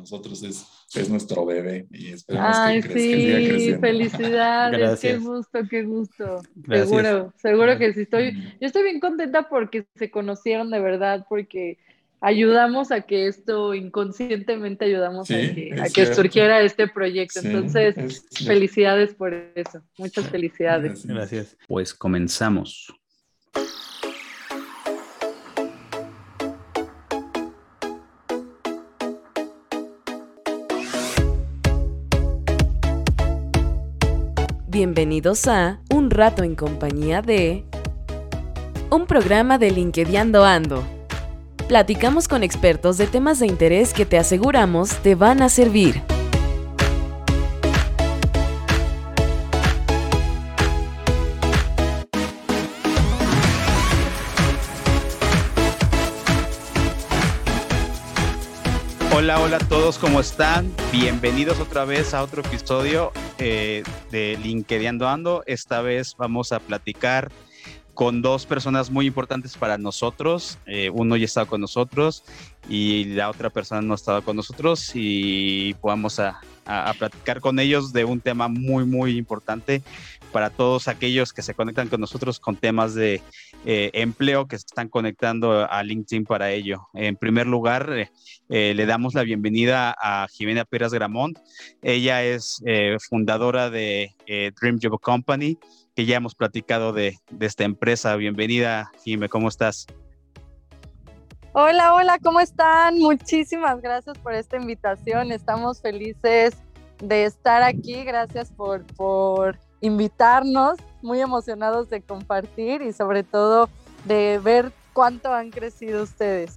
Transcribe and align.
nosotros 0.00 0.42
es, 0.42 0.66
es 0.94 1.08
nuestro 1.08 1.46
bebé 1.46 1.86
y 1.90 2.08
esperamos 2.12 2.56
Ay, 2.58 2.82
que 2.82 2.88
crezca 2.88 3.58
sí, 3.58 3.74
felicidades, 3.80 4.78
Gracias. 4.78 5.12
qué 5.14 5.18
gusto, 5.18 5.58
qué 5.70 5.82
gusto. 5.84 6.42
Gracias. 6.56 6.88
Seguro, 6.88 7.32
seguro 7.36 7.78
que 7.78 7.92
sí 7.92 8.00
estoy, 8.02 8.32
yo 8.60 8.66
estoy 8.66 8.82
bien 8.82 9.00
contenta 9.00 9.48
porque 9.48 9.86
se 9.96 10.10
conocieron 10.10 10.70
de 10.70 10.80
verdad, 10.80 11.24
porque 11.28 11.78
ayudamos 12.20 12.92
a 12.92 13.02
que 13.02 13.26
esto 13.28 13.74
inconscientemente 13.74 14.84
ayudamos 14.84 15.28
Sí, 15.28 15.34
a 15.34 15.54
que, 15.54 15.80
a 15.80 15.88
que 15.88 16.14
surgiera 16.14 16.60
este 16.60 16.86
proyecto. 16.88 17.40
Sí, 17.40 17.46
Entonces, 17.46 17.96
es- 17.96 18.26
felicidades 18.46 19.14
por 19.14 19.32
eso, 19.54 19.82
muchas 19.96 20.28
felicidades. 20.28 21.06
Gracias. 21.06 21.56
Pues 21.66 21.94
comenzamos. 21.94 22.92
Bienvenidos 34.80 35.46
a 35.46 35.78
Un 35.90 36.10
rato 36.10 36.42
en 36.42 36.54
compañía 36.54 37.20
de 37.20 37.66
un 38.88 39.04
programa 39.06 39.58
de 39.58 39.70
LinkedInando 39.70 40.42
Ando. 40.42 40.82
Platicamos 41.68 42.28
con 42.28 42.42
expertos 42.42 42.96
de 42.96 43.06
temas 43.06 43.40
de 43.40 43.46
interés 43.46 43.92
que 43.92 44.06
te 44.06 44.16
aseguramos 44.16 44.88
te 45.02 45.14
van 45.16 45.42
a 45.42 45.50
servir. 45.50 46.00
Hola, 59.14 59.40
hola 59.40 59.58
a 59.58 59.68
todos, 59.68 59.98
¿cómo 59.98 60.20
están? 60.20 60.72
Bienvenidos 60.90 61.60
otra 61.60 61.84
vez 61.84 62.14
a 62.14 62.22
otro 62.22 62.40
episodio 62.40 63.12
eh, 63.40 63.82
de 64.10 64.38
LinkedIn 64.42 65.02
Ando. 65.02 65.42
Esta 65.46 65.80
vez 65.82 66.14
vamos 66.16 66.52
a 66.52 66.60
platicar 66.60 67.30
con 67.94 68.22
dos 68.22 68.46
personas 68.46 68.90
muy 68.90 69.06
importantes 69.06 69.56
para 69.56 69.78
nosotros. 69.78 70.58
Eh, 70.66 70.90
uno 70.90 71.16
ya 71.16 71.24
estaba 71.24 71.46
con 71.46 71.60
nosotros 71.60 72.24
y 72.68 73.04
la 73.04 73.28
otra 73.30 73.50
persona 73.50 73.82
no 73.82 73.94
estaba 73.94 74.22
con 74.22 74.36
nosotros 74.36 74.92
y 74.94 75.74
vamos 75.82 76.18
a, 76.18 76.40
platicar 76.98 77.40
con 77.40 77.58
ellos 77.58 77.92
de 77.92 78.04
un 78.04 78.20
tema 78.20 78.46
muy, 78.46 78.84
muy 78.84 79.16
importante 79.16 79.82
para 80.30 80.50
todos 80.50 80.88
aquellos 80.88 81.32
que 81.32 81.42
se 81.42 81.54
conectan 81.54 81.88
con 81.88 82.00
nosotros 82.00 82.40
con 82.40 82.56
temas 82.56 82.94
de 82.94 83.22
eh, 83.64 83.90
empleo 83.94 84.46
que 84.46 84.58
se 84.58 84.66
están 84.66 84.88
conectando 84.88 85.70
a 85.70 85.82
LinkedIn 85.82 86.24
para 86.24 86.50
ello. 86.50 86.88
En 86.94 87.16
primer 87.16 87.46
lugar, 87.46 87.92
eh, 87.92 88.10
eh, 88.48 88.72
le 88.74 88.86
damos 88.86 89.14
la 89.14 89.22
bienvenida 89.22 89.94
a 89.98 90.26
Jimena 90.28 90.64
Pérez 90.64 90.92
Gramont. 90.92 91.38
Ella 91.82 92.22
es 92.22 92.62
fundadora 93.08 93.70
de 93.70 94.14
Dream 94.60 94.78
Job 94.82 95.00
Company, 95.00 95.58
que 95.94 96.06
ya 96.06 96.16
hemos 96.16 96.34
platicado 96.34 96.92
de, 96.92 97.18
de 97.30 97.46
esta 97.46 97.64
empresa. 97.64 98.16
Bienvenida, 98.16 98.90
Jime, 99.04 99.28
¿cómo 99.28 99.48
estás? 99.48 99.86
Hola, 101.52 101.94
hola, 101.94 102.18
¿cómo 102.22 102.38
están? 102.38 102.98
Muchísimas 102.98 103.80
gracias 103.80 104.16
por 104.18 104.34
esta 104.34 104.56
invitación. 104.56 105.32
Estamos 105.32 105.82
felices 105.82 106.56
de 107.02 107.24
estar 107.24 107.62
aquí. 107.62 108.04
Gracias 108.04 108.52
por, 108.52 108.86
por 108.94 109.58
invitarnos. 109.80 110.78
Muy 111.02 111.20
emocionados 111.20 111.88
de 111.88 112.02
compartir 112.02 112.82
y 112.82 112.92
sobre 112.92 113.22
todo 113.22 113.70
de 114.04 114.38
ver 114.42 114.70
cuánto 114.92 115.32
han 115.32 115.50
crecido 115.50 116.02
ustedes. 116.02 116.56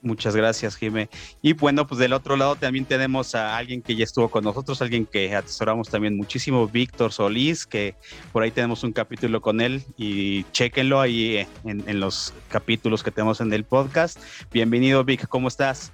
Muchas 0.00 0.36
gracias, 0.36 0.76
Jime. 0.76 1.10
Y 1.42 1.52
bueno, 1.52 1.86
pues 1.86 1.98
del 1.98 2.12
otro 2.12 2.36
lado 2.36 2.54
también 2.56 2.84
tenemos 2.84 3.34
a 3.34 3.56
alguien 3.56 3.82
que 3.82 3.96
ya 3.96 4.04
estuvo 4.04 4.30
con 4.30 4.44
nosotros, 4.44 4.80
alguien 4.80 5.04
que 5.04 5.34
atesoramos 5.34 5.88
también 5.88 6.16
muchísimo, 6.16 6.66
Víctor 6.68 7.12
Solís, 7.12 7.66
que 7.66 7.96
por 8.32 8.44
ahí 8.44 8.50
tenemos 8.50 8.84
un 8.84 8.92
capítulo 8.92 9.40
con 9.42 9.60
él 9.60 9.82
y 9.98 10.44
chéquenlo 10.52 11.00
ahí 11.00 11.46
en, 11.64 11.82
en 11.86 12.00
los 12.00 12.32
capítulos 12.48 13.02
que 13.02 13.10
tenemos 13.10 13.40
en 13.40 13.52
el 13.52 13.64
podcast. 13.64 14.18
Bienvenido, 14.52 15.02
Vic, 15.04 15.26
¿cómo 15.28 15.48
estás? 15.48 15.92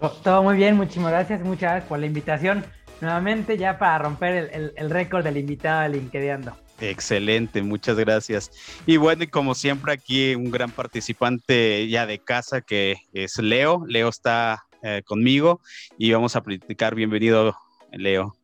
To- 0.00 0.10
Todo 0.22 0.42
muy 0.42 0.56
bien, 0.56 0.76
muchísimas 0.76 1.10
gracias, 1.12 1.40
muchas 1.40 1.70
gracias 1.70 1.88
por 1.88 1.98
la 1.98 2.06
invitación. 2.06 2.64
Nuevamente 3.00 3.56
ya 3.58 3.78
para 3.78 3.98
romper 3.98 4.34
el, 4.34 4.50
el- 4.50 4.72
el 4.76 4.90
récord 4.90 5.24
del 5.24 5.36
invitado 5.36 5.82
de 5.82 5.88
LinkedIn. 5.98 6.50
Excelente, 6.80 7.62
muchas 7.62 7.96
gracias. 7.96 8.50
Y 8.86 8.96
bueno, 8.98 9.24
y 9.24 9.26
como 9.28 9.54
siempre 9.54 9.92
aquí 9.92 10.34
un 10.34 10.50
gran 10.50 10.70
participante 10.70 11.88
ya 11.88 12.06
de 12.06 12.18
casa 12.18 12.60
que 12.60 12.96
es 13.12 13.38
Leo. 13.38 13.84
Leo 13.86 14.08
está 14.08 14.64
eh, 14.82 15.02
conmigo 15.04 15.60
y 15.98 16.12
vamos 16.12 16.36
a 16.36 16.42
platicar. 16.42 16.94
Bienvenido, 16.94 17.56
Leo. 17.92 18.36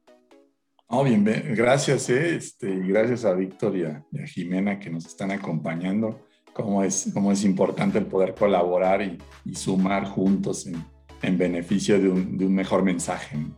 Oh, 0.86 1.04
bien, 1.04 1.24
gracias, 1.56 2.10
eh, 2.10 2.36
este, 2.36 2.74
gracias 2.80 3.24
a 3.24 3.32
Víctor 3.32 3.74
y 3.76 3.84
a, 3.84 4.04
y 4.12 4.22
a 4.22 4.26
Jimena 4.26 4.78
que 4.78 4.90
nos 4.90 5.06
están 5.06 5.30
acompañando. 5.30 6.26
Cómo 6.52 6.82
es, 6.84 7.10
cómo 7.14 7.32
es 7.32 7.44
importante 7.44 7.96
el 7.98 8.04
poder 8.04 8.34
colaborar 8.34 9.00
y, 9.00 9.16
y 9.46 9.54
sumar 9.54 10.04
juntos 10.06 10.66
en, 10.66 10.84
en 11.22 11.38
beneficio 11.38 11.98
de 11.98 12.08
un, 12.10 12.36
de 12.36 12.44
un 12.44 12.54
mejor 12.54 12.82
mensaje. 12.82 13.38
¿no? 13.38 13.54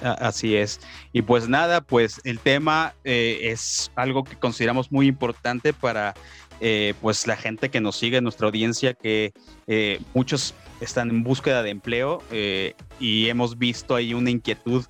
Así 0.00 0.56
es. 0.56 0.80
Y 1.12 1.22
pues 1.22 1.48
nada, 1.48 1.80
pues 1.80 2.20
el 2.24 2.38
tema 2.38 2.94
eh, 3.04 3.38
es 3.42 3.90
algo 3.96 4.24
que 4.24 4.36
consideramos 4.36 4.92
muy 4.92 5.06
importante 5.06 5.72
para 5.72 6.14
eh, 6.60 6.94
pues 7.00 7.26
la 7.26 7.36
gente 7.36 7.70
que 7.70 7.80
nos 7.80 7.96
sigue, 7.96 8.20
nuestra 8.20 8.46
audiencia, 8.46 8.94
que 8.94 9.32
eh, 9.66 10.00
muchos 10.14 10.54
están 10.80 11.10
en 11.10 11.22
búsqueda 11.22 11.62
de 11.62 11.70
empleo 11.70 12.22
y 13.00 13.28
hemos 13.28 13.58
visto 13.58 13.94
ahí 13.94 14.12
una 14.12 14.30
inquietud 14.30 14.84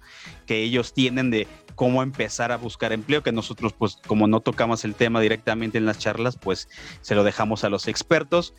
que 0.46 0.62
ellos 0.62 0.92
tienen 0.92 1.30
de 1.30 1.46
cómo 1.76 2.02
empezar 2.02 2.50
a 2.50 2.56
buscar 2.56 2.92
empleo, 2.92 3.22
que 3.22 3.30
nosotros 3.30 3.72
pues 3.72 3.98
como 4.06 4.26
no 4.26 4.40
tocamos 4.40 4.84
el 4.84 4.94
tema 4.94 5.20
directamente 5.20 5.78
en 5.78 5.86
las 5.86 5.98
charlas, 5.98 6.36
pues 6.36 6.68
se 7.02 7.14
lo 7.14 7.22
dejamos 7.22 7.62
a 7.62 7.68
los 7.68 7.86
expertos. 7.86 8.54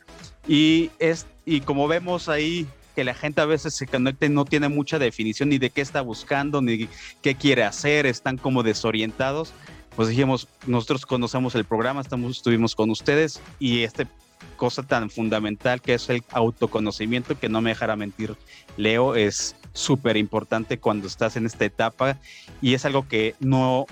Y, 0.47 0.91
es, 0.99 1.25
y 1.45 1.61
como 1.61 1.87
vemos 1.89 2.29
ahí 2.29 2.67
que 2.97 3.03
la 3.03 3.13
gente 3.13 3.41
a 3.41 3.45
veces 3.45 3.75
se 3.75 3.85
conecta 3.85 4.25
y 4.25 4.29
no 4.29 4.43
tiene 4.43 4.69
mucha 4.69 4.97
definición 4.97 5.49
ni 5.49 5.59
de 5.59 5.69
qué 5.69 5.81
está 5.81 6.01
buscando, 6.01 6.63
ni 6.63 6.89
qué 7.21 7.35
quiere 7.35 7.63
hacer, 7.63 8.07
están 8.07 8.37
como 8.37 8.63
desorientados. 8.63 9.53
Pues 9.95 10.09
dijimos, 10.09 10.47
nosotros 10.65 11.05
conocemos 11.05 11.53
el 11.53 11.63
programa, 11.63 12.01
estamos, 12.01 12.37
estuvimos 12.37 12.73
con 12.73 12.89
ustedes 12.89 13.39
y 13.59 13.83
esta 13.83 14.09
cosa 14.55 14.81
tan 14.81 15.11
fundamental 15.11 15.79
que 15.79 15.93
es 15.93 16.09
el 16.09 16.23
autoconocimiento, 16.31 17.37
que 17.37 17.49
no 17.49 17.61
me 17.61 17.69
dejará 17.69 17.95
mentir, 17.95 18.35
Leo, 18.77 19.13
es 19.13 19.55
súper 19.73 20.17
importante 20.17 20.79
cuando 20.79 21.05
estás 21.05 21.35
en 21.35 21.45
esta 21.45 21.65
etapa 21.65 22.17
y 22.63 22.73
es 22.73 22.83
algo 22.83 23.07
que 23.07 23.35
no, 23.39 23.85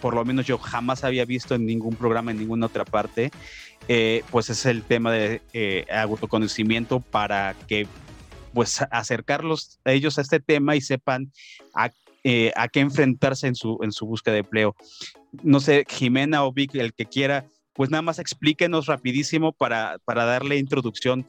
por 0.00 0.14
lo 0.14 0.24
menos 0.24 0.46
yo 0.46 0.56
jamás 0.56 1.02
había 1.02 1.24
visto 1.24 1.56
en 1.56 1.66
ningún 1.66 1.96
programa, 1.96 2.30
en 2.30 2.38
ninguna 2.38 2.66
otra 2.66 2.84
parte, 2.84 3.32
eh, 3.88 4.22
pues 4.30 4.50
es 4.50 4.66
el 4.66 4.84
tema 4.84 5.10
de 5.10 5.42
eh, 5.52 5.84
autoconocimiento 5.90 7.00
para 7.00 7.56
que 7.66 7.88
pues 8.52 8.82
acercarlos 8.90 9.80
a 9.84 9.92
ellos 9.92 10.18
a 10.18 10.22
este 10.22 10.40
tema 10.40 10.76
y 10.76 10.80
sepan 10.80 11.32
a, 11.74 11.90
eh, 12.24 12.52
a 12.56 12.68
qué 12.68 12.80
enfrentarse 12.80 13.46
en 13.46 13.54
su, 13.54 13.78
en 13.82 13.92
su 13.92 14.06
búsqueda 14.06 14.34
de 14.34 14.40
empleo. 14.40 14.76
No 15.42 15.60
sé, 15.60 15.84
Jimena 15.88 16.44
o 16.44 16.52
Vic, 16.52 16.74
el 16.74 16.92
que 16.92 17.06
quiera, 17.06 17.46
pues 17.74 17.90
nada 17.90 18.02
más 18.02 18.18
explíquenos 18.18 18.86
rapidísimo 18.86 19.52
para, 19.52 19.98
para 20.04 20.24
darle 20.24 20.58
introducción 20.58 21.26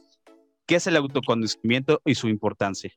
qué 0.66 0.76
es 0.76 0.86
el 0.86 0.96
autoconocimiento 0.96 2.00
y 2.04 2.14
su 2.14 2.28
importancia. 2.28 2.92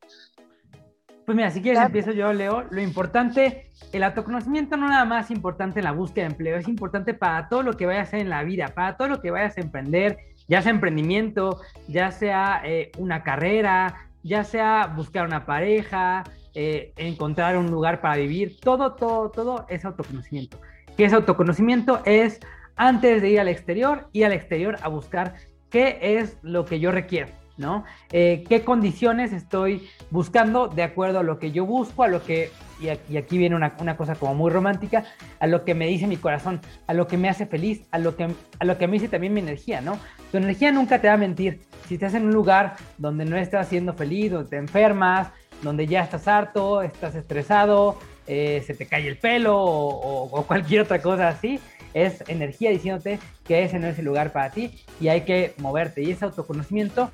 Pues 1.26 1.36
mira, 1.36 1.52
si 1.52 1.62
quieres 1.62 1.80
Claro. 1.80 1.88
empiezo 1.88 2.12
yo, 2.14 2.32
Leo. 2.32 2.64
Lo 2.72 2.82
importante, 2.82 3.70
el 3.92 4.04
autoconocimiento 4.04 4.78
no 4.78 4.88
nada 4.88 5.04
más 5.04 5.26
es 5.26 5.32
importante 5.32 5.82
en 5.82 5.84
la 5.84 5.92
búsqueda 5.92 6.26
de 6.26 6.32
empleo, 6.32 6.58
es 6.58 6.70
importante 6.70 7.14
para 7.14 7.50
todo 7.50 7.64
lo 7.64 7.76
que 7.76 7.86
vayas 7.86 8.06
a 8.06 8.08
hacer 8.08 8.20
en 8.22 8.30
la 8.30 8.44
vida, 8.44 8.70
para 8.70 8.96
todo 8.96 9.10
lo 9.10 9.22
que 9.22 9.32
vayas 9.32 9.58
a 9.58 9.62
emprender, 9.62 10.18
ya 10.48 10.62
sea 10.62 10.72
emprendimiento, 10.72 11.60
ya 11.90 12.12
sea 12.12 12.62
eh, 12.64 12.92
una 12.98 13.24
carrera, 13.24 14.07
ya 14.28 14.44
sea 14.44 14.94
buscar 14.96 15.26
una 15.26 15.46
pareja, 15.46 16.24
eh, 16.54 16.92
encontrar 16.98 17.58
un 17.58 17.72
lugar 17.72 18.02
para 18.02 18.18
vivir, 18.18 18.60
todo, 18.60 18.94
todo, 18.94 19.32
todo 19.32 19.66
es 19.70 19.86
autoconocimiento. 19.86 20.60
¿Qué 20.98 21.06
es 21.06 21.14
autoconocimiento? 21.14 22.02
Es 22.06 22.40
antes 22.76 23.22
de 23.22 23.30
ir 23.30 23.40
al 23.40 23.48
exterior, 23.48 24.10
ir 24.12 24.26
al 24.26 24.34
exterior 24.34 24.78
a 24.82 24.90
buscar 24.90 25.36
qué 25.70 25.98
es 26.02 26.38
lo 26.42 26.66
que 26.66 26.80
yo 26.80 26.92
requiero, 26.92 27.32
¿no? 27.58 27.84
Eh, 28.12 28.44
¿Qué 28.48 28.64
condiciones 28.64 29.34
estoy 29.34 29.90
buscando 30.10 30.68
de 30.68 30.84
acuerdo 30.84 31.20
a 31.20 31.24
lo 31.24 31.40
que 31.40 31.52
yo 31.52 31.66
busco, 31.66 32.04
a 32.04 32.08
lo 32.08 32.24
que, 32.24 32.52
y 32.80 33.18
aquí, 33.18 33.38
viene 33.38 33.56
una, 33.56 33.98
cosa 33.98 34.16
como 34.16 34.36
muy 34.36 34.52
romántica, 34.52 35.04
a 35.40 35.48
lo 35.48 35.66
que 35.66 35.74
me 35.74 35.88
dice 35.88 36.08
mi 36.08 36.18
corazón, 36.18 36.62
a 36.86 36.94
lo 36.94 37.08
que 37.08 37.18
me 37.18 37.30
hace 37.30 37.46
feliz, 37.46 37.82
a 37.92 38.00
lo 38.00 38.16
que, 38.16 38.28
a 38.60 38.66
lo 38.66 38.78
que 38.78 38.88
me 38.88 38.94
dice 38.94 39.10
también 39.10 39.34
mi 39.34 39.42
energía, 39.42 39.82
¿no? 39.82 40.00
Tu 40.32 40.38
energía 40.38 40.72
nunca 40.72 41.00
te 41.00 41.08
va 41.08 41.16
a 41.16 41.18
mentir. 41.18 41.62
Si 41.88 41.96
estás 41.96 42.14
en 42.14 42.26
un 42.26 42.34
lugar 42.34 42.76
donde 42.98 43.26
no 43.26 43.38
estás 43.38 43.68
siendo 43.68 43.94
feliz, 43.94 44.32
donde 44.32 44.50
te 44.50 44.58
enfermas, 44.58 45.30
donde 45.64 45.88
ya 45.88 46.04
estás 46.04 46.28
harto, 46.28 46.82
estás 46.82 47.16
estresado, 47.16 47.98
eh, 48.28 48.62
se 48.66 48.74
te 48.74 48.86
cae 48.86 49.08
el 49.08 49.18
pelo 49.18 49.58
o, 49.58 49.90
o, 49.90 50.40
o 50.40 50.44
cualquier 50.44 50.82
otra 50.82 51.02
cosa 51.02 51.30
así, 51.30 51.60
es 51.94 52.24
energía 52.28 52.70
diciéndote 52.70 53.20
que 53.46 53.64
ese 53.64 53.80
no 53.80 53.88
es 53.88 53.98
el 53.98 54.06
lugar 54.06 54.32
para 54.32 54.52
ti 54.52 54.72
y 55.00 55.08
hay 55.08 55.22
que 55.22 55.54
moverte. 55.58 56.04
Y 56.04 56.12
ese 56.12 56.26
autoconocimiento 56.26 57.12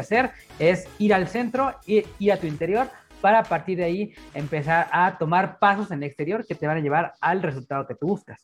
hacer 0.00 0.30
es 0.58 0.86
ir 0.98 1.14
al 1.14 1.28
centro, 1.28 1.74
ir, 1.86 2.06
ir, 2.18 2.32
a 2.32 2.36
tu 2.36 2.46
interior 2.46 2.88
para 3.20 3.42
partir 3.42 3.78
de 3.78 3.84
ahí 3.84 4.14
empezar 4.34 4.88
a 4.92 5.18
tomar 5.18 5.58
pasos 5.58 5.90
en 5.90 5.98
el 5.98 6.08
exterior 6.08 6.46
que 6.46 6.54
te 6.54 6.66
van 6.66 6.78
a 6.78 6.80
llevar 6.80 7.14
al 7.20 7.42
resultado 7.42 7.86
que 7.86 7.94
tú 7.94 8.06
buscas. 8.06 8.40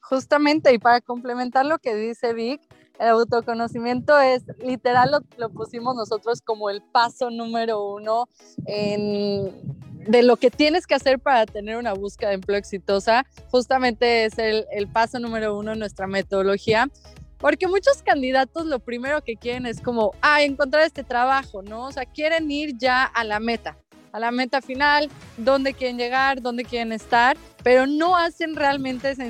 Justamente, 0.00 0.72
y 0.72 0.78
para 0.78 1.00
complementar 1.00 1.66
lo 1.66 1.78
que 1.78 1.96
dice 1.96 2.32
Vic, 2.32 2.60
el 3.00 3.08
autoconocimiento 3.08 4.18
es, 4.20 4.44
literal, 4.58 5.10
lo, 5.36 5.50
pusimos 5.50 5.96
nosotros 5.96 6.40
como 6.40 6.70
el 6.70 6.80
paso 6.80 7.30
número 7.30 7.92
uno 7.92 8.28
de 8.64 10.22
lo 10.22 10.36
que 10.36 10.50
tienes 10.50 10.86
que 10.86 10.94
hacer 10.94 11.18
para 11.18 11.44
tener 11.44 11.76
una 11.76 11.92
búsqueda 11.92 12.30
de 12.30 12.36
empleo 12.36 12.56
exitosa. 12.56 13.26
Justamente 13.50 14.26
es 14.26 14.38
el 14.38 14.88
paso 14.92 15.18
número 15.18 15.58
uno 15.58 15.72
en 15.72 15.80
nuestra 15.80 16.06
metodología. 16.06 16.88
Porque 17.38 17.66
muchos 17.68 18.02
candidatos 18.02 18.66
lo 18.66 18.78
primero 18.78 19.22
que 19.22 19.36
quieren 19.36 19.66
es 19.66 19.80
como, 19.80 20.12
ah, 20.22 20.42
encontrar 20.42 20.84
este 20.84 21.04
trabajo, 21.04 21.62
¿no? 21.62 21.86
O 21.86 21.92
sea, 21.92 22.04
quieren 22.06 22.50
ir 22.50 22.76
ya 22.76 23.04
a 23.04 23.24
la 23.24 23.40
meta 23.40 23.76
a 24.16 24.18
la 24.18 24.30
meta 24.30 24.62
final, 24.62 25.10
dónde 25.36 25.74
quieren 25.74 25.98
llegar, 25.98 26.40
dónde 26.40 26.64
quieren 26.64 26.90
estar, 26.90 27.36
pero 27.62 27.86
no 27.86 28.16
hacen 28.16 28.56
realmente 28.56 29.10
esa 29.10 29.26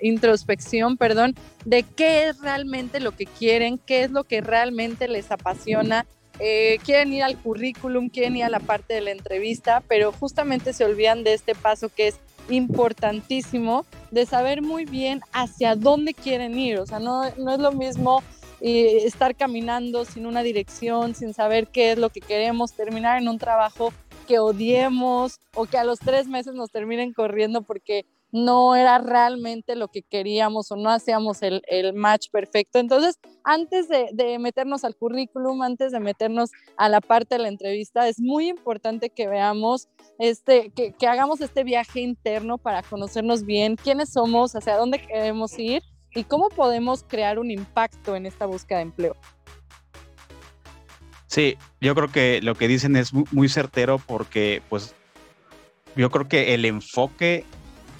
introspección, 0.00 0.96
perdón, 0.96 1.34
de 1.64 1.82
qué 1.82 2.28
es 2.28 2.40
realmente 2.40 3.00
lo 3.00 3.10
que 3.10 3.26
quieren, 3.26 3.78
qué 3.78 4.04
es 4.04 4.12
lo 4.12 4.22
que 4.22 4.40
realmente 4.40 5.08
les 5.08 5.32
apasiona. 5.32 6.06
Eh, 6.38 6.78
quieren 6.84 7.12
ir 7.12 7.24
al 7.24 7.36
currículum, 7.36 8.10
quieren 8.10 8.36
ir 8.36 8.44
a 8.44 8.48
la 8.48 8.60
parte 8.60 8.94
de 8.94 9.00
la 9.00 9.10
entrevista, 9.10 9.82
pero 9.88 10.12
justamente 10.12 10.72
se 10.72 10.84
olvidan 10.84 11.24
de 11.24 11.34
este 11.34 11.56
paso 11.56 11.88
que 11.88 12.06
es 12.06 12.20
importantísimo, 12.48 13.84
de 14.10 14.26
saber 14.26 14.62
muy 14.62 14.84
bien 14.84 15.20
hacia 15.32 15.76
dónde 15.76 16.14
quieren 16.14 16.58
ir. 16.58 16.78
O 16.78 16.86
sea, 16.86 16.98
no, 16.98 17.22
no 17.36 17.52
es 17.52 17.58
lo 17.58 17.72
mismo 17.72 18.22
eh, 18.60 19.04
estar 19.04 19.36
caminando 19.36 20.04
sin 20.04 20.26
una 20.26 20.42
dirección, 20.42 21.14
sin 21.14 21.34
saber 21.34 21.68
qué 21.68 21.92
es 21.92 21.98
lo 21.98 22.10
que 22.10 22.20
queremos, 22.20 22.72
terminar 22.72 23.20
en 23.20 23.28
un 23.28 23.38
trabajo 23.38 23.92
que 24.26 24.38
odiemos 24.38 25.40
o 25.54 25.66
que 25.66 25.78
a 25.78 25.84
los 25.84 25.98
tres 26.00 26.26
meses 26.26 26.54
nos 26.54 26.70
terminen 26.70 27.12
corriendo 27.12 27.62
porque 27.62 28.04
no 28.30 28.76
era 28.76 28.98
realmente 28.98 29.74
lo 29.74 29.88
que 29.88 30.02
queríamos 30.02 30.70
o 30.70 30.76
no 30.76 30.90
hacíamos 30.90 31.38
el, 31.42 31.62
match 31.94 32.28
perfecto. 32.30 32.78
Entonces, 32.78 33.18
antes 33.44 33.88
de, 33.88 34.38
meternos 34.38 34.84
al 34.84 34.96
currículum, 34.96 35.62
antes 35.62 35.92
de 35.92 36.00
meternos 36.00 36.50
a 36.76 36.88
la 36.88 37.00
parte 37.00 37.36
de 37.36 37.42
la 37.42 37.48
entrevista, 37.48 38.08
es 38.08 38.20
muy 38.20 38.48
importante 38.48 39.10
que 39.10 39.26
veamos, 39.26 39.88
este, 40.18 40.70
que, 40.70 40.92
que 40.92 41.06
hagamos 41.06 41.40
este 41.40 41.64
viaje 41.64 42.00
interno 42.00 42.58
para 42.58 42.82
conocernos 42.82 43.44
bien, 43.44 43.76
quiénes 43.76 44.12
somos, 44.12 44.54
hacia 44.54 44.76
dónde 44.76 45.04
queremos 45.04 45.58
ir 45.58 45.82
y 46.14 46.24
cómo 46.24 46.48
podemos 46.48 47.04
crear 47.06 47.38
un 47.38 47.50
impacto 47.50 48.16
en 48.16 48.26
esta 48.26 48.46
búsqueda 48.46 48.78
de 48.78 48.82
empleo. 48.82 49.16
Sí, 51.26 51.56
yo 51.80 51.94
creo 51.94 52.10
que 52.10 52.40
lo 52.42 52.54
que 52.54 52.68
dicen 52.68 52.96
es 52.96 53.12
muy 53.12 53.48
certero 53.48 53.98
porque 53.98 54.62
pues 54.68 54.94
yo 55.94 56.10
creo 56.10 56.26
que 56.26 56.54
el 56.54 56.64
enfoque 56.64 57.44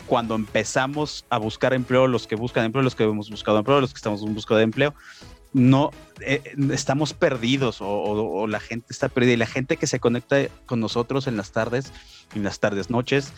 cuando 0.09 0.35
empezamos 0.35 1.25
a 1.29 1.39
buscar 1.39 1.75
empleo, 1.75 2.07
los 2.07 2.27
que 2.27 2.35
buscan 2.35 2.65
empleo, 2.65 2.83
los 2.83 2.95
que 2.95 3.05
hemos 3.05 3.31
buscado 3.31 3.59
empleo, 3.59 3.81
los 3.81 3.93
que 3.93 3.99
estamos 3.99 4.23
en 4.23 4.35
busca 4.35 4.57
de 4.57 4.63
empleo, 4.63 4.95
no 5.53 5.91
eh, 6.21 6.43
estamos 6.73 7.13
perdidos 7.15 7.79
o, 7.81 8.47
la 8.47 8.61
gente 8.61 8.87
está 8.91 9.09
perdida. 9.09 9.35
Y 9.35 9.37
la 9.37 9.47
gente 9.47 9.77
que 9.77 9.87
se 9.87 10.01
conecta 10.01 10.39
con 10.67 10.81
nosotros 10.81 11.27
en 11.27 11.37
las 11.37 11.53
tardes, 11.53 11.93
en 12.35 12.43
las 12.43 12.59
tardes, 12.59 12.91
noches, 12.91 13.33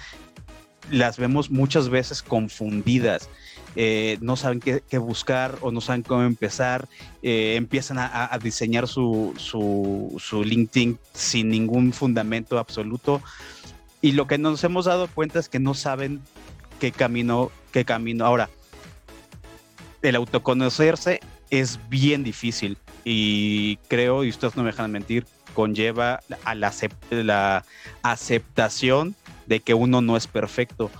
las 0.91 1.19
vemos 1.19 1.51
muchas 1.51 1.89
veces 1.89 2.23
confundidas. 2.23 3.29
Eh, 3.77 4.19
no 4.21 4.37
saben 4.37 4.61
qué, 4.61 4.99
buscar 4.99 5.59
o 5.61 5.71
no 5.71 5.81
saben 5.81 6.03
cómo 6.03 6.23
empezar, 6.23 6.89
eh, 7.23 7.55
empiezan 7.57 7.99
a, 7.99 8.37
diseñar 8.43 8.89
su, 8.89 9.35
su, 9.37 10.43
LinkedIn 10.45 10.99
sin 11.15 11.51
ningún 11.51 11.93
fundamento 11.93 12.59
absoluto. 12.59 13.21
Y 14.03 14.13
lo 14.13 14.27
que 14.27 14.39
nos 14.39 14.65
hemos 14.65 14.87
dado 14.87 15.09
cuenta 15.09 15.39
es 15.39 15.49
que 15.49 15.61
no 15.61 15.75
saben 15.75 16.21
qué 16.81 16.91
camino, 16.91 17.53
qué 17.73 17.85
camino. 17.85 18.25
Ahora, 18.25 18.51
el 20.03 20.17
autoconocerse 20.17 21.21
es 21.51 21.79
bien 21.89 22.25
difícil 22.25 22.79
y 23.05 23.77
creo, 23.89 24.25
y 24.25 24.31
ustedes 24.31 24.57
no 24.57 24.63
me 24.65 24.71
dejan 24.71 24.91
mentir, 24.91 25.27
conlleva 25.55 26.21
a 26.45 26.55
la, 26.55 26.73
la 27.11 27.65
aceptación 28.03 29.15
de 29.47 29.61
que 29.61 29.75
uno 29.75 30.01
no 30.01 30.17
es 30.17 30.27
perfecto. 30.27 30.91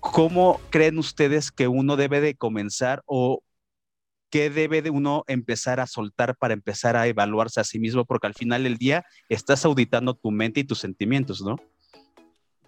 ¿Cómo 0.00 0.60
creen 0.70 0.98
ustedes 0.98 1.50
que 1.52 1.68
uno 1.68 1.96
debe 1.96 2.20
de 2.20 2.34
comenzar 2.34 3.02
o 3.06 3.42
qué 4.30 4.50
debe 4.50 4.82
de 4.82 4.90
uno 4.90 5.24
empezar 5.26 5.80
a 5.80 5.86
soltar 5.86 6.36
para 6.36 6.54
empezar 6.54 6.96
a 6.96 7.06
evaluarse 7.06 7.60
a 7.60 7.64
sí 7.64 7.78
mismo? 7.78 8.04
Porque 8.04 8.26
al 8.26 8.34
final 8.34 8.64
del 8.64 8.78
día 8.78 9.04
estás 9.28 9.64
auditando 9.64 10.14
tu 10.14 10.30
mente 10.30 10.60
y 10.60 10.64
tus 10.64 10.78
sentimientos, 10.78 11.40
¿no? 11.40 11.56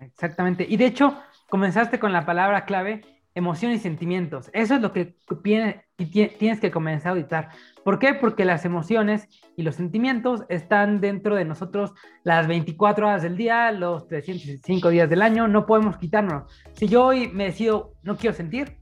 Exactamente. 0.00 0.66
Y 0.68 0.76
de 0.76 0.86
hecho, 0.86 1.16
comenzaste 1.50 1.98
con 1.98 2.12
la 2.12 2.24
palabra 2.24 2.64
clave, 2.64 3.02
emoción 3.34 3.72
y 3.72 3.78
sentimientos. 3.78 4.50
Eso 4.52 4.74
es 4.74 4.80
lo 4.80 4.92
que 4.92 5.16
tienes 5.42 6.60
que 6.60 6.70
comenzar 6.70 7.10
a 7.10 7.12
auditar. 7.12 7.48
¿Por 7.84 7.98
qué? 7.98 8.14
Porque 8.14 8.44
las 8.44 8.64
emociones 8.64 9.28
y 9.56 9.62
los 9.62 9.76
sentimientos 9.76 10.44
están 10.48 11.00
dentro 11.00 11.34
de 11.34 11.44
nosotros 11.44 11.92
las 12.24 12.46
24 12.46 13.06
horas 13.06 13.22
del 13.22 13.36
día, 13.36 13.70
los 13.72 14.08
365 14.08 14.88
días 14.88 15.10
del 15.10 15.22
año, 15.22 15.48
no 15.48 15.66
podemos 15.66 15.98
quitarnos. 15.98 16.50
Si 16.72 16.88
yo 16.88 17.04
hoy 17.04 17.28
me 17.28 17.44
decido, 17.44 17.94
no 18.02 18.16
quiero 18.16 18.34
sentir, 18.34 18.78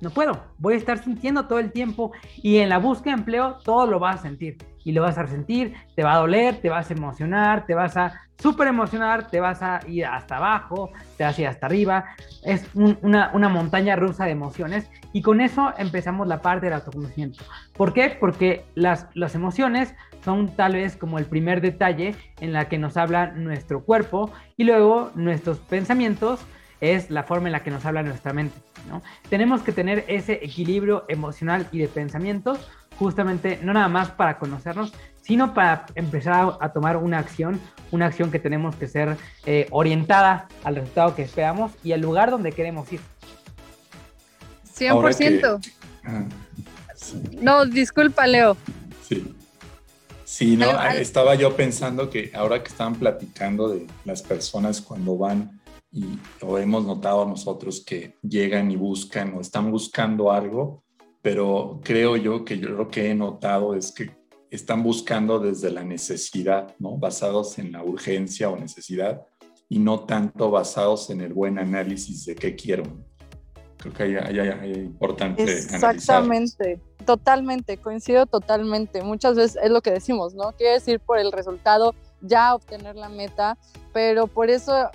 no 0.00 0.10
puedo, 0.10 0.42
voy 0.58 0.74
a 0.74 0.78
estar 0.78 0.98
sintiendo 0.98 1.46
todo 1.46 1.60
el 1.60 1.70
tiempo 1.70 2.12
y 2.36 2.58
en 2.58 2.68
la 2.68 2.78
búsqueda 2.78 3.14
de 3.14 3.20
empleo 3.20 3.58
todo 3.62 3.86
lo 3.86 4.00
vas 4.00 4.20
a 4.20 4.22
sentir 4.22 4.71
y 4.84 4.92
lo 4.92 5.02
vas 5.02 5.18
a 5.18 5.26
sentir, 5.26 5.74
te 5.94 6.02
va 6.02 6.14
a 6.14 6.18
doler, 6.18 6.56
te 6.56 6.68
vas 6.68 6.90
a 6.90 6.94
emocionar, 6.94 7.66
te 7.66 7.74
vas 7.74 7.96
a 7.96 8.20
súper 8.38 8.66
emocionar, 8.66 9.28
te 9.28 9.40
vas 9.40 9.62
a 9.62 9.80
ir 9.86 10.04
hasta 10.04 10.36
abajo, 10.36 10.90
te 11.16 11.24
vas 11.24 11.38
a 11.38 11.40
ir 11.40 11.46
hasta 11.46 11.66
arriba. 11.66 12.04
Es 12.44 12.68
una, 12.74 13.48
montaña 13.48 13.94
rusa 13.96 14.24
de 14.24 14.32
emociones 14.32 14.90
y 15.12 15.22
con 15.22 15.40
eso 15.40 15.72
empezamos 15.78 16.26
la 16.26 16.42
parte 16.42 16.66
del 16.66 16.74
autoconocimiento. 16.74 17.44
¿Por 17.76 17.92
qué? 17.92 18.16
Porque 18.18 18.64
las, 18.74 19.06
las 19.14 19.34
emociones 19.34 19.94
son 20.24 20.54
tal 20.56 20.74
vez 20.74 20.96
como 20.96 21.18
el 21.18 21.26
primer 21.26 21.60
detalle 21.60 22.14
en 22.40 22.52
la 22.52 22.68
que 22.68 22.78
nos 22.78 22.96
habla 22.96 23.28
nuestro 23.32 23.84
cuerpo 23.84 24.30
y 24.56 24.64
luego 24.64 25.10
nuestros 25.14 25.58
pensamientos 25.58 26.44
es 26.80 27.10
la 27.10 27.22
forma 27.22 27.48
en 27.48 27.52
la 27.52 27.62
que 27.62 27.70
nos 27.70 27.86
habla 27.86 28.02
nuestra 28.02 28.32
mente. 28.32 28.58
¿no? 28.88 29.02
Tenemos 29.30 29.62
que 29.62 29.72
tener 29.72 30.04
ese 30.08 30.40
equilibrio 30.42 31.04
emocional 31.08 31.68
y 31.70 31.78
de 31.78 31.88
pensamientos 31.88 32.68
justamente 32.98 33.58
no 33.62 33.72
nada 33.72 33.88
más 33.88 34.10
para 34.10 34.38
conocernos, 34.38 34.92
sino 35.22 35.54
para 35.54 35.86
empezar 35.94 36.56
a, 36.60 36.72
tomar 36.72 36.96
una 36.96 37.18
acción, 37.18 37.60
una 37.90 38.06
acción 38.06 38.30
que 38.30 38.38
tenemos 38.38 38.74
que 38.76 38.88
ser 38.88 39.16
eh, 39.46 39.66
orientada 39.70 40.48
al 40.64 40.76
resultado 40.76 41.14
que 41.14 41.22
esperamos 41.22 41.72
y 41.84 41.92
al 41.92 42.00
lugar 42.00 42.30
donde 42.30 42.52
queremos 42.52 42.92
ir. 42.92 43.00
100%. 44.76 45.72
Ah, 46.04 46.24
no, 47.40 47.66
disculpa, 47.66 48.26
Leo. 48.26 48.56
Sí. 49.08 49.34
Sí, 50.24 50.56
no, 50.56 50.70
estaba 50.92 51.34
yo 51.34 51.54
pensando 51.54 52.08
que 52.08 52.30
ahora 52.34 52.62
que 52.62 52.68
estaban 52.68 52.94
platicando 52.94 53.68
de 53.68 53.86
las 54.06 54.22
personas 54.22 54.80
cuando 54.80 55.18
van 55.18 55.60
y 55.92 56.18
lo 56.40 56.56
hemos 56.56 56.86
notado 56.86 57.26
nosotros 57.26 57.84
que 57.84 58.16
llegan 58.22 58.70
y 58.70 58.76
buscan 58.76 59.34
o 59.34 59.42
están 59.42 59.70
buscando 59.70 60.32
algo, 60.32 60.84
pero 61.22 61.80
creo 61.84 62.16
yo 62.16 62.44
que 62.44 62.58
yo 62.58 62.70
lo 62.70 62.88
que 62.88 63.10
he 63.10 63.14
notado 63.14 63.74
es 63.74 63.92
que 63.92 64.10
están 64.50 64.82
buscando 64.82 65.38
desde 65.38 65.70
la 65.70 65.82
necesidad, 65.82 66.74
¿no? 66.78 66.98
Basados 66.98 67.58
en 67.58 67.72
la 67.72 67.82
urgencia 67.82 68.50
o 68.50 68.56
necesidad 68.56 69.22
y 69.68 69.78
no 69.78 70.00
tanto 70.00 70.50
basados 70.50 71.08
en 71.08 71.22
el 71.22 71.32
buen 71.32 71.58
análisis 71.58 72.26
de 72.26 72.34
qué 72.34 72.54
quiero. 72.54 72.82
Creo 73.78 73.94
que 73.94 74.02
hay, 74.02 74.72
importante 74.74 75.42
Exactamente, 75.44 76.80
totalmente, 77.06 77.78
coincido 77.78 78.26
totalmente. 78.26 79.02
Muchas 79.02 79.34
veces 79.36 79.58
es 79.62 79.70
lo 79.70 79.80
que 79.80 79.90
decimos, 79.90 80.34
¿no? 80.34 80.52
Quiere 80.52 80.74
decir 80.74 81.00
por 81.00 81.18
el 81.18 81.32
resultado 81.32 81.94
ya 82.20 82.54
obtener 82.54 82.96
la 82.96 83.08
meta, 83.08 83.56
pero 83.92 84.26
por 84.26 84.50
eso 84.50 84.84
eh, 84.84 84.88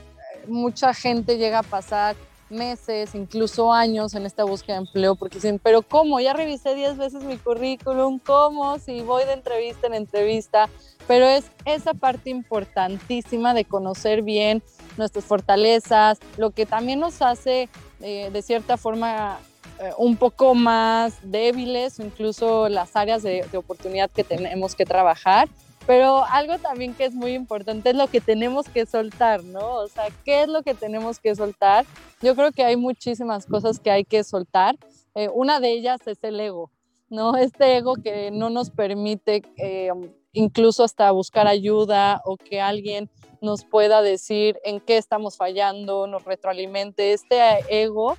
mucha 0.48 0.94
gente 0.94 1.38
llega 1.38 1.60
a 1.60 1.64
pasar 1.64 2.16
meses, 2.50 3.16
incluso 3.16 3.74
años 3.74 4.14
en 4.14 4.26
esta 4.26 4.44
búsqueda 4.44 4.76
de 4.78 4.86
empleo, 4.86 5.16
porque 5.16 5.36
dicen, 5.36 5.60
pero 5.62 5.82
¿cómo? 5.82 6.20
Ya 6.20 6.34
revisé 6.34 6.76
10 6.76 6.98
veces 6.98 7.24
mi 7.24 7.38
currículum, 7.38 8.20
¿cómo? 8.20 8.80
Si 8.80 9.02
voy 9.02 9.26
de 9.26 9.34
entrevista 9.34 9.88
en 9.88 9.94
entrevista, 9.94 10.70
pero 11.08 11.26
es 11.26 11.46
esa 11.66 11.94
parte 11.94 12.30
importantísima 12.30 13.54
de 13.54 13.66
conocer 13.66 14.22
bien 14.22 14.64
nuestras 14.98 15.26
fortalezas, 15.26 16.20
lo 16.38 16.52
que 16.52 16.66
también 16.66 17.00
nos 17.00 17.22
hace 17.22 17.70
eh, 18.02 18.30
de 18.32 18.42
cierta 18.42 18.78
forma 18.78 19.40
eh, 19.80 19.92
un 19.98 20.18
poco 20.18 20.56
más 20.56 21.20
débiles 21.22 22.00
incluso 22.00 22.68
las 22.70 22.96
áreas 22.96 23.22
de 23.24 23.46
oportunidad 23.56 24.10
que 24.10 24.24
tenemos 24.24 24.76
que 24.76 24.86
trabajar 24.86 25.50
pero 25.88 26.26
algo 26.26 26.60
también 26.60 26.94
que 26.94 27.06
es 27.06 27.16
muy 27.16 27.34
importante 27.34 27.90
es 27.90 27.96
lo 27.96 28.08
que 28.08 28.22
tenemos 28.22 28.68
que 28.68 28.86
soltar, 28.86 29.44
¿no? 29.44 29.76
O 29.76 29.88
sea, 29.88 30.06
¿qué 30.24 30.44
es 30.44 30.50
lo 30.50 30.62
que 30.62 30.74
tenemos 30.74 31.20
que 31.20 31.34
soltar? 31.34 31.86
Yo 32.22 32.36
creo 32.36 32.52
que 32.52 32.64
hay 32.64 32.76
muchísimas 32.76 33.46
cosas 33.46 33.80
que 33.80 33.90
hay 33.90 34.04
que 34.04 34.24
soltar. 34.24 34.78
Eh, 35.16 35.30
una 35.34 35.60
de 35.60 35.72
ellas 35.72 36.06
es 36.06 36.24
el 36.24 36.40
ego. 36.40 36.70
¿no? 37.10 37.38
Este 37.38 37.78
ego 37.78 37.96
que 37.96 38.32
no 38.32 38.50
nos 38.50 38.70
permite 38.70 39.44
eh, 39.58 39.90
incluso 40.34 40.84
hasta 40.84 41.10
buscar 41.12 41.48
ayuda 41.48 42.22
o 42.26 42.38
que 42.38 42.62
alguien 42.62 43.10
nos 43.42 43.66
pueda 43.66 44.02
decir 44.02 44.60
en 44.64 44.80
qué 44.80 44.98
estamos 44.98 45.38
fallando, 45.38 46.08
nos 46.08 46.26
retroalimente. 46.26 47.14
Este 47.14 47.40
ego 47.70 48.18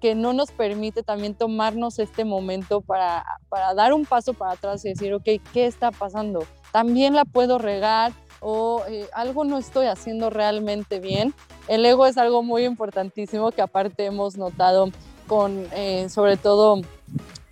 que 0.00 0.14
no 0.14 0.32
nos 0.32 0.52
permite 0.52 1.02
también 1.02 1.34
tomarnos 1.34 1.98
este 1.98 2.24
momento 2.24 2.80
para, 2.80 3.24
para 3.48 3.74
dar 3.74 3.92
un 3.92 4.04
paso 4.04 4.34
para 4.34 4.52
atrás 4.52 4.84
y 4.84 4.90
decir, 4.90 5.12
ok, 5.14 5.24
¿qué 5.52 5.66
está 5.66 5.90
pasando? 5.90 6.44
También 6.72 7.14
la 7.14 7.24
puedo 7.24 7.58
regar 7.58 8.12
o 8.40 8.82
eh, 8.88 9.08
algo 9.14 9.44
no 9.44 9.58
estoy 9.58 9.86
haciendo 9.86 10.30
realmente 10.30 11.00
bien. 11.00 11.34
El 11.66 11.84
ego 11.84 12.06
es 12.06 12.18
algo 12.18 12.42
muy 12.42 12.64
importantísimo 12.64 13.50
que 13.50 13.62
aparte 13.62 14.06
hemos 14.06 14.36
notado 14.36 14.90
con, 15.26 15.66
eh, 15.72 16.08
sobre 16.08 16.36
todo, 16.36 16.80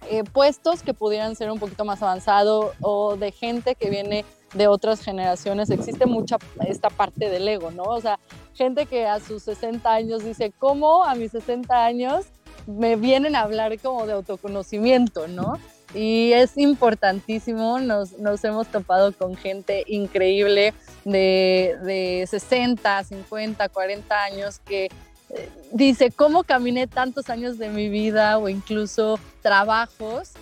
eh, 0.08 0.22
puestos 0.24 0.82
que 0.82 0.94
pudieran 0.94 1.34
ser 1.34 1.50
un 1.50 1.58
poquito 1.58 1.84
más 1.84 2.02
avanzados 2.02 2.72
o 2.80 3.16
de 3.16 3.32
gente 3.32 3.74
que 3.74 3.90
viene 3.90 4.24
de 4.54 4.68
otras 4.68 5.00
generaciones. 5.00 5.70
Existe 5.70 6.06
mucha 6.06 6.38
esta 6.66 6.90
parte 6.90 7.28
del 7.28 7.46
ego, 7.48 7.70
¿no? 7.70 7.82
O 7.82 8.00
sea, 8.00 8.18
gente 8.54 8.86
que 8.86 9.06
a 9.06 9.20
sus 9.20 9.42
60 9.42 9.92
años 9.92 10.24
dice, 10.24 10.52
¿cómo 10.58 11.04
a 11.04 11.14
mis 11.14 11.32
60 11.32 11.84
años 11.84 12.26
me 12.66 12.96
vienen 12.96 13.36
a 13.36 13.42
hablar 13.42 13.78
como 13.80 14.06
de 14.06 14.14
autoconocimiento, 14.14 15.28
¿no? 15.28 15.58
Y 15.96 16.32
es 16.34 16.58
importantísimo, 16.58 17.78
nos, 17.78 18.18
nos 18.18 18.44
hemos 18.44 18.68
topado 18.68 19.12
con 19.12 19.34
gente 19.34 19.82
increíble 19.86 20.74
de, 21.06 21.78
de 21.82 22.26
60, 22.28 23.02
50, 23.02 23.68
40 23.70 24.22
años 24.22 24.58
que 24.58 24.90
eh, 25.30 25.48
dice, 25.72 26.10
¿cómo 26.10 26.44
caminé 26.44 26.86
tantos 26.86 27.30
años 27.30 27.56
de 27.56 27.70
mi 27.70 27.88
vida 27.88 28.36
o 28.36 28.50
incluso 28.50 29.18
trabajos 29.40 30.32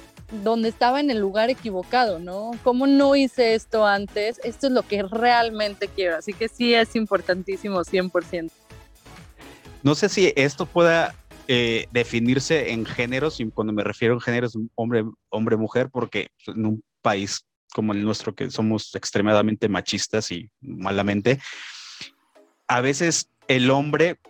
donde 0.43 0.69
estaba 0.69 0.99
en 0.99 1.11
el 1.11 1.19
lugar 1.19 1.51
equivocado, 1.51 2.19
¿no? 2.19 2.51
¿Cómo 2.65 2.89
no 2.89 3.15
hice 3.15 3.55
esto 3.55 3.87
antes? 3.87 4.41
Esto 4.43 4.67
es 4.67 4.73
lo 4.73 4.83
que 4.83 5.05
realmente 5.05 5.87
quiero, 5.87 6.17
así 6.17 6.33
que 6.33 6.49
sí 6.49 6.75
es 6.75 6.97
importantísimo 6.97 7.81
100%. 7.81 8.51
No 9.85 9.95
sé 9.95 10.09
si 10.09 10.33
esto 10.35 10.67
pueda 10.67 11.15
eh, 11.49 11.87
definirse 11.91 12.73
en 12.73 12.87
géneros, 12.87 13.41
y 13.41 13.51
cuando 13.51 13.73
me 13.73 13.85
refiero 13.85 14.17
a 14.17 14.21
géneros 14.21 14.57
hombre, 14.75 15.05
hombre, 15.29 15.57
mujer, 15.57 15.91
porque 15.91 16.29
en 16.47 16.67
un 16.67 16.83
país 17.03 17.45
como 17.75 17.93
el 17.93 18.05
nuestro, 18.05 18.35
que 18.35 18.51
somos 18.51 18.95
extremadamente 18.95 19.69
machistas 19.69 20.31
y 20.31 20.49
malamente, 20.61 21.41
a 22.69 22.81
veces 22.81 23.29
el 23.49 23.71
hombre 23.71 24.21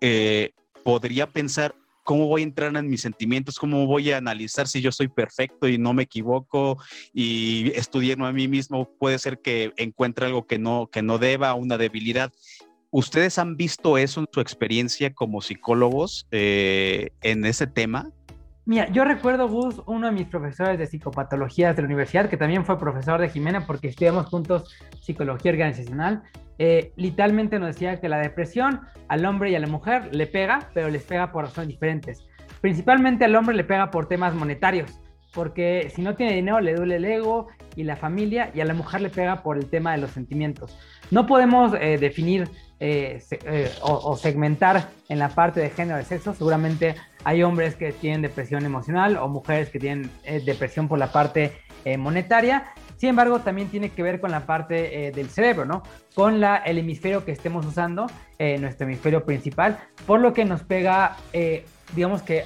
eh, 0.00 0.52
podría 0.84 1.26
pensar 1.26 1.74
cómo 2.04 2.26
voy 2.26 2.40
a 2.40 2.44
entrar 2.44 2.74
en 2.74 2.88
mis 2.88 3.02
sentimientos, 3.02 3.58
cómo 3.58 3.86
voy 3.86 4.10
a 4.10 4.16
analizar 4.16 4.66
si 4.66 4.80
yo 4.80 4.90
soy 4.90 5.08
perfecto 5.08 5.68
y 5.68 5.78
no 5.78 5.92
me 5.94 6.02
equivoco 6.02 6.76
y 7.12 7.70
estudiarme 7.74 8.26
a 8.26 8.32
mí 8.32 8.48
mismo, 8.48 8.90
puede 8.98 9.18
ser 9.18 9.38
que 9.40 9.72
encuentre 9.76 10.26
algo 10.26 10.46
que 10.46 10.58
no, 10.58 10.88
que 10.90 11.02
no 11.02 11.18
deba, 11.18 11.54
una 11.54 11.78
debilidad. 11.78 12.32
¿Ustedes 12.92 13.38
han 13.38 13.56
visto 13.56 13.96
eso 13.98 14.20
en 14.20 14.26
su 14.32 14.40
experiencia 14.40 15.14
como 15.14 15.40
psicólogos 15.40 16.26
eh, 16.32 17.10
en 17.22 17.44
ese 17.44 17.68
tema? 17.68 18.10
Mira, 18.64 18.90
yo 18.90 19.04
recuerdo, 19.04 19.48
Gus, 19.48 19.80
uno 19.86 20.06
de 20.06 20.12
mis 20.12 20.26
profesores 20.26 20.78
de 20.78 20.86
psicopatologías 20.86 21.74
de 21.76 21.82
la 21.82 21.86
universidad, 21.86 22.28
que 22.28 22.36
también 22.36 22.64
fue 22.64 22.78
profesor 22.78 23.20
de 23.20 23.28
Jimena 23.28 23.66
porque 23.66 23.88
estudiamos 23.88 24.26
juntos 24.26 24.76
psicología 25.00 25.52
organizacional, 25.52 26.22
eh, 26.58 26.92
literalmente 26.96 27.58
nos 27.58 27.74
decía 27.74 28.00
que 28.00 28.08
la 28.08 28.18
depresión 28.18 28.80
al 29.08 29.24
hombre 29.24 29.50
y 29.50 29.54
a 29.54 29.60
la 29.60 29.66
mujer 29.66 30.14
le 30.14 30.26
pega, 30.26 30.68
pero 30.74 30.90
les 30.90 31.04
pega 31.04 31.32
por 31.32 31.44
razones 31.44 31.68
diferentes. 31.68 32.24
Principalmente 32.60 33.24
al 33.24 33.34
hombre 33.34 33.56
le 33.56 33.64
pega 33.64 33.90
por 33.90 34.08
temas 34.08 34.34
monetarios, 34.34 35.00
porque 35.32 35.90
si 35.94 36.02
no 36.02 36.16
tiene 36.16 36.34
dinero 36.34 36.60
le 36.60 36.74
duele 36.74 36.96
el 36.96 37.04
ego 37.04 37.48
y 37.76 37.84
la 37.84 37.96
familia, 37.96 38.50
y 38.52 38.60
a 38.60 38.64
la 38.64 38.74
mujer 38.74 39.00
le 39.00 39.10
pega 39.10 39.42
por 39.42 39.56
el 39.56 39.70
tema 39.70 39.92
de 39.92 39.98
los 39.98 40.10
sentimientos. 40.10 40.76
No 41.10 41.26
podemos 41.26 41.72
eh, 41.80 41.96
definir 41.98 42.48
eh, 42.82 43.22
eh, 43.44 43.70
o, 43.82 44.16
segmentar 44.16 44.88
en 45.10 45.18
la 45.18 45.28
parte 45.28 45.60
de 45.60 45.68
género 45.68 45.98
de 45.98 46.04
sexo. 46.04 46.32
Seguramente 46.32 46.94
hay 47.24 47.42
hombres 47.42 47.76
que 47.76 47.92
tienen 47.92 48.22
depresión 48.22 48.64
emocional 48.64 49.18
o 49.18 49.28
mujeres 49.28 49.68
que 49.68 49.78
tienen 49.78 50.10
eh, 50.24 50.40
depresión 50.42 50.88
por 50.88 50.98
la 50.98 51.12
parte 51.12 51.52
monetaria. 51.98 52.72
Sin 52.96 53.10
embargo, 53.10 53.40
también 53.40 53.68
tiene 53.68 53.90
que 53.90 54.02
ver 54.02 54.20
con 54.20 54.30
la 54.30 54.44
parte 54.44 55.12
del 55.14 55.30
cerebro, 55.30 55.64
¿no? 55.64 55.82
Con 56.14 56.40
la, 56.40 56.56
el 56.56 56.76
hemisferio 56.76 57.24
que 57.24 57.32
estemos 57.32 57.64
usando, 57.64 58.06
nuestro 58.38 58.86
hemisferio 58.86 59.24
principal, 59.24 59.78
por 60.06 60.20
lo 60.20 60.34
que 60.34 60.44
nos 60.44 60.62
pega, 60.62 61.16
digamos 61.94 62.20
que 62.20 62.44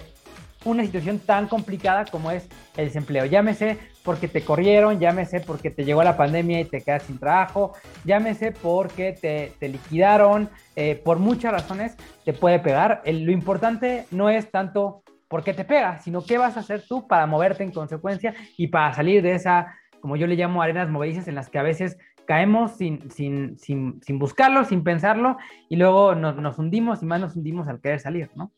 una 0.64 0.84
situación 0.84 1.18
tan 1.18 1.48
complicada 1.48 2.04
como 2.06 2.30
es 2.30 2.48
el 2.76 2.86
desempleo. 2.86 3.24
Llámese 3.26 3.78
porque 4.04 4.28
te 4.28 4.42
corrieron, 4.42 5.00
llámese 5.00 5.40
porque 5.40 5.70
te 5.70 5.84
llegó 5.84 6.02
la 6.02 6.16
pandemia 6.16 6.60
y 6.60 6.64
te 6.64 6.80
quedas 6.80 7.04
sin 7.04 7.18
trabajo, 7.18 7.72
llámese 8.04 8.52
porque 8.52 9.12
te, 9.12 9.68
liquidaron, 9.68 10.48
eh, 10.76 11.00
por 11.02 11.18
muchas 11.18 11.52
razones 11.52 11.96
te 12.24 12.32
puede 12.32 12.58
pegar. 12.58 13.02
lo 13.04 13.32
importante 13.32 14.06
no 14.10 14.28
es 14.30 14.50
tanto 14.50 15.02
por 15.28 15.42
qué 15.42 15.54
te 15.54 15.64
pega, 15.64 15.98
sino 15.98 16.24
qué 16.24 16.38
vas 16.38 16.56
a 16.56 16.60
hacer 16.60 16.84
tú 16.86 17.06
para 17.06 17.26
moverte 17.26 17.64
en 17.64 17.72
consecuencia 17.72 18.34
y 18.56 18.68
para 18.68 18.92
salir 18.92 19.22
de 19.22 19.34
esa, 19.34 19.74
como 20.00 20.16
yo 20.16 20.26
le 20.26 20.36
llamo, 20.36 20.62
arenas 20.62 20.88
movedizas 20.88 21.26
en 21.28 21.34
las 21.34 21.48
que 21.48 21.58
a 21.58 21.62
veces 21.62 21.96
caemos 22.26 22.76
sin, 22.76 23.10
sin, 23.10 23.58
sin, 23.58 24.00
sin 24.02 24.18
buscarlo, 24.18 24.64
sin 24.64 24.82
pensarlo, 24.82 25.36
y 25.68 25.76
luego 25.76 26.14
nos, 26.14 26.36
nos 26.36 26.58
hundimos 26.58 27.02
y 27.02 27.06
más 27.06 27.20
nos 27.20 27.36
hundimos 27.36 27.68
al 27.68 27.80
querer 27.80 28.00
salir, 28.00 28.30
¿no? 28.34 28.52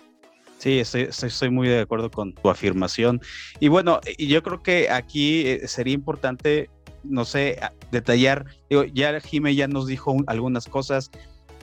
Sí, 0.58 0.78
estoy, 0.78 1.50
muy 1.50 1.68
de 1.68 1.80
acuerdo 1.80 2.10
con 2.10 2.32
tu 2.32 2.48
afirmación. 2.48 3.20
Y 3.60 3.68
bueno, 3.68 4.00
yo 4.18 4.42
creo 4.42 4.62
que 4.62 4.90
aquí 4.90 5.46
eh, 5.46 5.68
sería 5.68 5.94
importante, 5.94 6.70
no 7.04 7.24
sé, 7.24 7.60
detallar, 7.90 8.46
ya 8.92 9.20
Jime 9.20 9.54
ya 9.54 9.68
nos 9.68 9.86
dijo 9.86 10.16
algunas 10.26 10.66
cosas 10.66 11.10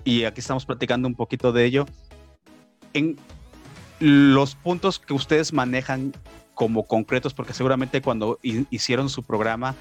y 0.04 0.26
aquí 0.26 0.42
estamos 0.42 0.66
platicando 0.66 1.08
un 1.08 1.16
poquito 1.16 1.52
de 1.52 1.66
ello. 1.66 1.86
En 2.94 3.18
los 4.00 4.56
puntos 4.56 5.00
que 5.00 5.14
ustedes 5.14 5.54
manejan 5.54 6.14
como 6.54 6.86
concretos, 6.86 7.34
porque 7.34 7.54
seguramente 7.54 8.02
cuando 8.02 8.40
hicieron 8.42 9.10
su 9.10 9.24
programa 9.24 9.76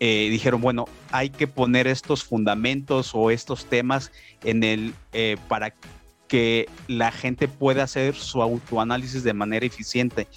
eh, 0.00 0.28
dijeron, 0.30 0.60
bueno, 0.60 0.86
hay 1.10 1.30
que 1.30 1.46
poner 1.46 1.86
estos 1.86 2.22
fundamentos 2.22 3.12
o 3.14 3.30
estos 3.30 3.66
temas 3.66 4.12
en 4.44 4.62
el 4.62 4.94
eh, 5.12 5.36
para 5.48 5.74
que 6.28 6.68
la 6.86 7.10
gente 7.10 7.48
pueda 7.48 7.84
hacer 7.84 8.14
su 8.14 8.42
autoanálisis 8.42 9.24
de 9.24 9.32
manera 9.32 9.66
eficiente. 9.66 10.28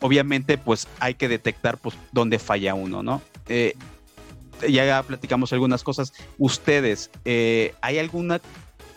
Obviamente, 0.00 0.56
pues 0.56 0.86
hay 1.00 1.14
que 1.14 1.28
detectar 1.28 1.78
pues, 1.78 1.96
dónde 2.12 2.38
falla 2.38 2.74
uno, 2.74 3.02
¿no? 3.02 3.20
Eh, 3.48 3.74
ya 4.68 5.02
platicamos 5.02 5.52
algunas 5.52 5.82
cosas. 5.82 6.12
Ustedes, 6.38 7.10
eh, 7.24 7.74
¿hay 7.80 7.98
algún 7.98 8.40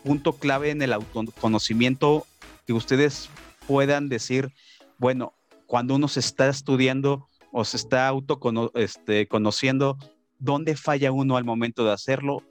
punto 0.04 0.34
clave 0.34 0.70
en 0.70 0.82
el 0.82 0.94
autoconocimiento 0.94 2.26
que 2.66 2.74
ustedes 2.74 3.30
puedan 3.68 4.10
decir, 4.10 4.54
bueno, 4.98 5.34
cuando 5.66 5.96
uno 5.96 6.08
se 6.08 6.20
está 6.20 6.50
estudiando 6.50 7.28
o 7.52 7.66
se 7.66 7.78
está 7.78 8.08
autoconociendo, 8.08 8.72
este, 8.76 9.28
dónde 10.42 10.76
falla 10.76 11.12
uno 11.12 11.38
al 11.38 11.46
momento 11.46 11.86
de 11.86 11.94
hacerlo 11.94 12.42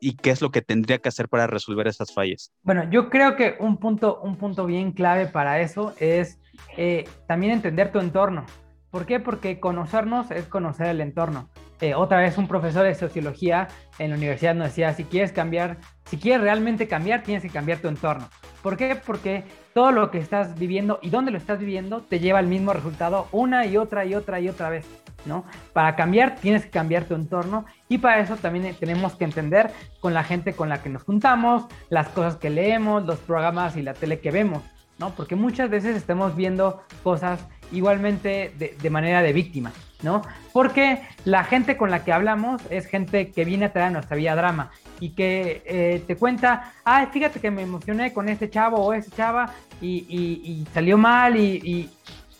y 0.00 0.14
qué 0.16 0.30
es 0.30 0.40
lo 0.40 0.50
que 0.50 0.62
tendría 0.62 0.98
que 0.98 1.08
hacer 1.08 1.28
para 1.28 1.46
resolver 1.46 1.88
esas 1.88 2.14
fallas. 2.14 2.52
Bueno, 2.62 2.88
yo 2.90 3.10
creo 3.10 3.36
que 3.36 3.56
un 3.58 3.76
punto, 3.76 4.20
un 4.22 4.36
punto 4.36 4.66
bien 4.66 4.92
clave 4.92 5.26
para 5.26 5.60
eso 5.60 5.92
es 5.98 6.38
eh, 6.76 7.04
también 7.26 7.52
entender 7.52 7.92
tu 7.92 7.98
entorno. 7.98 8.46
¿Por 8.90 9.04
qué? 9.04 9.20
Porque 9.20 9.60
conocernos 9.60 10.30
es 10.30 10.46
conocer 10.46 10.86
el 10.86 11.00
entorno. 11.00 11.48
Eh, 11.80 11.94
otra 11.94 12.18
vez 12.18 12.38
un 12.38 12.46
profesor 12.46 12.84
de 12.84 12.94
sociología 12.94 13.68
en 13.98 14.10
la 14.10 14.16
universidad 14.16 14.54
nos 14.54 14.68
decía, 14.68 14.92
si 14.94 15.04
quieres 15.04 15.32
cambiar, 15.32 15.78
si 16.04 16.18
quieres 16.18 16.42
realmente 16.42 16.88
cambiar, 16.88 17.22
tienes 17.22 17.42
que 17.42 17.50
cambiar 17.50 17.78
tu 17.78 17.88
entorno. 17.88 18.28
¿Por 18.62 18.76
qué? 18.76 18.96
Porque 18.96 19.44
todo 19.72 19.90
lo 19.90 20.10
que 20.10 20.18
estás 20.18 20.58
viviendo 20.58 20.98
y 21.02 21.10
dónde 21.10 21.30
lo 21.30 21.38
estás 21.38 21.58
viviendo 21.58 22.02
te 22.02 22.20
lleva 22.20 22.38
al 22.38 22.46
mismo 22.46 22.72
resultado 22.72 23.28
una 23.32 23.64
y 23.66 23.76
otra 23.76 24.04
y 24.04 24.14
otra 24.14 24.40
y 24.40 24.48
otra 24.48 24.68
vez. 24.68 24.86
¿No? 25.26 25.44
Para 25.72 25.96
cambiar 25.96 26.36
tienes 26.36 26.64
que 26.64 26.70
cambiar 26.70 27.04
tu 27.04 27.14
entorno 27.14 27.64
y 27.88 27.98
para 27.98 28.20
eso 28.20 28.36
también 28.36 28.74
tenemos 28.78 29.14
que 29.14 29.24
entender 29.24 29.70
con 30.00 30.14
la 30.14 30.24
gente 30.24 30.54
con 30.54 30.68
la 30.68 30.82
que 30.82 30.88
nos 30.88 31.02
juntamos, 31.02 31.64
las 31.88 32.08
cosas 32.08 32.36
que 32.36 32.50
leemos, 32.50 33.04
los 33.04 33.18
programas 33.18 33.76
y 33.76 33.82
la 33.82 33.94
tele 33.94 34.20
que 34.20 34.30
vemos, 34.30 34.62
¿no? 34.98 35.10
Porque 35.10 35.36
muchas 35.36 35.70
veces 35.70 35.96
estamos 35.96 36.36
viendo 36.36 36.82
cosas 37.02 37.40
igualmente 37.72 38.52
de, 38.58 38.90
manera 38.90 39.22
de 39.22 39.32
víctima, 39.32 39.72
¿no? 40.02 40.22
Porque 40.52 41.02
la 41.24 41.44
gente 41.44 41.76
con 41.76 41.90
la 41.90 42.04
que 42.04 42.12
hablamos 42.12 42.62
es 42.70 42.86
gente 42.86 43.30
que 43.30 43.44
viene 43.44 43.66
a 43.66 43.72
traer 43.72 43.92
nuestra 43.92 44.16
vida 44.16 44.34
drama 44.34 44.70
y 44.98 45.10
que 45.10 45.62
eh, 45.64 46.02
te 46.06 46.16
cuenta, 46.16 46.72
ay, 46.84 47.08
fíjate 47.12 47.40
que 47.40 47.50
me 47.50 47.62
emocioné 47.62 48.12
con 48.12 48.28
este 48.28 48.50
chavo 48.50 48.78
o 48.78 48.92
esa 48.92 49.14
chava 49.14 49.52
y, 49.80 50.66
salió 50.74 50.98
mal 50.98 51.36
y, 51.36 51.90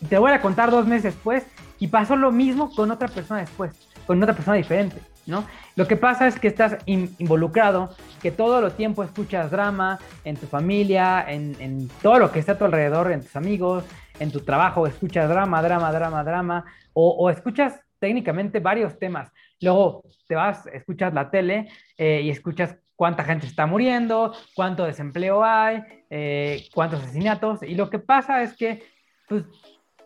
te 0.09 0.17
voy 0.17 0.31
a 0.31 0.41
contar 0.41 0.71
dos 0.71 0.87
meses 0.87 1.13
después 1.13 1.45
y 1.81 1.87
pasó 1.87 2.15
lo 2.15 2.31
mismo 2.31 2.69
con 2.75 2.91
otra 2.91 3.07
persona 3.07 3.39
después, 3.39 3.73
con 4.05 4.21
otra 4.21 4.35
persona 4.35 4.55
diferente, 4.55 4.97
¿no? 5.25 5.45
Lo 5.75 5.87
que 5.87 5.97
pasa 5.97 6.27
es 6.27 6.39
que 6.39 6.47
estás 6.47 6.77
involucrado, 6.85 7.89
que 8.21 8.29
todo 8.29 8.63
el 8.63 8.71
tiempo 8.73 9.03
escuchas 9.03 9.49
drama 9.49 9.97
en 10.23 10.37
tu 10.37 10.45
familia, 10.45 11.25
en, 11.27 11.89
todo 12.03 12.19
lo 12.19 12.31
que 12.31 12.37
está 12.37 12.51
a 12.51 12.57
tu 12.59 12.65
alrededor, 12.65 13.11
en 13.11 13.21
tus 13.21 13.35
amigos, 13.35 13.83
en 14.19 14.31
tu 14.31 14.41
trabajo, 14.41 14.85
escuchas 14.85 15.27
drama, 15.27 15.59
drama, 15.63 15.91
drama, 15.91 16.23
drama, 16.23 16.65
o, 16.93 17.31
escuchas 17.31 17.79
técnicamente 17.97 18.59
varios 18.59 18.99
temas. 18.99 19.31
Luego 19.59 20.03
te 20.27 20.35
vas, 20.35 20.67
escuchas 20.67 21.11
la 21.15 21.31
tele 21.31 21.67
eh, 21.97 22.21
y 22.23 22.29
escuchas 22.29 22.77
cuánta 22.95 23.23
gente 23.23 23.47
está 23.47 23.65
muriendo, 23.65 24.35
cuánto 24.55 24.85
desempleo 24.85 25.43
hay, 25.43 25.81
eh, 26.11 26.69
cuántos 26.75 27.01
asesinatos, 27.01 27.63
y 27.63 27.73
lo 27.73 27.89
que 27.89 27.97
pasa 27.97 28.43
es 28.43 28.55
que 28.55 28.83
pues, 29.31 29.45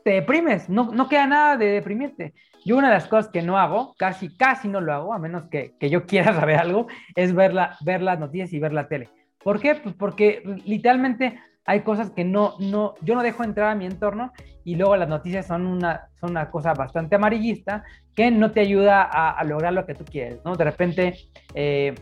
te 0.06 0.12
deprimes, 0.12 0.70
no, 0.70 0.92
no 0.94 1.10
queda 1.10 1.26
nada 1.26 1.58
de 1.58 1.66
deprimirte. 1.66 2.36
Yo 2.64 2.78
una 2.78 2.90
de 2.90 2.94
las 2.94 3.08
cosas 3.08 3.32
que 3.32 3.42
no 3.42 3.58
hago, 3.58 3.96
casi, 3.98 4.30
casi 4.38 4.68
no 4.68 4.80
lo 4.80 4.94
hago, 4.94 5.14
a 5.16 5.18
menos 5.18 5.46
que, 5.50 5.74
que 5.80 5.90
yo 5.90 6.06
quiera 6.06 6.32
saber 6.40 6.58
algo, 6.58 6.86
es 7.16 7.34
ver, 7.34 7.56
ver 7.82 8.04
las 8.04 8.20
noticias 8.20 8.54
y 8.54 8.60
ver 8.60 8.72
la 8.72 8.88
tele. 8.88 9.10
¿Por 9.44 9.60
qué? 9.60 9.74
Pues 9.74 9.96
porque 9.96 10.44
literalmente 10.64 11.40
hay 11.66 11.82
cosas 11.82 12.12
que 12.12 12.24
no, 12.24 12.54
no, 12.60 12.94
yo 13.02 13.16
no 13.16 13.24
dejo 13.24 13.44
entrar 13.44 13.72
a 13.72 13.76
mi 13.76 13.88
entorno 13.88 14.32
y 14.64 14.76
luego 14.76 14.96
las 14.96 15.10
noticias 15.10 15.48
son 15.48 15.66
una, 15.66 16.10
son 16.20 16.32
una 16.32 16.52
cosa 16.52 16.76
bastante 16.76 17.16
amarillista 17.16 17.84
que 18.16 18.30
no 18.30 18.52
te 18.52 18.60
ayuda 18.60 19.02
a, 19.02 19.44
lograr 19.44 19.74
lo 19.74 19.88
que 19.88 19.96
tú 19.96 20.06
quieres, 20.06 20.40
¿no? 20.46 20.56
De 20.56 20.66
repente 20.66 21.16
eh, 21.56 21.96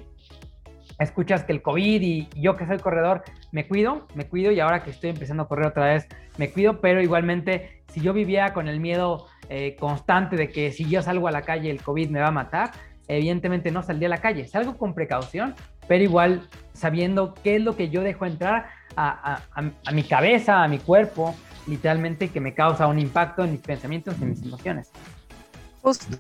escuchas 0.99 1.45
que 1.45 1.53
el 1.53 1.61
COVID 1.61 2.01
y 2.01 2.27
yo 2.35 2.57
que 2.57 2.67
soy 2.67 2.79
corredor 2.79 3.23
me 3.53 3.65
cuido, 3.65 4.07
me 4.13 4.27
cuido 4.27 4.51
y 4.51 4.59
ahora 4.59 4.83
que 4.83 4.91
estoy 4.91 5.11
empezando 5.11 5.43
a 5.43 5.47
correr 5.47 5.67
otra 5.67 5.85
vez 5.85 6.05
me 6.37 6.51
cuido, 6.51 6.81
pero 6.81 7.01
igualmente 7.01 7.82
si 7.93 8.01
yo 8.01 8.11
vivía 8.11 8.53
con 8.53 8.67
el 8.67 8.79
miedo 8.79 9.27
eh, 9.49 9.75
constante 9.79 10.35
de 10.35 10.49
que 10.49 10.71
si 10.71 10.89
yo 10.89 11.03
salgo 11.03 11.27
a 11.27 11.31
la 11.31 11.43
calle 11.43 11.69
el 11.69 11.81
COVID 11.81 12.09
me 12.09 12.19
va 12.19 12.29
a 12.29 12.31
matar, 12.31 12.71
evidentemente 13.07 13.69
no 13.69 13.83
saldría 13.83 14.07
a 14.07 14.09
la 14.09 14.17
calle. 14.17 14.47
Salgo 14.47 14.77
con 14.77 14.95
precaución, 14.95 15.53
pero 15.87 16.03
igual 16.03 16.47
sabiendo 16.73 17.35
qué 17.43 17.57
es 17.57 17.61
lo 17.61 17.75
que 17.75 17.89
yo 17.89 18.01
dejo 18.01 18.25
entrar 18.25 18.65
a, 18.95 19.41
mi 19.91 20.03
cabeza, 20.03 20.63
a 20.63 20.67
mi 20.67 20.79
cuerpo, 20.79 21.35
literalmente 21.67 22.29
que 22.29 22.39
me 22.39 22.55
causa 22.55 22.87
un 22.87 22.97
impacto 22.97 23.43
en 23.43 23.51
mis 23.51 23.61
pensamientos 23.61 24.15
y 24.19 24.23
en 24.23 24.29
mis 24.29 24.41
emociones. 24.41 24.89
Justo, 25.83 26.17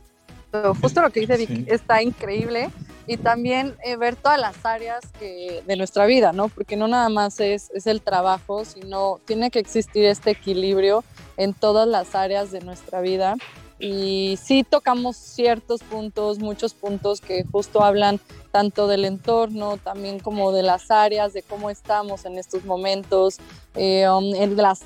justo 0.79 1.01
lo 1.01 1.09
que 1.09 1.21
dice 1.21 1.37
Vicky 1.37 1.65
está 1.67 2.03
increíble 2.03 2.69
y 3.07 3.17
también 3.17 3.75
eh, 3.83 3.95
ver 3.95 4.15
todas 4.15 4.39
las 4.39 4.63
áreas 4.63 5.01
de 5.19 5.75
nuestra 5.75 6.05
vida, 6.05 6.33
¿no? 6.33 6.49
Porque 6.49 6.75
no 6.75 6.87
nada 6.87 7.09
más 7.09 7.39
es, 7.39 7.71
es 7.73 7.87
el 7.87 8.01
trabajo, 8.01 8.63
sino 8.63 9.19
tiene 9.25 9.49
que 9.49 9.59
existir 9.59 10.05
este 10.05 10.31
equilibrio 10.31 11.03
en 11.37 11.53
todas 11.53 11.87
las 11.87 12.15
áreas 12.15 12.51
de 12.51 12.61
nuestra 12.61 13.01
vida 13.01 13.35
y 13.79 14.37
sí 14.41 14.63
tocamos 14.63 15.17
ciertos 15.17 15.83
puntos, 15.83 16.39
muchos 16.39 16.73
puntos 16.73 17.19
que 17.19 17.43
justo 17.43 17.83
hablan 17.83 18.19
tanto 18.51 18.87
del 18.87 19.03
entorno, 19.03 19.77
también 19.77 20.19
como 20.19 20.53
de 20.53 20.63
las 20.63 20.89
áreas, 20.89 21.33
de 21.33 21.41
cómo 21.41 21.69
estamos 21.69 22.23
en 22.23 22.37
estos 22.37 22.63
momentos, 22.63 23.39
eh, 23.75 24.07
um, 24.07 24.31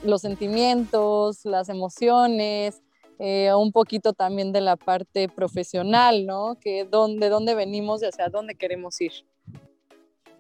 los 0.03 0.21
sentimientos, 0.21 1.45
las 1.45 1.69
emociones, 1.69 2.81
eh, 3.19 3.53
un 3.53 3.71
poquito 3.71 4.13
también 4.13 4.51
de 4.51 4.61
la 4.61 4.77
parte 4.77 5.29
profesional, 5.29 6.25
¿no? 6.25 6.57
Que 6.59 6.85
de 6.85 7.29
dónde 7.29 7.55
venimos 7.55 8.01
y 8.01 8.05
hacia 8.05 8.29
dónde 8.29 8.55
queremos 8.55 8.99
ir. 9.01 9.11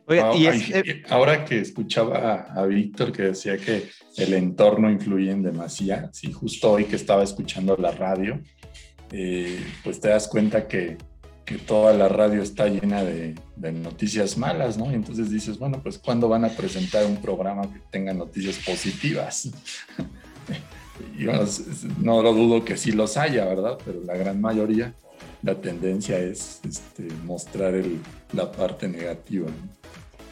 Eh, 0.09 1.03
ahora 1.09 1.43
que 1.43 1.59
escuchaba 1.59 2.47
a, 2.55 2.65
Víctor 2.65 3.11
que 3.11 3.23
decía 3.23 3.57
que 3.57 3.89
el 4.15 4.33
entorno 4.33 4.89
influye 4.89 5.31
en 5.31 5.43
demasía, 5.43 6.09
sí, 6.13 6.31
justo 6.31 6.71
hoy 6.71 6.85
que 6.85 6.95
estaba 6.95 7.23
escuchando 7.23 7.75
la 7.75 7.91
radio, 7.91 8.39
eh, 9.11 9.59
pues 9.83 9.99
te 9.99 10.07
das 10.07 10.29
cuenta 10.29 10.65
que, 10.65 10.97
que, 11.43 11.57
toda 11.57 11.93
la 11.93 12.07
radio 12.07 12.41
está 12.41 12.67
llena 12.67 13.03
de, 13.03 13.35
noticias 13.57 14.37
malas, 14.37 14.77
¿no? 14.77 14.89
Y 14.91 14.95
entonces 14.95 15.29
dices, 15.29 15.59
bueno, 15.59 15.81
pues 15.83 15.97
¿cuándo 15.97 16.29
van 16.29 16.45
a 16.45 16.49
presentar 16.49 17.05
un 17.05 17.17
programa 17.17 17.63
que 17.63 17.79
tenga 17.91 18.13
noticias 18.13 18.57
positivas? 18.65 19.49
y 21.19 21.25
no 22.01 22.21
lo 22.21 22.33
dudo 22.33 22.63
que 22.63 22.77
sí 22.77 22.93
los 22.93 23.17
haya, 23.17 23.43
¿verdad? 23.43 23.77
Pero 23.83 24.01
la 24.05 24.15
gran 24.15 24.39
mayoría, 24.39 24.93
la 25.43 25.55
tendencia 25.55 26.17
es 26.17 26.61
este, 26.63 27.09
mostrar 27.25 27.73
la 28.31 28.49
parte 28.49 28.87
negativa. 28.87 29.47
¿no? 29.47 29.76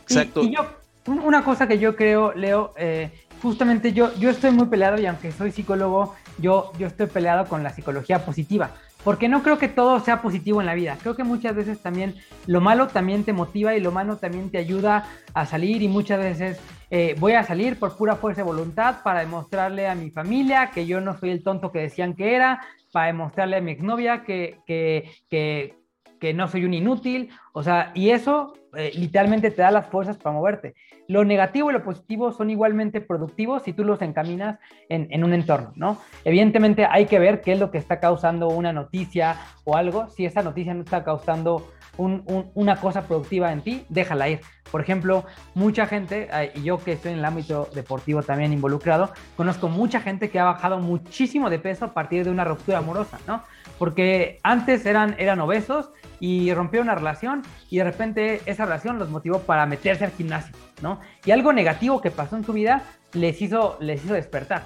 Exacto. 0.08 0.42
Y, 0.44 0.56
yo, 0.56 0.66
una 1.08 1.44
cosa 1.44 1.68
que 1.68 1.78
yo 1.78 1.96
creo, 1.96 2.34
Leo, 2.34 2.74
eh, 2.78 3.12
justamente 3.42 3.94
yo, 3.94 4.14
yo 4.16 4.30
estoy 4.30 4.52
muy 4.52 4.68
peleado 4.68 5.00
y 5.00 5.06
aunque 5.06 5.32
soy 5.32 5.52
psicólogo, 5.52 6.16
yo, 6.38 6.72
yo 6.80 6.88
estoy 6.88 7.08
peleado 7.08 7.46
con 7.46 7.64
la 7.64 7.70
psicología 7.72 8.26
positiva. 8.26 8.72
Porque 9.04 9.30
no 9.30 9.44
creo 9.44 9.60
que 9.60 9.68
todo 9.68 10.00
sea 10.00 10.24
positivo 10.24 10.62
en 10.62 10.66
la 10.66 10.74
vida. 10.74 10.98
Creo 11.00 11.16
que 11.16 11.24
muchas 11.24 11.56
veces 11.56 11.80
también 11.80 12.16
lo 12.48 12.60
malo 12.60 12.88
también 12.88 13.24
te 13.24 13.34
motiva 13.34 13.76
y 13.76 13.80
lo 13.80 13.92
malo 13.92 14.18
también 14.18 14.50
te 14.50 14.58
ayuda 14.58 15.08
a 15.36 15.46
salir 15.46 15.84
y 15.84 15.88
muchas 15.88 16.18
veces 16.18 16.60
eh, 16.90 17.16
voy 17.20 17.34
a 17.34 17.44
salir 17.44 17.78
por 17.78 17.96
pura 17.96 18.16
fuerza 18.16 18.42
de 18.42 18.48
voluntad 18.48 19.04
para 19.04 19.20
demostrarle 19.20 19.88
a 19.88 19.94
mi 19.94 20.10
familia 20.10 20.72
que 20.74 20.88
yo 20.88 21.02
no 21.02 21.20
soy 21.20 21.30
el 21.30 21.44
tonto 21.44 21.72
que 21.72 21.82
decían 21.82 22.16
que 22.16 22.34
era, 22.34 22.62
para 22.92 23.08
demostrarle 23.08 23.58
a 23.58 23.62
mi 23.62 23.74
exnovia 23.74 24.24
que, 24.24 24.60
que, 24.66 25.12
que, 25.30 25.78
que 26.26 26.34
no 26.34 26.48
soy 26.48 26.66
un 26.66 26.74
inútil. 26.74 27.30
O 27.54 27.62
sea, 27.62 27.92
y 27.94 28.10
eso 28.10 28.56
eh, 28.76 28.92
literalmente 28.96 29.52
te 29.52 29.62
da 29.62 29.70
las 29.70 29.88
fuerzas 29.88 30.18
para 30.18 30.36
moverte. 30.36 30.74
Lo 31.08 31.24
negativo 31.24 31.70
y 31.70 31.74
lo 31.74 31.84
positivo 31.84 32.32
son 32.32 32.50
igualmente 32.50 33.02
productivos 33.02 33.64
si 33.64 33.74
tú 33.74 33.84
los 33.84 34.02
encaminas 34.02 34.60
en, 34.90 35.24
un 35.24 35.34
entorno, 35.34 35.72
¿no? 35.76 35.98
Evidentemente 36.24 36.86
hay 36.90 37.06
que 37.06 37.20
ver 37.20 37.42
qué 37.42 37.54
es 37.54 37.60
lo 37.60 37.72
que 37.72 37.78
está 37.78 38.00
causando 38.00 38.48
una 38.48 38.74
noticia 38.74 39.38
o 39.64 39.76
algo. 39.76 40.10
Si 40.10 40.26
esa 40.26 40.42
noticia 40.42 40.74
no 40.74 40.82
está 40.82 41.04
causando 41.04 41.68
una 41.98 42.76
cosa 42.76 43.04
productiva 43.04 43.52
en 43.52 43.62
ti, 43.62 43.86
déjala 43.90 44.30
ir. 44.30 44.42
Por 44.72 44.82
ejemplo, 44.82 45.26
mucha 45.54 45.86
gente, 45.86 46.28
y 46.56 46.64
yo 46.64 46.84
que 46.84 46.94
estoy 46.94 47.14
en 47.14 47.20
el 47.20 47.26
ámbito 47.26 47.70
deportivo 47.74 48.24
también 48.24 48.52
involucrado, 48.52 49.14
conozco 49.38 49.70
mucha 49.70 50.02
gente 50.02 50.30
que 50.30 50.40
ha 50.40 50.44
bajado 50.44 50.80
muchísimo 50.80 51.50
de 51.50 51.60
peso 51.60 51.86
a 51.86 51.94
partir 51.94 52.26
de 52.26 52.32
una 52.32 52.44
ruptura 52.44 52.80
amorosa, 52.80 53.20
¿no? 53.28 53.44
Porque 53.80 54.40
antes 54.44 54.86
eran, 54.86 55.16
eran 55.20 55.40
obesos 55.40 55.92
y 56.20 56.54
rompieron 56.54 56.88
una 56.88 56.96
relación 56.96 57.44
y 57.70 57.78
de 57.78 57.84
repente 57.84 58.42
esa 58.46 58.66
relación 58.66 59.00
los 59.00 59.10
motivó 59.10 59.40
para 59.40 59.66
meterse 59.66 60.06
al 60.06 60.12
gimnasio, 60.12 60.56
¿no? 60.82 61.00
Y 61.26 61.32
algo 61.32 61.54
negativo 61.54 62.02
que 62.02 62.12
pasó 62.12 62.36
en 62.36 62.44
su 62.44 62.54
vida 62.54 62.84
les 63.14 63.42
hizo, 63.42 63.78
les 63.80 64.04
hizo 64.04 64.14
despertar. 64.14 64.64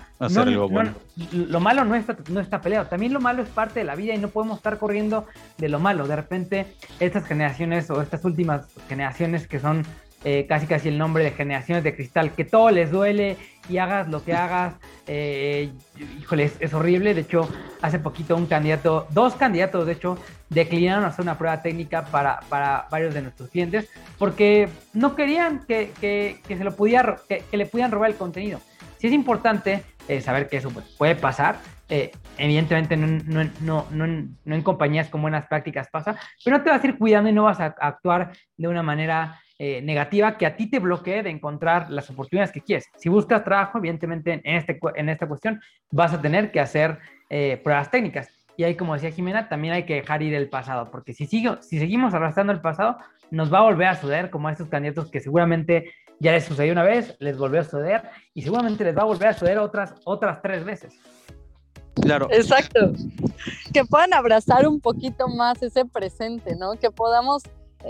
lo 1.32 1.60
malo 1.60 1.86
no 1.86 1.96
está, 1.96 2.18
no 2.30 2.40
está 2.40 2.62
peleado, 2.62 2.88
también 2.88 3.14
lo 3.14 3.20
malo 3.20 3.44
es 3.44 3.50
parte 3.50 3.80
de 3.80 3.86
la 3.86 3.96
vida 3.96 4.14
y 4.14 4.18
no 4.18 4.30
podemos 4.30 4.58
estar 4.58 4.78
corriendo 4.78 5.26
de 5.58 5.70
lo 5.70 5.80
malo. 5.80 6.08
De 6.08 6.16
repente 6.16 6.74
estas 7.00 7.26
generaciones 7.26 7.90
o 7.90 8.02
estas 8.02 8.26
últimas 8.26 8.68
generaciones 8.88 9.48
que 9.48 9.60
son 9.60 9.86
eh, 10.26 10.46
casi 10.50 10.68
casi 10.68 10.90
el 10.90 10.98
nombre 10.98 11.24
de 11.24 11.32
generaciones 11.32 11.82
de 11.82 11.96
cristal, 11.96 12.34
que 12.34 12.44
todo 12.44 12.72
les 12.72 12.92
duele 12.92 13.38
y 13.70 13.78
hagas 13.78 14.10
lo 14.10 14.22
que 14.22 14.34
hagas, 14.34 14.74
eh, 15.08 15.72
híjole, 16.20 16.52
es, 16.60 16.74
horrible. 16.74 17.14
De 17.14 17.22
hecho, 17.22 17.48
hace 17.82 18.00
poquito 18.00 18.36
un 18.36 18.46
candidato, 18.46 19.08
dos 19.12 19.36
candidatos 19.36 19.86
de 19.86 19.94
hecho, 19.94 20.18
declinaron 20.50 21.06
hacer 21.06 21.24
una 21.24 21.38
prueba 21.38 21.62
técnica 21.62 22.04
para, 22.04 22.42
para 22.50 22.88
varios 22.92 23.14
de 23.14 23.22
nuestros 23.22 23.50
clientes 23.50 23.88
porque 24.18 24.68
no 24.94 25.16
querían 25.16 25.66
que, 25.66 25.92
que, 26.02 26.42
se 26.46 26.64
lo 26.66 26.76
pudiera, 26.76 27.16
que, 27.30 27.46
le 27.56 27.66
pudieran 27.66 27.92
robar 27.92 28.10
el 28.10 28.18
contenido. 28.18 28.60
Sí 28.98 29.08
es 29.08 29.14
importante 29.14 29.84
eh, 30.10 30.20
saber 30.20 30.50
que 30.50 30.58
eso 30.58 30.70
pues, 30.70 30.86
puede 30.98 31.16
pasar, 31.16 31.60
evidentemente 32.38 32.98
no, 32.98 33.08
no, 33.08 33.86
no, 33.90 34.08
no, 34.44 34.56
en 34.56 34.62
compañías 34.64 35.08
con 35.08 35.22
buenas 35.22 35.48
prácticas 35.48 35.88
pasa, 35.90 36.18
pero 36.44 36.58
no 36.58 36.64
te 36.64 36.70
vas 36.70 36.84
a 36.84 36.88
ir 36.88 36.98
cuidando 36.98 37.30
y 37.30 37.34
no 37.34 37.44
vas 37.44 37.60
a 37.60 37.74
actuar 37.80 38.34
de 38.58 38.68
una 38.68 38.84
manera 38.84 39.40
eh, 39.62 39.82
negativa 39.82 40.38
que 40.38 40.46
a 40.46 40.56
ti 40.56 40.68
te 40.68 40.80
bloquee 40.80 41.22
de 41.22 41.30
encontrar 41.30 41.92
las 41.92 42.10
oportunidades 42.10 42.54
que 42.54 42.62
quieres. 42.62 42.86
Si 42.96 43.10
buscas 43.10 43.44
trabajo, 43.44 43.78
evidentemente 43.78 44.32
en, 44.32 44.42
este, 44.46 44.80
en 44.96 45.10
esta 45.10 45.28
cuestión 45.28 45.60
vas 45.92 46.14
a 46.14 46.22
tener 46.22 46.50
que 46.52 46.62
hacer 46.62 46.98
eh, 47.30 47.60
pruebas 47.62 47.92
técnicas. 47.92 48.30
Y 48.56 48.64
ahí, 48.64 48.76
como 48.76 48.94
decía 48.94 49.12
Jimena, 49.12 49.50
también 49.50 49.74
hay 49.74 49.84
que 49.84 49.96
dejar 49.96 50.22
ir 50.24 50.34
el 50.34 50.48
pasado, 50.48 50.90
porque 50.90 51.14
si, 51.14 51.26
sigo, 51.26 51.62
si 51.62 51.78
seguimos 51.78 52.14
arrastrando 52.14 52.54
el 52.54 52.62
pasado, 52.62 53.00
nos 53.32 53.54
va 53.54 53.60
a 53.60 53.64
volver 53.64 53.88
a 53.88 53.96
suceder 53.96 54.30
como 54.30 54.48
a 54.48 54.54
estos 54.54 54.70
candidatos 54.70 55.12
que 55.12 55.20
seguramente 55.20 55.92
ya 56.20 56.32
les 56.32 56.46
sucedió 56.46 56.72
una 56.72 56.84
vez, 56.84 57.18
les 57.20 57.38
volvió 57.38 57.60
a 57.60 57.64
suceder 57.66 58.04
y 58.34 58.44
seguramente 58.44 58.86
les 58.86 58.98
va 58.98 59.02
a 59.02 59.06
volver 59.06 59.28
a 59.28 59.34
suceder 59.34 59.58
otras, 59.58 59.94
otras 60.06 60.42
tres 60.42 60.64
veces. 60.64 60.98
Claro. 62.02 62.30
Exacto. 62.32 62.94
Que 63.74 63.84
puedan 63.84 64.14
abrazar 64.14 64.66
un 64.70 64.80
poquito 64.80 65.28
más 65.28 65.62
ese 65.62 65.84
presente, 65.84 66.56
¿no? 66.56 66.76
Que 66.76 66.92
podamos 66.92 67.44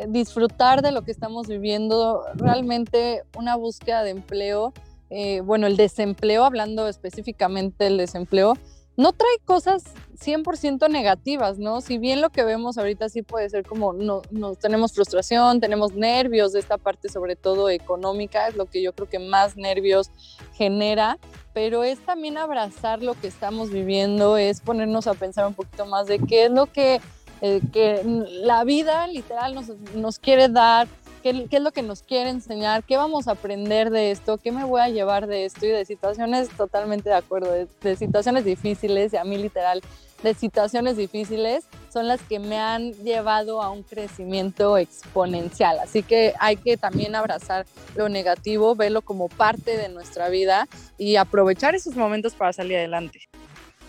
disfrutar 0.07 0.81
de 0.81 0.91
lo 0.91 1.03
que 1.03 1.11
estamos 1.11 1.47
viviendo, 1.47 2.23
realmente 2.35 3.23
una 3.35 3.55
búsqueda 3.55 4.03
de 4.03 4.11
empleo, 4.11 4.73
eh, 5.09 5.41
bueno, 5.41 5.67
el 5.67 5.77
desempleo, 5.77 6.43
hablando 6.43 6.87
específicamente 6.87 7.85
del 7.85 7.97
desempleo, 7.97 8.53
no 8.99 9.13
trae 9.13 9.37
cosas 9.45 9.83
100% 10.19 10.89
negativas, 10.89 11.57
¿no? 11.57 11.79
Si 11.79 11.97
bien 11.97 12.19
lo 12.19 12.31
que 12.31 12.43
vemos 12.43 12.77
ahorita 12.77 13.07
sí 13.07 13.21
puede 13.21 13.49
ser 13.49 13.65
como, 13.65 13.93
no, 13.93 14.21
no, 14.29 14.55
tenemos 14.55 14.91
frustración, 14.91 15.61
tenemos 15.61 15.93
nervios 15.93 16.51
de 16.51 16.59
esta 16.59 16.77
parte, 16.77 17.07
sobre 17.07 17.37
todo 17.37 17.69
económica, 17.69 18.49
es 18.49 18.57
lo 18.57 18.65
que 18.65 18.83
yo 18.83 18.91
creo 18.91 19.07
que 19.07 19.19
más 19.19 19.55
nervios 19.55 20.11
genera, 20.53 21.17
pero 21.53 21.85
es 21.85 21.99
también 22.05 22.37
abrazar 22.37 23.01
lo 23.01 23.13
que 23.13 23.27
estamos 23.27 23.69
viviendo, 23.69 24.35
es 24.35 24.59
ponernos 24.59 25.07
a 25.07 25.13
pensar 25.13 25.47
un 25.47 25.53
poquito 25.53 25.85
más 25.85 26.07
de 26.07 26.19
qué 26.19 26.45
es 26.45 26.51
lo 26.51 26.65
que 26.65 26.99
eh, 27.41 27.61
que 27.71 28.01
la 28.03 28.63
vida 28.63 29.07
literal 29.07 29.55
nos, 29.55 29.69
nos, 29.95 30.19
quiere 30.19 30.49
dar 30.49 30.87
qué, 31.21 31.47
es 31.49 31.61
lo 31.61 31.71
que 31.71 31.81
nos 31.81 32.03
quiere 32.03 32.29
enseñar, 32.29 32.83
qué 32.83 32.97
vamos 32.97 33.27
a 33.27 33.31
aprender 33.31 33.89
de 33.89 34.11
esto, 34.11 34.37
qué 34.37 34.51
me 34.51 34.63
voy 34.63 34.81
a 34.81 34.89
llevar 34.89 35.27
de 35.27 35.45
esto 35.45 35.65
y 35.65 35.69
de 35.69 35.85
situaciones 35.85 36.49
totalmente 36.49 37.09
de 37.09 37.15
acuerdo, 37.15 37.51
de, 37.51 37.95
situaciones 37.95 38.45
difíciles 38.45 39.13
y 39.13 39.17
a 39.17 39.23
mí 39.23 39.37
literal 39.37 39.81
de 40.23 40.33
situaciones 40.33 40.97
difíciles 40.97 41.65
son 41.93 42.07
las 42.09 42.21
que 42.21 42.39
me 42.39 42.59
han 42.59 42.91
llevado 42.91 43.61
a 43.61 43.69
un 43.69 43.83
crecimiento 43.83 44.77
exponencial. 44.77 45.79
Así 45.79 46.03
que 46.03 46.33
hay 46.39 46.57
que 46.57 46.75
también 46.75 47.15
abrazar 47.15 47.65
lo 47.95 48.09
negativo, 48.09 48.75
verlo 48.75 49.01
como 49.01 49.29
parte 49.29 49.77
de 49.77 49.87
nuestra 49.87 50.27
vida 50.27 50.67
y 50.97 51.15
aprovechar 51.15 51.73
esos 51.73 51.95
momentos 51.95 52.35
para 52.35 52.51
salir 52.51 52.75
adelante. 52.77 53.29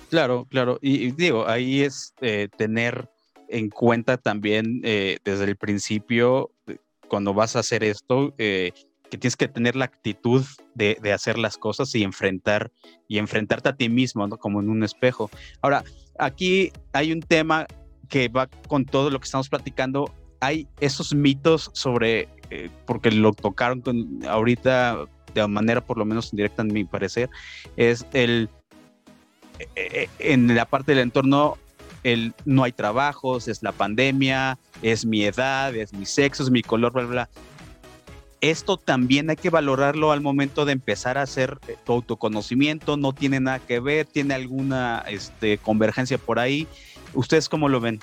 Claro, 0.09 0.47
claro. 0.49 0.79
Y, 0.81 1.11
digo, 1.13 1.49
ahí 1.49 1.83
es 1.83 2.15
eh, 2.21 2.49
tener 2.57 3.09
en 3.51 3.71
cuenta 3.71 4.17
también 4.17 4.81
eh, 4.85 5.19
desde 5.25 5.45
el 5.45 5.57
principio, 5.57 6.51
eh, 6.67 6.77
cuando 7.09 7.35
vas 7.35 7.57
a 7.57 7.61
hacer 7.61 7.85
esto, 7.85 8.35
que 8.37 9.19
tienes 9.19 9.37
que 9.37 9.49
tener 9.49 9.75
la 9.75 9.87
actitud 9.87 10.45
de, 10.75 10.97
de, 11.03 11.13
hacer 11.13 11.37
las 11.37 11.59
cosas 11.59 11.93
y 11.97 12.05
enfrentar 12.05 12.71
y 13.09 13.19
enfrentarte 13.19 13.69
a 13.69 13.77
ti 13.77 13.89
mismo, 13.89 14.27
¿no? 14.29 14.39
Como 14.39 14.61
en 14.61 14.71
un 14.71 14.85
espejo. 14.85 15.29
Ahora, 15.61 15.83
aquí 16.19 16.73
hay 16.93 17.13
un 17.13 17.21
tema 17.21 17.67
que 18.09 18.29
va 18.29 18.49
con 18.69 18.85
todo 18.85 19.09
lo 19.09 19.19
que 19.19 19.25
estamos 19.25 19.49
platicando. 19.49 20.13
Hay 20.41 20.69
esos 20.81 21.15
mitos 21.15 21.71
sobre, 21.73 22.29
eh, 22.51 22.71
porque 22.87 23.11
lo 23.11 23.33
tocaron 23.33 23.81
con, 23.81 24.21
ahorita 24.27 25.07
de 25.35 25.47
manera 25.47 25.81
por 25.81 25.97
lo 25.97 26.05
menos 26.05 26.33
indirecta, 26.33 26.63
en 26.63 26.73
mi 26.73 26.85
parecer, 26.85 27.31
es 27.77 28.05
el, 28.13 28.49
eh, 29.59 29.69
eh, 29.77 30.09
en 30.19 30.55
la 30.55 30.65
parte 30.65 30.93
del 30.93 31.03
entorno, 31.03 31.57
el 32.03 32.35
no 32.45 32.65
hay 32.65 32.73
trabajos, 32.73 33.49
es 33.49 33.63
la 33.63 33.73
pandemia, 33.73 34.59
es 34.83 35.05
mi 35.05 35.25
edad, 35.25 35.75
es 35.75 35.93
mi 35.93 36.07
sexo, 36.07 36.43
es 36.43 36.51
mi 36.51 36.63
color, 36.63 36.93
bla, 36.93 37.03
bla, 37.03 37.11
bla 37.11 37.31
esto 38.41 38.77
también 38.77 39.31
hay 39.31 39.37
que 39.37 39.51
valorarlo 39.51 40.13
al 40.13 40.21
momento 40.21 40.65
de 40.65 40.73
empezar 40.73 41.19
a 41.19 41.23
hacer 41.23 41.59
eh, 41.69 41.77
tu 41.85 41.93
autoconocimiento, 41.93 42.97
no 42.97 43.13
tiene 43.13 43.41
nada 43.41 43.59
que 43.59 43.81
ver, 43.81 44.07
tiene 44.07 44.35
alguna 44.35 45.05
este, 45.09 45.59
convergencia 45.59 46.19
por 46.19 46.39
ahí. 46.39 46.67
¿Ustedes 47.13 47.49
cómo 47.49 47.69
lo 47.69 47.81
ven? 47.81 48.01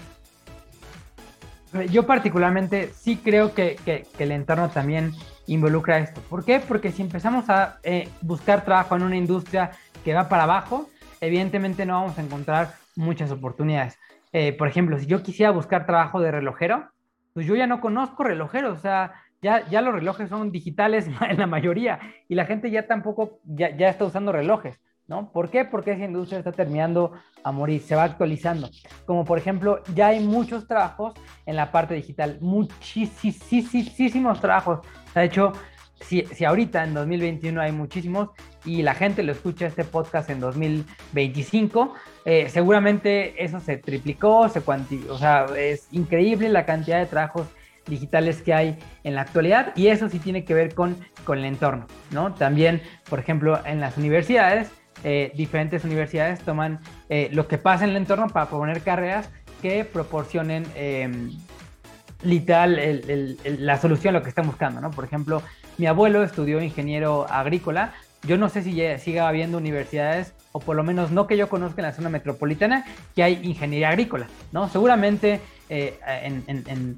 Yo 1.91 2.05
particularmente 2.05 2.93
sí 2.97 3.17
creo 3.17 3.53
que, 3.53 3.77
el 4.17 4.31
entorno 4.31 4.69
también 4.69 5.13
involucra 5.47 5.99
esto. 5.99 6.21
¿Por 6.21 6.45
qué? 6.45 6.59
Porque 6.59 6.91
si 6.91 7.01
empezamos 7.01 7.49
a 7.49 7.79
eh, 7.83 8.09
buscar 8.21 8.63
trabajo 8.63 8.95
en 8.95 9.03
una 9.03 9.17
industria 9.17 9.71
que 10.03 10.13
va 10.13 10.29
para 10.29 10.43
abajo, 10.43 10.89
evidentemente 11.19 11.85
no 11.85 12.01
vamos 12.01 12.17
a 12.17 12.21
encontrar 12.21 12.75
muchas 12.97 13.31
oportunidades. 13.31 13.97
Eh, 14.33 14.53
por 14.53 14.67
ejemplo, 14.67 14.99
si 14.99 15.05
yo 15.05 15.23
quisiera 15.23 15.51
buscar 15.51 15.85
trabajo 15.85 16.19
de 16.19 16.31
relojero, 16.31 16.89
pues 17.33 17.45
yo 17.45 17.55
ya 17.55 17.67
no 17.67 17.79
conozco 17.79 18.23
relojeros, 18.23 18.77
o 18.77 18.81
sea, 18.81 19.13
ya, 19.41 19.67
ya 19.69 19.81
los 19.81 19.93
relojes 19.93 20.29
son 20.29 20.51
digitales 20.51 21.07
en 21.29 21.37
la 21.37 21.47
mayoría 21.47 21.99
y 22.27 22.35
la 22.35 22.45
gente 22.45 22.71
ya 22.71 22.87
tampoco, 22.87 23.39
ya, 23.45 23.75
ya 23.77 23.89
está 23.89 24.05
usando 24.05 24.31
relojes, 24.31 24.79
¿no? 25.07 25.31
¿Por 25.31 25.49
qué? 25.49 25.63
Porque 25.63 25.91
esa 25.91 26.05
industria 26.05 26.39
está 26.39 26.51
terminando 26.51 27.13
a 27.43 27.51
morir, 27.51 27.81
se 27.81 27.95
va 27.95 28.03
actualizando. 28.03 28.69
Como 29.05 29.23
por 29.23 29.37
ejemplo, 29.37 29.81
ya 29.93 30.07
hay 30.07 30.19
muchos 30.19 30.67
trabajos 30.67 31.13
en 31.45 31.55
la 31.55 31.71
parte 31.71 31.93
digital, 31.93 32.39
muchísimos 32.41 34.41
trabajos. 34.41 34.79
De 35.13 35.23
hecho, 35.23 35.53
si, 36.01 36.23
si, 36.33 36.45
ahorita 36.45 36.83
en 36.83 36.93
2021 36.93 37.61
hay 37.61 37.71
muchísimos 37.71 38.29
y 38.65 38.81
la 38.81 38.93
gente 38.93 39.23
lo 39.23 39.31
escucha 39.31 39.65
este 39.65 39.83
podcast 39.83 40.29
en 40.29 40.39
2025, 40.39 41.93
eh, 42.25 42.49
seguramente 42.49 43.43
eso 43.43 43.59
se 43.59 43.77
triplicó, 43.77 44.49
se 44.49 44.61
cuanti 44.61 45.03
o 45.09 45.17
sea, 45.17 45.45
es 45.57 45.87
increíble 45.91 46.49
la 46.49 46.65
cantidad 46.65 46.99
de 46.99 47.05
trabajos 47.05 47.47
digitales 47.87 48.41
que 48.41 48.53
hay 48.53 48.77
en 49.03 49.15
la 49.15 49.21
actualidad 49.21 49.73
y 49.75 49.87
eso 49.87 50.09
sí 50.09 50.19
tiene 50.19 50.43
que 50.43 50.53
ver 50.53 50.75
con, 50.75 50.97
con 51.23 51.39
el 51.39 51.45
entorno, 51.45 51.87
¿no? 52.11 52.33
También, 52.33 52.81
por 53.09 53.19
ejemplo, 53.19 53.59
en 53.65 53.79
las 53.79 53.97
universidades, 53.97 54.69
eh, 55.03 55.31
diferentes 55.35 55.83
universidades 55.83 56.39
toman 56.39 56.79
eh, 57.09 57.29
lo 57.31 57.47
que 57.47 57.57
pasa 57.57 57.83
en 57.83 57.91
el 57.91 57.97
entorno 57.97 58.27
para 58.27 58.47
proponer 58.47 58.81
carreras 58.81 59.29
que 59.61 59.85
proporcionen 59.85 60.65
em, 60.75 61.31
literal 62.23 62.79
la 63.59 63.77
solución 63.77 64.15
a 64.15 64.19
lo 64.19 64.23
que 64.23 64.29
están 64.29 64.47
buscando, 64.47 64.81
¿no? 64.81 64.91
Por 64.91 65.05
ejemplo, 65.05 65.41
mi 65.77 65.85
abuelo 65.85 66.23
estudió 66.23 66.61
ingeniero 66.61 67.25
agrícola, 67.29 67.93
yo 68.23 68.37
no 68.37 68.49
sé 68.49 68.63
si 68.63 68.81
siga 68.99 69.27
habiendo 69.27 69.57
universidades, 69.57 70.33
o 70.51 70.59
por 70.59 70.75
lo 70.75 70.83
menos 70.83 71.11
no 71.11 71.27
que 71.27 71.37
yo 71.37 71.49
conozca 71.49 71.81
en 71.81 71.87
la 71.87 71.93
zona 71.93 72.09
metropolitana, 72.09 72.85
que 73.15 73.23
hay 73.23 73.39
ingeniería 73.43 73.89
agrícola, 73.89 74.27
¿no? 74.51 74.67
Seguramente 74.69 75.39
eh, 75.69 75.99
en, 76.23 76.97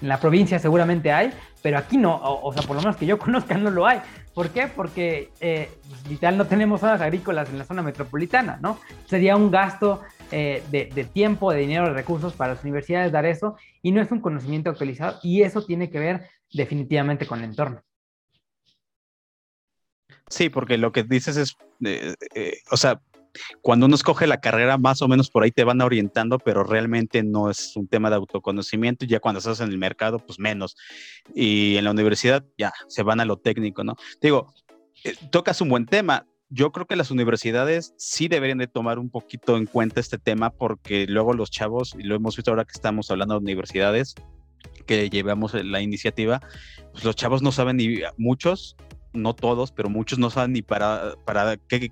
la 0.00 0.18
provincia 0.18 0.58
seguramente 0.58 1.12
hay, 1.12 1.32
pero 1.62 1.78
aquí 1.78 1.96
no, 1.96 2.20
o, 2.22 2.52
sea, 2.52 2.62
por 2.62 2.76
lo 2.76 2.82
menos 2.82 2.96
que 2.96 3.06
yo 3.06 3.18
conozca 3.18 3.56
no 3.56 3.70
lo 3.70 3.86
hay. 3.86 4.00
¿Por 4.34 4.50
qué? 4.50 4.66
Porque 4.66 5.30
eh, 5.40 5.70
literal 6.08 6.36
no 6.36 6.46
tenemos 6.46 6.80
zonas 6.80 7.00
agrícolas 7.00 7.48
en 7.50 7.58
la 7.58 7.64
zona 7.64 7.82
metropolitana, 7.82 8.58
¿no? 8.60 8.78
Sería 9.06 9.36
un 9.36 9.50
gasto 9.50 10.02
eh, 10.32 10.62
de, 10.72 10.90
de, 10.92 11.04
tiempo, 11.04 11.52
de 11.52 11.60
dinero, 11.60 11.86
de 11.86 11.92
recursos 11.92 12.32
para 12.32 12.54
las 12.54 12.64
universidades 12.64 13.12
dar 13.12 13.26
eso, 13.26 13.56
y 13.82 13.92
no 13.92 14.02
es 14.02 14.10
un 14.10 14.20
conocimiento 14.20 14.70
actualizado, 14.70 15.20
y 15.22 15.42
eso 15.42 15.64
tiene 15.64 15.90
que 15.90 16.00
ver 16.00 16.28
definitivamente 16.52 17.26
con 17.26 17.40
el 17.40 17.46
entorno. 17.46 17.82
Sí, 20.28 20.48
porque 20.48 20.78
lo 20.78 20.92
que 20.92 21.02
dices 21.02 21.36
es, 21.36 21.56
o 22.70 22.76
sea, 22.76 23.00
cuando 23.62 23.86
uno 23.86 23.94
escoge 23.94 24.26
la 24.26 24.40
carrera, 24.40 24.78
más 24.78 25.02
o 25.02 25.08
menos 25.08 25.30
por 25.30 25.42
ahí 25.42 25.50
te 25.50 25.64
van 25.64 25.80
orientando, 25.80 26.38
pero 26.38 26.64
realmente 26.64 27.22
no 27.22 27.50
es 27.50 27.76
un 27.76 27.88
tema 27.88 28.10
de 28.10 28.16
autoconocimiento. 28.16 29.06
Ya 29.06 29.20
cuando 29.20 29.38
estás 29.38 29.60
en 29.60 29.70
el 29.70 29.78
mercado, 29.78 30.18
pues 30.18 30.38
menos. 30.38 30.76
Y 31.34 31.76
en 31.76 31.84
la 31.84 31.90
universidad, 31.90 32.44
ya 32.56 32.72
se 32.88 33.02
van 33.02 33.20
a 33.20 33.24
lo 33.24 33.36
técnico, 33.36 33.84
¿no? 33.84 33.96
Digo, 34.20 34.52
eh, 35.04 35.14
tocas 35.30 35.60
un 35.60 35.68
buen 35.68 35.86
tema. 35.86 36.26
Yo 36.48 36.70
creo 36.70 36.86
que 36.86 36.96
las 36.96 37.10
universidades 37.10 37.94
sí 37.96 38.28
deberían 38.28 38.58
de 38.58 38.68
tomar 38.68 38.98
un 38.98 39.10
poquito 39.10 39.56
en 39.56 39.66
cuenta 39.66 39.98
este 39.98 40.18
tema 40.18 40.50
porque 40.50 41.06
luego 41.08 41.32
los 41.32 41.50
chavos, 41.50 41.96
y 41.98 42.04
lo 42.04 42.14
hemos 42.14 42.36
visto 42.36 42.50
ahora 42.50 42.64
que 42.64 42.72
estamos 42.72 43.10
hablando 43.10 43.34
de 43.34 43.40
universidades, 43.40 44.14
que 44.86 45.10
llevamos 45.10 45.54
la 45.54 45.80
iniciativa, 45.80 46.40
pues 46.92 47.04
los 47.04 47.16
chavos 47.16 47.42
no 47.42 47.52
saben 47.52 47.76
ni 47.76 48.00
muchos 48.16 48.76
no 49.14 49.34
todos, 49.34 49.70
pero 49.70 49.88
muchos 49.88 50.18
no 50.18 50.28
saben 50.28 50.52
ni 50.52 50.62
para, 50.62 51.14
para 51.24 51.56
qué 51.56 51.90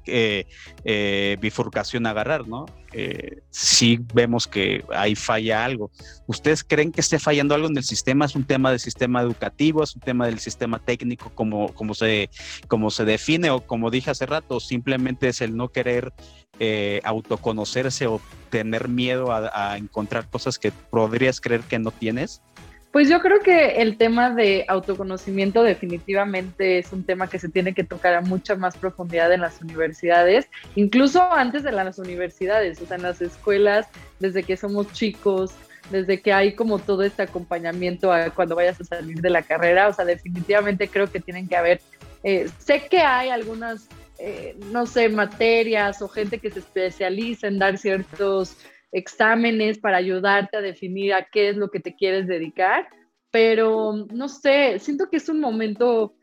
eh, 0.85 1.37
bifurcación 1.41 2.07
agarrar, 2.07 2.47
¿no? 2.47 2.67
Eh, 2.93 3.43
sí 3.51 4.01
vemos 4.13 4.47
que 4.47 4.85
ahí 4.95 5.15
falla 5.15 5.65
algo. 5.65 5.91
¿Ustedes 6.27 6.63
creen 6.63 6.93
que 6.93 7.01
esté 7.01 7.19
fallando 7.19 7.55
algo 7.55 7.69
en 7.69 7.77
el 7.77 7.85
sistema? 7.85 8.27
¿Es 8.27 8.37
un 8.37 8.45
tema 8.45 8.71
del 8.71 8.81
sistema 8.81 9.23
educativo? 9.23 9.83
¿Es 9.83 9.95
un 9.95 10.03
tema 10.03 10.27
del 10.27 10.41
sistema 10.41 10.79
técnico 10.79 11.31
como, 11.35 11.73
como, 11.75 11.95
se, 11.95 12.29
como 12.69 12.91
se 12.91 13.05
define? 13.05 13.51
O 13.51 13.61
como 13.61 13.91
dije 13.91 14.11
hace 14.11 14.27
rato, 14.27 14.61
simplemente 14.61 15.29
es 15.29 15.41
el 15.41 15.57
no 15.57 15.71
querer 15.71 16.13
eh, 16.59 17.01
autoconocerse 17.05 18.07
o 18.09 18.21
tener 18.51 18.89
miedo 18.89 19.33
a 19.33 19.79
encontrar 19.79 20.29
cosas 20.29 20.59
que 20.59 20.71
podrías 20.71 21.41
creer 21.41 21.63
que 21.63 21.79
no 21.79 21.91
tienes? 21.91 22.43
Pues 22.93 23.09
yo 23.09 23.21
creo 23.21 23.41
que 23.41 23.81
el 23.81 23.97
tema 23.97 24.31
de 24.31 24.67
autoconocimiento 24.69 25.63
definitivamente 25.63 26.79
es 26.79 26.93
un 26.93 27.05
tema 27.05 27.27
que 27.27 27.39
se 27.39 27.49
tiene 27.49 27.73
que 27.73 27.85
tocar 27.85 28.13
a 28.13 28.21
mucha 28.21 28.55
más 28.55 28.77
profundidad 28.77 29.33
en 29.33 29.41
las 29.41 29.63
universidades, 29.63 30.47
incluso 30.75 31.23
antes 31.33 31.63
de 31.63 31.73
las 31.73 31.99
universidades, 31.99 32.83
o 32.83 32.87
sea, 32.87 32.99
en 32.99 33.05
las 33.05 33.23
escuelas, 33.23 33.89
desde 34.21 34.43
que 34.43 34.59
somos 34.59 34.93
chicos, 34.93 35.53
desde 35.91 36.21
que 36.21 36.35
hay 36.35 36.55
como 36.55 36.79
todo 36.79 37.03
este 37.03 37.23
acompañamiento 37.23 38.13
a 38.13 38.29
cuando 38.29 38.57
vayas 38.57 38.79
a 38.83 38.85
salir 38.85 39.23
de 39.23 39.31
la 39.31 39.41
carrera, 39.41 39.89
o 39.89 39.95
sea, 39.95 40.05
definitivamente 40.05 40.87
creo 40.87 41.11
que 41.11 41.19
tienen 41.19 41.49
que 41.49 41.57
haber, 41.57 41.81
eh, 42.23 42.47
sé 42.59 42.89
que 42.91 42.99
hay 42.99 43.31
algunas, 43.31 43.89
eh, 44.19 44.55
no 44.71 44.85
sé, 44.85 45.09
materias 45.09 46.03
o 46.03 46.09
gente 46.09 46.39
que 46.39 46.51
se 46.51 46.59
especializa 46.59 47.47
en 47.47 47.59
dar 47.59 47.79
ciertos 47.79 48.59
exámenes 48.93 49.79
para 49.79 49.97
ayudarte 49.97 50.59
a 50.59 50.61
definir 50.61 51.15
a 51.15 51.27
qué 51.33 51.49
es 51.49 51.57
lo 51.57 51.71
que 51.71 51.81
te 51.81 51.97
quieres 51.97 52.27
dedicar, 52.27 52.87
pero 53.31 54.07
no 54.13 54.29
sé, 54.29 54.79
siento 54.79 55.09
que 55.11 55.17
es 55.17 55.29
un 55.29 55.41
momento 55.41 56.15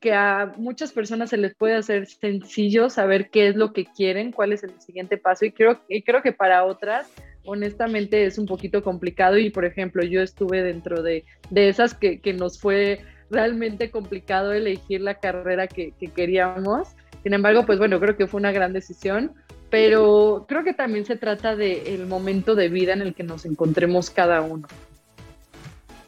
que 0.00 0.12
a 0.12 0.52
muchas 0.56 0.92
personas 0.92 1.30
se 1.30 1.36
les 1.36 1.54
puede 1.54 1.74
hacer 1.74 2.06
sencillo 2.06 2.88
saber 2.88 3.30
qué 3.30 3.48
es 3.48 3.56
lo 3.56 3.72
que 3.72 3.84
quieren, 3.84 4.30
cuál 4.30 4.52
es 4.52 4.62
el 4.62 4.78
siguiente 4.80 5.16
paso 5.16 5.44
y 5.44 5.52
creo, 5.52 5.80
y 5.88 6.02
creo 6.02 6.22
que 6.22 6.32
para 6.32 6.64
otras 6.64 7.10
honestamente 7.44 8.24
es 8.24 8.38
un 8.38 8.46
poquito 8.46 8.84
complicado 8.84 9.38
y 9.38 9.50
por 9.50 9.64
ejemplo 9.64 10.04
yo 10.04 10.20
estuve 10.20 10.62
dentro 10.62 11.02
de, 11.02 11.24
de 11.50 11.68
esas 11.68 11.94
que, 11.94 12.20
que, 12.20 12.32
nos 12.34 12.60
fue 12.60 13.00
realmente 13.30 13.90
complicado 13.90 14.52
elegir 14.52 15.00
la 15.00 15.14
carrera 15.14 15.66
que, 15.66 15.92
que 15.98 16.08
queríamos. 16.08 16.88
Sin 17.22 17.34
embargo, 17.34 17.64
pues 17.66 17.78
bueno, 17.78 17.98
creo 17.98 18.16
que 18.16 18.26
fue 18.26 18.38
una 18.38 18.52
gran 18.52 18.72
decisión 18.72 19.34
pero 19.70 20.46
creo 20.48 20.64
que 20.64 20.72
también 20.72 21.04
se 21.04 21.16
trata 21.16 21.56
del 21.56 22.06
momento 22.06 22.54
de 22.54 22.68
vida 22.68 22.92
en 22.92 23.02
el 23.02 23.14
que 23.14 23.22
nos 23.22 23.44
encontremos 23.44 24.10
cada 24.10 24.40
uno. 24.40 24.66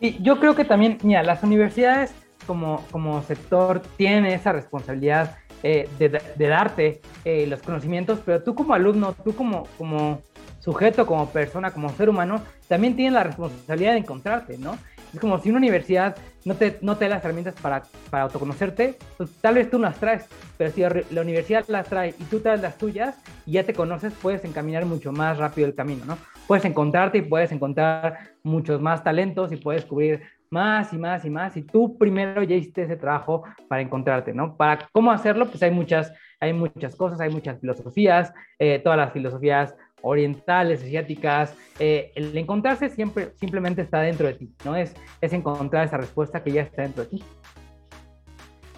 Y 0.01 0.23
yo 0.23 0.41
creo 0.41 0.55
que 0.55 0.65
también, 0.65 0.99
mira, 1.03 1.23
las 1.23 1.43
universidades 1.43 2.13
como, 2.47 2.85
como 2.91 3.23
sector 3.23 3.83
tienen 3.97 4.27
esa 4.27 4.53
responsabilidad 4.53 5.37
eh, 5.63 5.89
de, 5.99 6.49
darte 6.49 7.03
eh, 7.25 7.47
los 7.47 7.61
conocimientos, 7.61 8.21
pero 8.25 8.43
tú 8.43 8.55
como 8.55 8.73
alumno, 8.73 9.15
tú 9.25 9.35
como, 9.35 9.67
como 9.77 10.23
sujeto, 10.59 11.05
como 11.07 11.29
persona, 11.29 11.71
como 11.71 11.91
ser 11.91 12.09
humano, 12.09 12.43
también 12.67 12.97
tienes 12.97 13.13
la 13.13 13.25
responsabilidad 13.25 13.93
de 13.93 13.99
encontrarte, 13.99 14.57
¿no? 14.57 14.79
Es 15.13 15.19
como 15.19 15.39
si 15.39 15.49
una 15.49 15.59
universidad 15.59 16.17
no 16.45 16.55
te, 16.55 16.79
no 16.83 16.97
te 16.97 17.07
da 17.07 17.17
las 17.17 17.25
herramientas 17.25 17.55
para, 17.61 17.83
para 18.11 18.25
autoconocerte, 18.25 18.97
pues 19.17 19.31
tal 19.41 19.57
vez 19.57 19.71
tú 19.71 19.79
las 19.79 19.99
traes, 19.99 20.27
pero 20.57 20.71
si 20.71 20.83
la 21.15 21.21
universidad 21.21 21.65
las 21.69 21.89
trae 21.89 22.15
y 22.19 22.25
tú 22.25 22.41
traes 22.41 22.61
las 22.61 22.79
tuyas 22.79 23.17
y 23.45 23.53
ya 23.53 23.65
te 23.65 23.75
conoces, 23.75 24.13
puedes 24.15 24.45
encaminar 24.45 24.87
mucho 24.87 25.13
más 25.13 25.39
rápido 25.39 25.67
el 25.67 25.75
camino, 25.75 26.05
¿no? 26.05 26.17
Puedes 26.47 26.65
encontrarte 26.65 27.19
y 27.19 27.23
puedes 27.23 27.53
encontrar 27.53 28.19
muchos 28.43 28.81
más 28.81 29.05
talentos 29.05 29.53
y 29.53 29.57
puedes 29.57 29.85
cubrir 29.85 30.23
más 30.51 30.93
y 30.93 30.99
más 30.99 31.25
y 31.25 31.31
más. 31.31 31.57
Y 31.57 31.63
tú 31.63 31.97
primero 31.97 32.43
ya 32.43 32.57
hiciste 32.57 32.83
ese 32.83 32.97
trabajo 32.97 33.45
para 33.69 33.83
encontrarte, 33.83 34.33
¿no? 34.33 34.57
Para 34.57 34.89
cómo 34.93 35.13
hacerlo, 35.13 35.47
pues 35.47 35.63
hay 35.63 35.71
muchas, 35.71 36.13
hay 36.41 36.53
muchas 36.53 36.97
cosas, 36.97 37.21
hay 37.21 37.31
muchas 37.31 37.61
filosofías, 37.61 38.33
eh, 38.59 38.81
todas 38.83 38.99
las 38.99 39.13
filosofías 39.13 39.75
orientales, 40.03 40.83
asiáticas, 40.83 41.55
eh, 41.79 42.13
el 42.15 42.37
encontrarse 42.37 42.91
siempre 42.91 43.33
simplemente 43.39 43.83
está 43.83 44.01
dentro 44.01 44.27
de 44.27 44.35
ti, 44.35 44.51
¿no? 44.65 44.77
Es, 44.77 44.95
es 45.21 45.33
encontrar 45.33 45.87
esa 45.87 45.97
respuesta 45.97 46.43
que 46.43 46.53
ya 46.53 46.63
está 46.63 46.83
dentro 46.83 47.05
de 47.05 47.11
ti. 47.11 47.25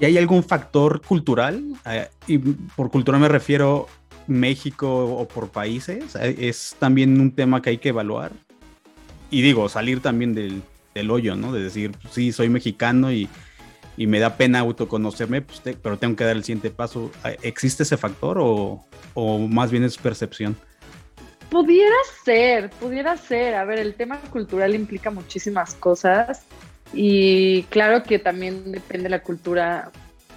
¿Y 0.01 0.05
hay 0.05 0.19
algún 0.19 0.43
factor 0.43 1.01
cultural? 1.01 1.63
Eh, 1.87 2.09
y 2.27 2.39
por 2.39 2.91
cultura 2.91 3.19
me 3.19 3.29
refiero 3.29 3.87
México 4.27 4.89
o 5.17 5.29
por 5.29 5.51
países. 5.51 6.17
¿Es 6.17 6.75
también 6.79 7.21
un 7.21 7.31
tema 7.33 7.63
que 7.63 7.71
hay 7.71 7.79
que 7.79 7.91
evaluar? 7.91 8.33
Y 9.31 9.43
digo, 9.43 9.69
salir 9.69 10.01
también 10.01 10.35
del, 10.35 10.63
del 10.95 11.11
hoyo, 11.11 11.37
¿no? 11.37 11.53
De 11.53 11.63
decir, 11.63 11.93
sí, 12.11 12.33
soy 12.33 12.49
mexicano 12.49 13.13
y, 13.13 13.29
y 13.97 14.07
me 14.07 14.19
da 14.19 14.37
pena 14.37 14.59
autoconocerme, 14.59 15.43
pues 15.43 15.63
pero 15.83 15.99
tengo 15.99 16.17
que 16.17 16.25
dar 16.25 16.37
el 16.37 16.45
siguiente 16.45 16.71
paso. 16.71 17.11
¿Existe 17.43 17.85
ese 17.85 17.97
factor 17.97 18.39
o, 18.41 18.85
o 19.15 19.39
más 19.39 19.71
bien 19.71 19.85
es 19.85 19.97
percepción? 19.99 20.57
Pudiera 21.53 21.95
ser, 22.25 22.71
pudiera 22.71 23.17
ser. 23.19 23.55
A 23.55 23.67
ver, 23.67 23.79
el 23.79 23.95
tema 23.95 24.19
cultural 24.31 24.75
implica 24.75 25.11
muchísimas 25.11 25.75
cosas 25.75 26.47
y 26.95 27.65
claro 27.65 28.03
que 28.03 28.19
también 28.19 28.73
depende 28.73 29.05
de 29.05 29.11
la 29.11 29.23
cultura, 29.23 29.93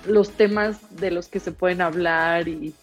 los 0.05 0.31
temas 0.31 0.97
de 0.97 1.11
los 1.11 1.29
que 1.29 1.39
se 1.39 1.53
pueden 1.53 1.79
hablar 1.79 2.49
y 2.49 2.73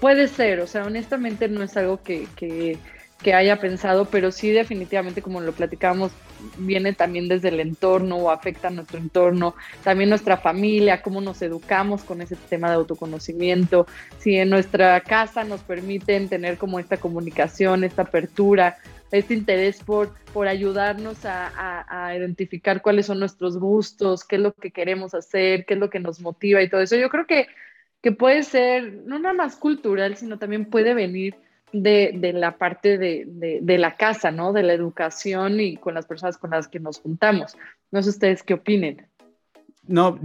puede 0.00 0.28
ser, 0.28 0.60
o 0.60 0.66
sea, 0.66 0.84
honestamente 0.84 1.46
no 1.48 1.62
es 1.62 1.76
algo 1.76 2.02
que, 2.02 2.26
que 2.36 2.78
que 3.22 3.34
haya 3.34 3.56
pensado, 3.56 4.06
pero 4.06 4.30
sí 4.30 4.50
definitivamente, 4.50 5.22
como 5.22 5.40
lo 5.40 5.52
platicábamos, 5.52 6.12
viene 6.58 6.92
también 6.92 7.28
desde 7.28 7.48
el 7.48 7.60
entorno 7.60 8.16
o 8.16 8.30
afecta 8.30 8.68
a 8.68 8.70
nuestro 8.70 8.98
entorno, 8.98 9.54
también 9.82 10.10
nuestra 10.10 10.36
familia, 10.36 11.02
cómo 11.02 11.20
nos 11.20 11.42
educamos 11.42 12.02
con 12.04 12.20
ese 12.20 12.36
tema 12.36 12.68
de 12.68 12.76
autoconocimiento, 12.76 13.86
si 14.18 14.36
en 14.36 14.50
nuestra 14.50 15.00
casa 15.00 15.44
nos 15.44 15.62
permiten 15.62 16.28
tener 16.28 16.58
como 16.58 16.78
esta 16.78 16.96
comunicación, 16.96 17.84
esta 17.84 18.02
apertura, 18.02 18.78
este 19.10 19.34
interés 19.34 19.82
por, 19.82 20.14
por 20.32 20.48
ayudarnos 20.48 21.24
a, 21.24 22.08
a 22.08 22.16
identificar 22.16 22.82
cuáles 22.82 23.06
son 23.06 23.18
nuestros 23.18 23.58
gustos, 23.58 24.24
qué 24.24 24.36
es 24.36 24.42
lo 24.42 24.52
que 24.52 24.70
queremos 24.70 25.14
hacer, 25.14 25.64
qué 25.64 25.74
es 25.74 25.80
lo 25.80 25.90
que 25.90 26.00
nos 26.00 26.20
motiva 26.20 26.62
y 26.62 26.68
todo 26.68 26.82
eso. 26.82 26.96
Yo 26.96 27.08
creo 27.08 27.26
que, 27.26 27.46
que 28.02 28.12
puede 28.12 28.42
ser 28.42 28.92
no 29.06 29.18
nada 29.18 29.34
más 29.34 29.56
cultural, 29.56 30.16
sino 30.16 30.38
también 30.38 30.66
puede 30.66 30.94
venir 30.94 31.36
de, 31.72 32.32
la 32.34 32.56
parte 32.58 32.98
de, 32.98 33.78
la 33.78 33.96
casa, 33.96 34.30
¿no? 34.30 34.52
De 34.52 34.62
la 34.62 34.72
educación 34.72 35.60
y 35.60 35.76
con 35.76 35.94
las 35.94 36.06
personas 36.06 36.38
con 36.38 36.50
las 36.50 36.68
que 36.68 36.80
nos 36.80 37.00
juntamos. 37.00 37.56
No 37.90 38.02
sé 38.02 38.10
ustedes 38.10 38.42
qué 38.42 38.54
opinen. 38.54 39.06
No, 39.86 40.18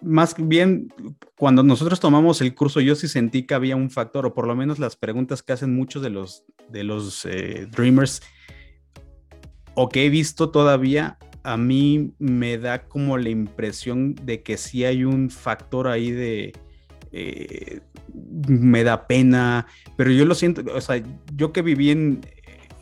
más 0.00 0.34
bien, 0.36 0.92
cuando 1.36 1.62
nosotros 1.62 2.00
tomamos 2.00 2.40
el 2.40 2.54
curso, 2.54 2.80
yo 2.80 2.96
sí 2.96 3.06
sentí 3.06 3.44
que 3.44 3.54
había 3.54 3.76
un 3.76 3.90
factor, 3.90 4.26
o 4.26 4.34
por 4.34 4.46
lo 4.46 4.56
menos 4.56 4.80
las 4.80 4.96
preguntas 4.96 5.42
que 5.42 5.52
hacen 5.52 5.74
muchos 5.74 6.02
de 6.02 6.10
los, 6.10 6.44
de 6.68 6.82
los 6.82 7.24
eh, 7.24 7.68
Dreamers, 7.70 8.22
o 9.74 9.88
que 9.88 10.04
he 10.04 10.10
visto 10.10 10.50
todavía, 10.50 11.16
a 11.44 11.56
mí 11.56 12.12
me 12.18 12.58
da 12.58 12.88
como 12.88 13.18
la 13.18 13.28
impresión 13.28 14.16
de 14.16 14.42
que 14.42 14.56
sí 14.56 14.84
hay 14.84 15.04
un 15.04 15.30
factor 15.30 15.86
ahí 15.86 16.10
de, 16.10 16.52
eh, 17.12 17.80
me 18.48 18.84
da 18.84 19.06
pena, 19.06 19.66
pero 19.96 20.10
yo 20.10 20.24
lo 20.24 20.34
siento, 20.34 20.62
o 20.74 20.80
sea, 20.80 21.02
yo 21.34 21.52
que 21.52 21.62
viví 21.62 21.90
en, 21.90 22.20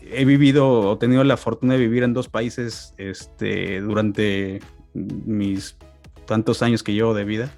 he 0.01 0.25
vivido 0.25 0.69
o 0.69 0.99
tenido 0.99 1.25
la 1.25 1.37
fortuna 1.37 1.75
de 1.75 1.81
vivir 1.81 2.03
en 2.03 2.15
dos 2.15 2.29
países 2.29 2.95
este, 2.97 3.81
durante 3.81 4.61
mis 4.95 5.77
tantos 6.27 6.62
años 6.62 6.83
que 6.83 6.93
llevo 6.93 7.15
de 7.15 7.25
vida, 7.25 7.53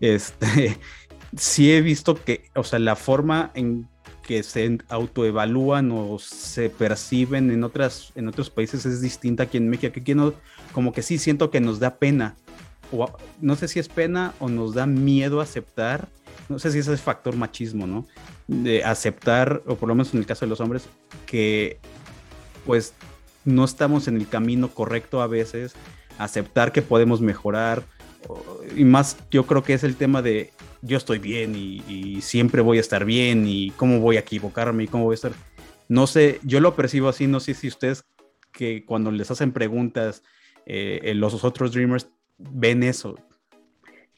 este, 0.00 0.78
sí 1.36 1.72
he 1.72 1.80
visto 1.80 2.14
que, 2.14 2.50
o 2.54 2.64
sea, 2.64 2.78
la 2.78 2.96
forma 2.96 3.50
en 3.54 3.88
que 4.22 4.42
se 4.42 4.78
autoevalúan 4.88 5.90
o 5.92 6.18
se 6.18 6.70
perciben 6.70 7.50
en, 7.50 7.64
otras, 7.64 8.12
en 8.14 8.28
otros 8.28 8.50
países 8.50 8.86
es 8.86 9.00
distinta 9.00 9.44
aquí 9.44 9.56
en 9.56 9.68
México. 9.68 9.94
Aquí 9.98 10.14
no, 10.14 10.32
como 10.72 10.92
que 10.92 11.02
sí 11.02 11.18
siento 11.18 11.50
que 11.50 11.60
nos 11.60 11.80
da 11.80 11.96
pena, 11.98 12.36
no 13.40 13.56
sé 13.56 13.68
si 13.68 13.78
es 13.78 13.88
pena 13.88 14.34
o 14.38 14.48
nos 14.48 14.74
da 14.74 14.86
miedo 14.86 15.40
aceptar 15.40 16.08
no 16.52 16.58
sé 16.58 16.70
si 16.70 16.78
ese 16.78 16.92
es 16.92 17.00
factor 17.00 17.36
machismo, 17.36 17.86
¿no? 17.86 18.06
De 18.46 18.84
aceptar, 18.84 19.62
o 19.66 19.76
por 19.76 19.88
lo 19.88 19.94
menos 19.94 20.12
en 20.14 20.20
el 20.20 20.26
caso 20.26 20.44
de 20.44 20.50
los 20.50 20.60
hombres, 20.60 20.86
que 21.26 21.78
pues 22.66 22.94
no 23.44 23.64
estamos 23.64 24.06
en 24.06 24.16
el 24.16 24.28
camino 24.28 24.68
correcto 24.68 25.22
a 25.22 25.26
veces, 25.26 25.74
aceptar 26.18 26.72
que 26.72 26.82
podemos 26.82 27.20
mejorar, 27.20 27.84
y 28.76 28.84
más 28.84 29.16
yo 29.30 29.46
creo 29.46 29.64
que 29.64 29.74
es 29.74 29.82
el 29.82 29.96
tema 29.96 30.22
de 30.22 30.52
yo 30.80 30.96
estoy 30.96 31.18
bien 31.18 31.54
y, 31.56 32.20
siempre 32.22 32.62
voy 32.62 32.78
a 32.78 32.80
estar 32.80 33.04
bien 33.04 33.46
y 33.48 33.70
cómo 33.72 33.98
voy 33.98 34.16
a 34.16 34.20
equivocarme 34.20 34.84
y 34.84 34.88
cómo 34.88 35.04
voy 35.04 35.14
a 35.14 35.16
estar. 35.16 35.32
No 35.88 36.06
sé, 36.06 36.38
yo 36.44 36.60
lo 36.60 36.76
percibo 36.76 37.08
así, 37.08 37.26
no 37.26 37.40
sé 37.40 37.54
si 37.54 37.68
ustedes 37.68 38.04
que 38.52 38.84
cuando 38.84 39.10
les 39.10 39.30
hacen 39.30 39.52
preguntas, 39.52 40.22
eh, 40.66 41.12
los 41.16 41.42
otros 41.42 41.72
Dreamers 41.72 42.08
ven 42.50 42.82
eso. 42.82 43.16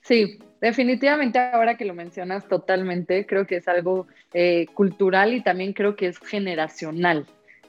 Sí, 0.02 0.38
Definitivamente, 0.64 1.38
ahora 1.38 1.76
que 1.76 1.84
lo 1.84 1.92
mencionas 1.92 2.48
totalmente, 2.48 3.26
creo 3.26 3.46
que 3.46 3.56
es 3.56 3.68
algo 3.68 4.06
eh, 4.32 4.64
cultural 4.72 5.34
y 5.34 5.42
también 5.42 5.74
creo 5.74 5.94
que 5.94 6.06
es 6.06 6.18
generacional. 6.18 7.26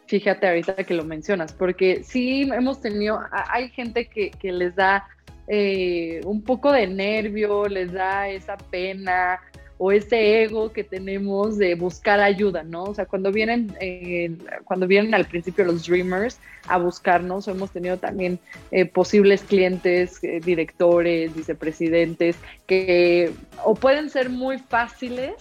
Fíjate 0.08 0.48
ahorita 0.48 0.76
que 0.86 0.94
lo 0.94 1.04
mencionas, 1.04 1.52
porque 1.52 2.06
sí 2.06 2.44
hemos 2.44 2.80
tenido, 2.80 3.20
hay 3.32 3.68
gente 3.68 4.06
que, 4.06 4.32
que 4.32 4.54
les 4.54 4.78
da 4.78 5.10
eh, 5.50 6.22
un 6.24 6.42
poco 6.42 6.72
de 6.72 6.88
nervio, 6.88 7.68
les 7.68 7.92
da 7.92 8.30
esa 8.30 8.56
pena 8.56 9.42
o 9.78 9.92
ese 9.92 10.44
ego 10.44 10.72
que 10.72 10.84
tenemos 10.84 11.58
de 11.58 11.76
buscar 11.76 12.20
ayuda, 12.22 12.64
¿no? 12.64 12.84
O 12.84 12.94
sea, 12.94 13.06
cuando 13.06 13.32
vienen, 13.32 13.76
eh, 13.82 14.32
cuando 14.64 14.88
vienen 14.88 15.14
al 15.14 15.26
principio 15.26 15.66
los 15.66 15.86
Dreamers 15.86 16.40
a 16.68 16.78
buscarnos, 16.78 17.48
hemos 17.48 17.72
tenido 17.72 17.98
también 17.98 18.40
eh, 18.72 18.86
posibles 18.86 19.44
clientes, 19.44 20.24
eh, 20.24 20.40
directores, 20.44 21.36
vicepresidentes, 21.36 22.38
que 22.68 23.32
o 23.64 23.76
pueden 23.76 24.10
ser 24.10 24.30
muy 24.30 24.60
fáciles 24.60 25.34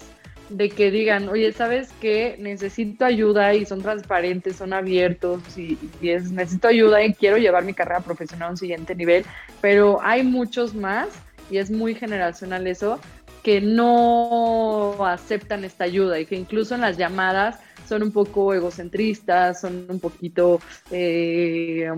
de 0.49 0.68
que 0.68 0.90
digan, 0.90 1.29
oye, 1.29 1.53
¿sabes 1.53 1.90
qué? 2.01 2.37
Necesito 2.38 3.05
ayuda 3.05 3.55
y 3.55 3.64
son 3.64 3.83
transparentes, 3.83 4.57
son 4.57 4.73
abiertos 4.73 5.40
y, 5.57 5.79
y 6.03 6.11
es, 6.11 6.31
necesito 6.33 6.68
ayuda 6.68 7.03
y 7.03 7.14
quiero 7.14 7.38
llevar 7.38 7.64
mi 7.64 7.73
carrera 7.73 8.01
profesional 8.01 8.49
a 8.49 8.51
un 8.51 8.57
siguiente 8.57 8.94
nivel, 8.94 9.25
pero 9.61 10.01
hay 10.03 10.23
muchos 10.23 10.75
más 10.75 11.09
y 11.51 11.59
es 11.59 11.70
muy 11.70 11.94
generacional 11.94 12.66
eso, 12.66 12.99
que 13.44 13.61
no 13.61 15.07
aceptan 15.07 15.64
esta 15.64 15.85
ayuda 15.85 16.18
y 16.18 16.24
que 16.24 16.35
incluso 16.35 16.74
en 16.74 16.80
las 16.80 16.96
llamadas 16.96 17.61
son 17.87 18.02
un 18.02 18.11
poco 18.11 18.54
egocentristas, 18.54 19.61
son 19.61 19.87
un 19.88 20.00
poquito 20.00 20.61
eh, 20.90 21.92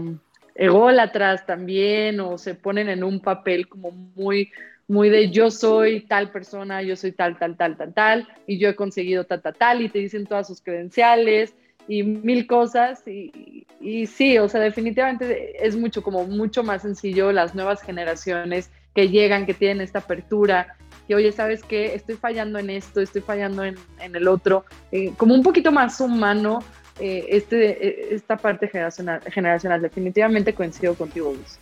ególatras 0.56 1.46
también 1.46 2.18
o 2.18 2.37
se 2.37 2.56
ponen 2.56 2.88
en 2.88 3.04
un 3.04 3.20
papel 3.20 3.68
como 3.68 3.92
muy 3.92 4.50
muy 4.88 5.09
de 5.09 5.30
yo 5.30 5.50
soy 5.50 6.00
tal 6.00 6.30
persona, 6.30 6.82
yo 6.82 6.96
soy 6.96 7.12
tal, 7.12 7.38
tal, 7.38 7.56
tal, 7.56 7.76
tal, 7.76 7.94
tal, 7.94 8.28
y 8.46 8.59
yo 8.59 8.68
he 8.68 8.76
conseguido 8.76 9.24
tal, 9.24 9.42
tal, 9.42 9.54
tal, 9.54 9.82
y 9.82 9.88
te 9.88 9.98
dicen 9.98 10.26
todas 10.26 10.46
sus 10.46 10.61
credenciales 10.62 11.54
y 11.88 12.04
mil 12.04 12.46
cosas, 12.46 13.02
y, 13.06 13.66
y 13.80 14.06
sí, 14.06 14.38
o 14.38 14.48
sea, 14.48 14.61
definitivamente 14.61 15.66
es 15.66 15.76
mucho, 15.76 16.04
como 16.04 16.24
mucho 16.24 16.62
más 16.62 16.82
sencillo 16.82 17.32
las 17.32 17.54
nuevas 17.54 17.82
generaciones 17.82 18.70
que 18.94 19.09
llegan, 19.09 19.44
que 19.44 19.54
tienen 19.54 19.80
esta 19.80 19.98
apertura, 19.98 20.76
que 21.07 21.14
oye, 21.14 21.33
¿sabes 21.33 21.62
qué? 21.62 21.95
Estoy 21.95 22.16
fallando 22.16 22.59
en 22.59 22.71
esto, 22.71 23.01
estoy 23.01 23.23
fallando 23.23 23.64
en, 23.64 23.77
el 24.01 24.29
otro, 24.29 24.64
eh, 24.92 25.12
como 25.16 25.35
un 25.35 25.42
poquito 25.42 25.71
más 25.73 26.01
humano 26.01 26.61
eh, 26.99 27.27
este, 27.29 27.87
eh, 27.87 28.14
esta 28.14 28.37
parte 28.37 28.69
generacional, 28.69 29.21
generacional. 29.31 29.83
Definitivamente 29.83 30.55
coincido 30.55 30.95
contigo, 30.95 31.33
Luis. 31.35 31.59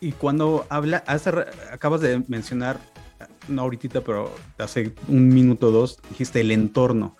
Y 0.00 0.12
cuando 0.12 0.64
habla, 0.68 1.02
acabas 1.72 2.00
de 2.00 2.22
mencionar, 2.28 2.78
no 3.48 3.62
ahorita, 3.62 4.00
pero 4.02 4.32
hace 4.58 4.92
un 5.08 5.28
minuto 5.28 5.68
o 5.68 5.70
dos, 5.72 5.98
dijiste 6.08 6.40
el 6.40 6.52
entorno. 6.52 7.16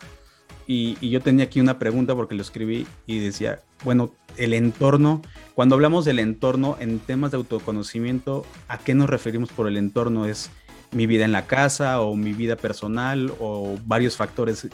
Y, 0.66 0.98
y, 1.00 1.08
yo 1.08 1.22
tenía 1.22 1.46
aquí 1.46 1.60
una 1.60 1.78
pregunta 1.78 2.14
porque 2.14 2.34
lo 2.34 2.42
escribí 2.42 2.86
y 3.06 3.20
decía, 3.20 3.60
bueno, 3.84 4.12
el 4.36 4.52
entorno, 4.52 5.22
cuando 5.54 5.74
hablamos 5.74 6.04
del 6.04 6.18
entorno 6.18 6.76
en 6.78 6.98
temas 6.98 7.30
de 7.30 7.38
autoconocimiento, 7.38 8.44
¿a 8.68 8.76
qué 8.76 8.94
nos 8.94 9.08
referimos 9.08 9.50
por 9.50 9.66
el 9.66 9.78
entorno? 9.78 10.26
¿Es 10.26 10.50
mi 10.90 11.06
vida 11.06 11.24
en 11.24 11.32
la 11.32 11.46
casa 11.46 12.00
o 12.00 12.14
mi 12.14 12.32
vida 12.32 12.56
personal 12.56 13.32
o 13.40 13.78
varios 13.84 14.16
factores. 14.16 14.68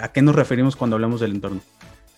¿A 0.00 0.12
qué 0.12 0.22
nos 0.22 0.34
referimos 0.34 0.76
cuando 0.76 0.96
hablamos 0.96 1.20
del 1.20 1.32
entorno? 1.32 1.60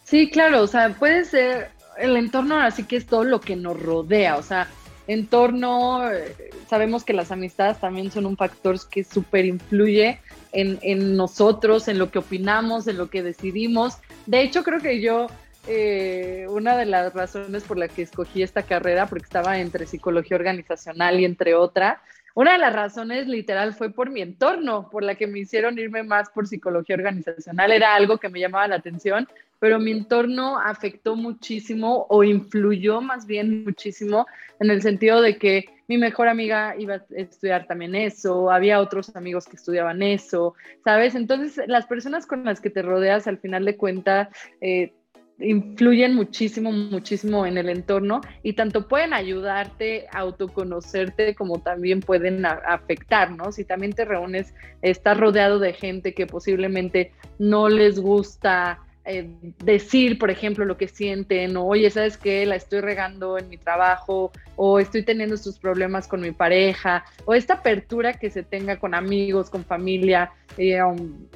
Sí, 0.05 0.31
claro, 0.31 0.63
o 0.63 0.67
sea, 0.67 0.91
puede 0.91 1.25
ser, 1.25 1.71
el 1.99 2.17
entorno 2.17 2.59
así 2.59 2.85
que 2.85 2.97
es 2.97 3.07
todo 3.07 3.25
lo 3.25 3.41
que 3.41 3.57
nos 3.57 3.81
rodea, 3.81 4.37
o 4.37 4.43
sea, 4.43 4.69
entorno, 5.07 6.11
eh, 6.11 6.35
sabemos 6.69 7.05
que 7.05 7.13
las 7.13 7.31
amistades 7.31 7.79
también 7.79 8.11
son 8.11 8.27
un 8.27 8.37
factor 8.37 8.77
que 8.89 9.05
súper 9.05 9.45
influye 9.45 10.21
en, 10.53 10.79
en, 10.83 11.17
nosotros, 11.17 11.89
en 11.89 11.99
lo 11.99 12.11
que 12.11 12.19
opinamos, 12.19 12.87
en 12.87 12.97
lo 12.97 13.11
que 13.11 13.23
decidimos. 13.23 13.99
De 14.27 14.43
hecho, 14.43 14.63
creo 14.63 14.81
que 14.81 15.01
yo, 15.01 15.27
eh, 15.67 16.47
una 16.49 16.77
de 16.77 16.87
las 16.87 17.13
razones 17.13 17.65
por 17.65 17.79
la 17.79 17.89
que 17.89 18.03
escogí 18.03 18.43
esta 18.43 18.63
carrera, 18.63 19.07
porque 19.07 19.25
estaba 19.25 19.59
entre 19.59 19.87
psicología 19.87 20.37
organizacional 20.37 21.21
y 21.21 21.25
entre 21.25 21.55
otra, 21.55 22.01
una 22.35 22.53
de 22.53 22.59
las 22.59 22.73
razones 22.73 23.29
literal 23.29 23.75
fue 23.75 23.91
por 23.91 24.11
mi 24.11 24.21
entorno, 24.21 24.91
por 24.91 25.05
la 25.05 25.15
que 25.15 25.29
me 25.29 25.39
hicieron 25.39 25.79
irme 25.79 26.03
más 26.03 26.31
por 26.31 26.49
psicología 26.49 26.97
organizacional. 26.97 27.71
Era 27.71 27.95
algo 27.95 28.19
que 28.19 28.29
me 28.29 28.41
llamaba 28.41 28.67
la 28.67 28.77
atención, 28.77 29.29
pero 29.61 29.79
mi 29.79 29.93
entorno 29.93 30.59
afectó 30.59 31.15
muchísimo 31.15 32.07
o 32.09 32.25
influyó 32.25 33.01
más 33.01 33.27
bien 33.27 33.63
muchísimo 33.65 34.27
en 34.59 34.71
el 34.71 34.83
sentido 34.83 35.23
de 35.23 35.39
que 35.39 35.67
mi 35.87 35.97
mejor 35.97 36.27
amiga 36.29 36.75
iba 36.77 36.95
a 36.95 37.05
estudiar 37.11 37.67
también 37.67 37.95
eso, 37.95 38.51
había 38.51 38.81
otros 38.81 39.15
amigos 39.15 39.47
que 39.47 39.57
estudiaban 39.57 40.03
eso, 40.03 40.55
¿sabes? 40.83 41.15
Entonces, 41.15 41.69
las 41.69 41.87
personas 41.87 42.27
con 42.27 42.45
las 42.45 42.61
que 42.61 42.71
te 42.71 42.83
rodeas 42.83 43.27
al 43.27 43.39
final 43.39 43.65
de 43.65 43.77
cuentas... 43.77 44.29
Eh, 44.61 44.93
influyen 45.39 46.15
muchísimo, 46.15 46.71
muchísimo 46.71 47.47
en 47.47 47.59
el 47.59 47.69
entorno 47.69 48.21
y 48.43 48.53
tanto 48.53 48.89
pueden 48.89 49.13
ayudarte 49.13 50.07
a 50.13 50.21
autoconocerte 50.21 51.35
como 51.35 51.61
también 51.61 52.01
pueden 52.01 52.45
afectar, 52.47 53.31
¿no? 53.31 53.53
Si 53.53 53.65
también 53.65 53.93
te 53.93 54.05
reúnes, 54.05 54.55
estás 54.83 55.19
rodeado 55.19 55.59
de 55.59 55.73
gente 55.73 56.15
que 56.15 56.27
posiblemente 56.27 57.13
no 57.39 57.69
les 57.69 57.99
gusta 57.99 58.81
eh, 59.07 59.29
decir, 59.63 60.19
por 60.19 60.31
ejemplo, 60.31 60.65
lo 60.65 60.77
que 60.77 60.89
sienten, 60.89 61.57
o 61.57 61.67
oye, 61.67 61.91
¿sabes 61.91 62.17
qué? 62.17 62.47
La 62.47 62.57
estoy 62.57 62.81
regando 62.81 63.37
en 63.39 63.49
mi 63.49 63.59
trabajo, 63.59 64.33
o 64.57 64.79
estoy 64.79 65.03
teniendo 65.03 65.35
estos 65.35 65.59
problemas 65.59 66.09
con 66.09 66.21
mi 66.21 66.33
pareja, 66.33 67.05
o 67.27 67.35
esta 67.35 67.55
apertura 67.55 68.15
que 68.15 68.31
se 68.31 68.43
tenga 68.43 68.79
con 68.79 68.95
amigos, 68.95 69.51
con 69.51 69.65
familia, 69.65 70.33
eh, 70.57 70.79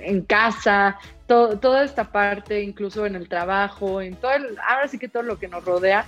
en 0.01 0.23
casa, 0.23 0.99
toda 1.27 1.85
esta 1.85 2.11
parte, 2.11 2.63
incluso 2.63 3.05
en 3.05 3.15
el 3.15 3.29
trabajo, 3.29 4.01
en 4.01 4.17
todo 4.17 4.33
el, 4.33 4.57
ahora 4.67 4.89
sí 4.89 4.99
que 4.99 5.09
todo 5.09 5.23
lo 5.23 5.39
que 5.39 5.49
nos 5.49 5.63
rodea, 5.65 6.07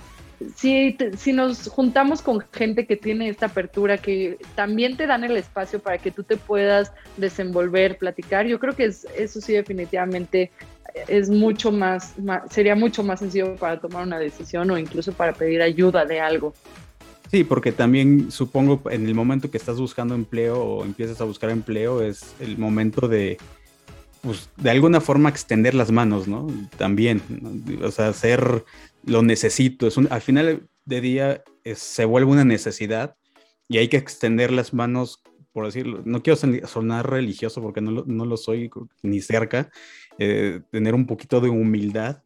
si, 0.55 0.97
si 1.17 1.33
nos 1.33 1.67
juntamos 1.67 2.21
con 2.21 2.43
gente 2.51 2.85
que 2.85 2.95
tiene 2.95 3.29
esta 3.29 3.47
apertura, 3.47 3.97
que 3.97 4.37
también 4.55 4.97
te 4.97 5.07
dan 5.07 5.23
el 5.23 5.37
espacio 5.37 5.79
para 5.79 5.97
que 5.97 6.11
tú 6.11 6.23
te 6.23 6.37
puedas 6.37 6.91
desenvolver, 7.17 7.97
platicar, 7.97 8.45
yo 8.45 8.59
creo 8.59 8.75
que 8.75 8.85
es, 8.85 9.05
eso 9.15 9.41
sí 9.41 9.53
definitivamente 9.53 10.51
es 11.07 11.29
mucho 11.29 11.71
más, 11.71 12.13
sería 12.49 12.75
mucho 12.75 13.03
más 13.03 13.19
sencillo 13.19 13.55
para 13.55 13.79
tomar 13.79 14.05
una 14.05 14.19
decisión 14.19 14.69
o 14.71 14.77
incluso 14.77 15.13
para 15.13 15.33
pedir 15.33 15.61
ayuda 15.61 16.05
de 16.05 16.19
algo. 16.19 16.53
Sí, 17.31 17.45
porque 17.45 17.71
también 17.71 18.29
supongo 18.29 18.81
en 18.91 19.05
el 19.05 19.15
momento 19.15 19.49
que 19.49 19.57
estás 19.57 19.79
buscando 19.79 20.15
empleo 20.15 20.61
o 20.61 20.83
empiezas 20.83 21.21
a 21.21 21.23
buscar 21.23 21.49
empleo 21.49 22.01
es 22.01 22.35
el 22.41 22.57
momento 22.57 23.07
de, 23.07 23.37
pues, 24.21 24.49
de 24.57 24.69
alguna 24.69 24.99
forma 24.99 25.29
extender 25.29 25.73
las 25.73 25.91
manos, 25.91 26.27
¿no? 26.27 26.47
También, 26.77 27.21
o 27.81 27.89
sea, 27.89 28.09
hacer 28.09 28.65
lo 29.05 29.21
necesito. 29.21 29.87
Es 29.87 29.95
un, 29.95 30.09
al 30.11 30.21
final 30.21 30.67
de 30.83 31.01
día 31.01 31.43
se 31.73 32.03
vuelve 32.03 32.31
una 32.31 32.43
necesidad 32.43 33.15
y 33.69 33.77
hay 33.77 33.87
que 33.87 33.95
extender 33.95 34.51
las 34.51 34.73
manos, 34.73 35.23
por 35.53 35.65
decirlo, 35.65 36.01
no 36.03 36.21
quiero 36.21 36.37
sonar 36.67 37.09
religioso 37.09 37.61
porque 37.61 37.79
no 37.79 38.03
no 38.05 38.25
lo 38.25 38.35
soy 38.35 38.69
ni 39.03 39.21
cerca, 39.21 39.69
eh, 40.23 40.61
tener 40.69 40.93
un 40.93 41.07
poquito 41.07 41.41
de 41.41 41.49
humildad 41.49 42.21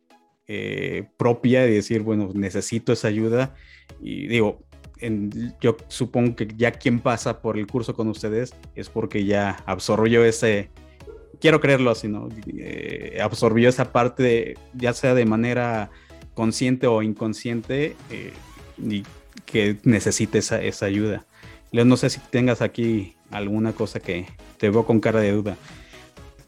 eh, 0.50 1.08
propia 1.16 1.66
y 1.66 1.76
decir, 1.76 2.02
bueno, 2.02 2.30
necesito 2.34 2.92
esa 2.92 3.08
ayuda. 3.08 3.56
Y 4.02 4.28
digo, 4.28 4.66
yo 5.62 5.78
supongo 5.88 6.36
que 6.36 6.50
ya 6.58 6.72
quien 6.72 7.00
pasa 7.00 7.42
por 7.42 7.58
el 7.58 7.68
curso 7.68 7.94
con 7.94 8.10
ustedes 8.10 8.54
es 8.76 8.90
porque 8.90 9.24
ya 9.24 9.64
absorbió 9.66 10.26
ese, 10.26 10.72
quiero 11.40 11.62
creerlo 11.62 11.90
así, 11.90 12.10
¿no? 12.10 12.28
Eh, 12.58 13.18
absorbió 13.22 13.70
esa 13.70 13.94
parte, 13.94 14.56
ya 14.74 14.92
sea 14.92 15.14
de 15.14 15.26
manera 15.26 15.90
consciente 16.34 16.88
o 16.88 17.02
inconsciente, 17.02 17.96
y 18.78 19.04
que 19.46 19.78
necesite 19.84 20.40
esa, 20.40 20.62
esa 20.62 20.86
ayuda. 20.88 21.26
Leo, 21.72 21.86
no 21.86 21.96
sé 21.96 22.10
si 22.10 22.20
tengas 22.30 22.62
aquí 22.62 23.16
alguna 23.32 23.72
cosa 23.72 24.02
que 24.02 24.26
te 24.58 24.70
veo 24.70 24.86
con 24.86 25.00
cara 25.00 25.22
de 25.22 25.32
duda. 25.32 25.56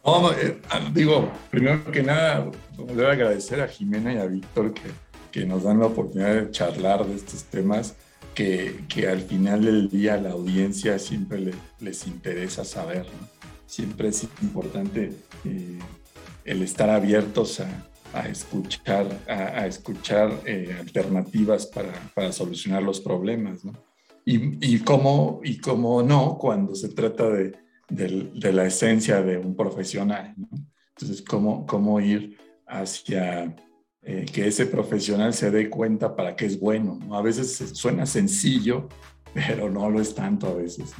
Eh, 0.07 0.61
ah, 0.69 0.89
digo, 0.93 1.29
primero 1.51 1.83
que 1.91 2.01
nada, 2.01 2.49
debo 2.77 3.09
agradecer 3.09 3.59
a 3.59 3.67
Jimena 3.67 4.13
y 4.13 4.17
a 4.17 4.25
Víctor 4.25 4.73
que, 4.73 4.89
que, 5.33 5.45
nos 5.45 5.63
dan 5.63 5.79
la 5.81 5.87
oportunidad 5.87 6.33
de 6.33 6.49
charlar 6.49 7.05
de 7.05 7.13
estos 7.13 7.43
temas 7.43 7.93
que, 8.33 8.85
que 8.87 9.09
al 9.09 9.19
final 9.19 9.65
del 9.65 9.89
día 9.89 10.13
a 10.13 10.17
la 10.17 10.31
audiencia 10.31 10.97
siempre 10.97 11.51
les 11.81 12.07
interesa 12.07 12.63
saber. 12.63 13.05
Siempre 13.65 14.07
es 14.07 14.25
importante 14.41 15.11
eh, 15.43 15.79
el 16.45 16.61
estar 16.61 16.89
abiertos 16.89 17.59
a, 17.59 17.67
a 18.13 18.29
escuchar, 18.29 19.07
a, 19.27 19.67
escuchar 19.67 20.31
eh, 20.45 20.73
alternativas 20.79 21.65
para, 21.65 21.91
para, 22.15 22.31
solucionar 22.31 22.81
los 22.81 23.01
problemas. 23.01 23.65
¿no? 23.65 23.73
Y, 24.23 24.75
y, 24.75 24.79
cómo, 24.79 25.41
y 25.43 25.57
cómo 25.57 26.01
no 26.01 26.37
cuando 26.37 26.75
se 26.75 26.87
trata 26.87 27.29
de 27.29 27.66
de 27.89 28.53
la 28.53 28.65
esencia 28.65 29.21
de 29.21 29.37
un 29.37 29.55
profesional. 29.55 30.35
Entonces, 30.89 31.21
¿cómo, 31.21 31.65
cómo 31.65 31.99
ir 31.99 32.37
hacia 32.65 33.55
eh, 34.01 34.25
que 34.31 34.47
ese 34.47 34.65
profesional 34.65 35.33
se 35.33 35.51
dé 35.51 35.69
cuenta 35.69 36.15
para 36.15 36.35
qué 36.35 36.45
es 36.45 36.59
bueno? 36.59 36.99
A 37.15 37.21
veces 37.21 37.71
suena 37.73 38.05
sencillo, 38.05 38.89
pero 39.33 39.69
no 39.69 39.89
lo 39.89 40.01
es 40.01 40.15
tanto 40.15 40.47
a 40.47 40.53
veces. 40.53 40.93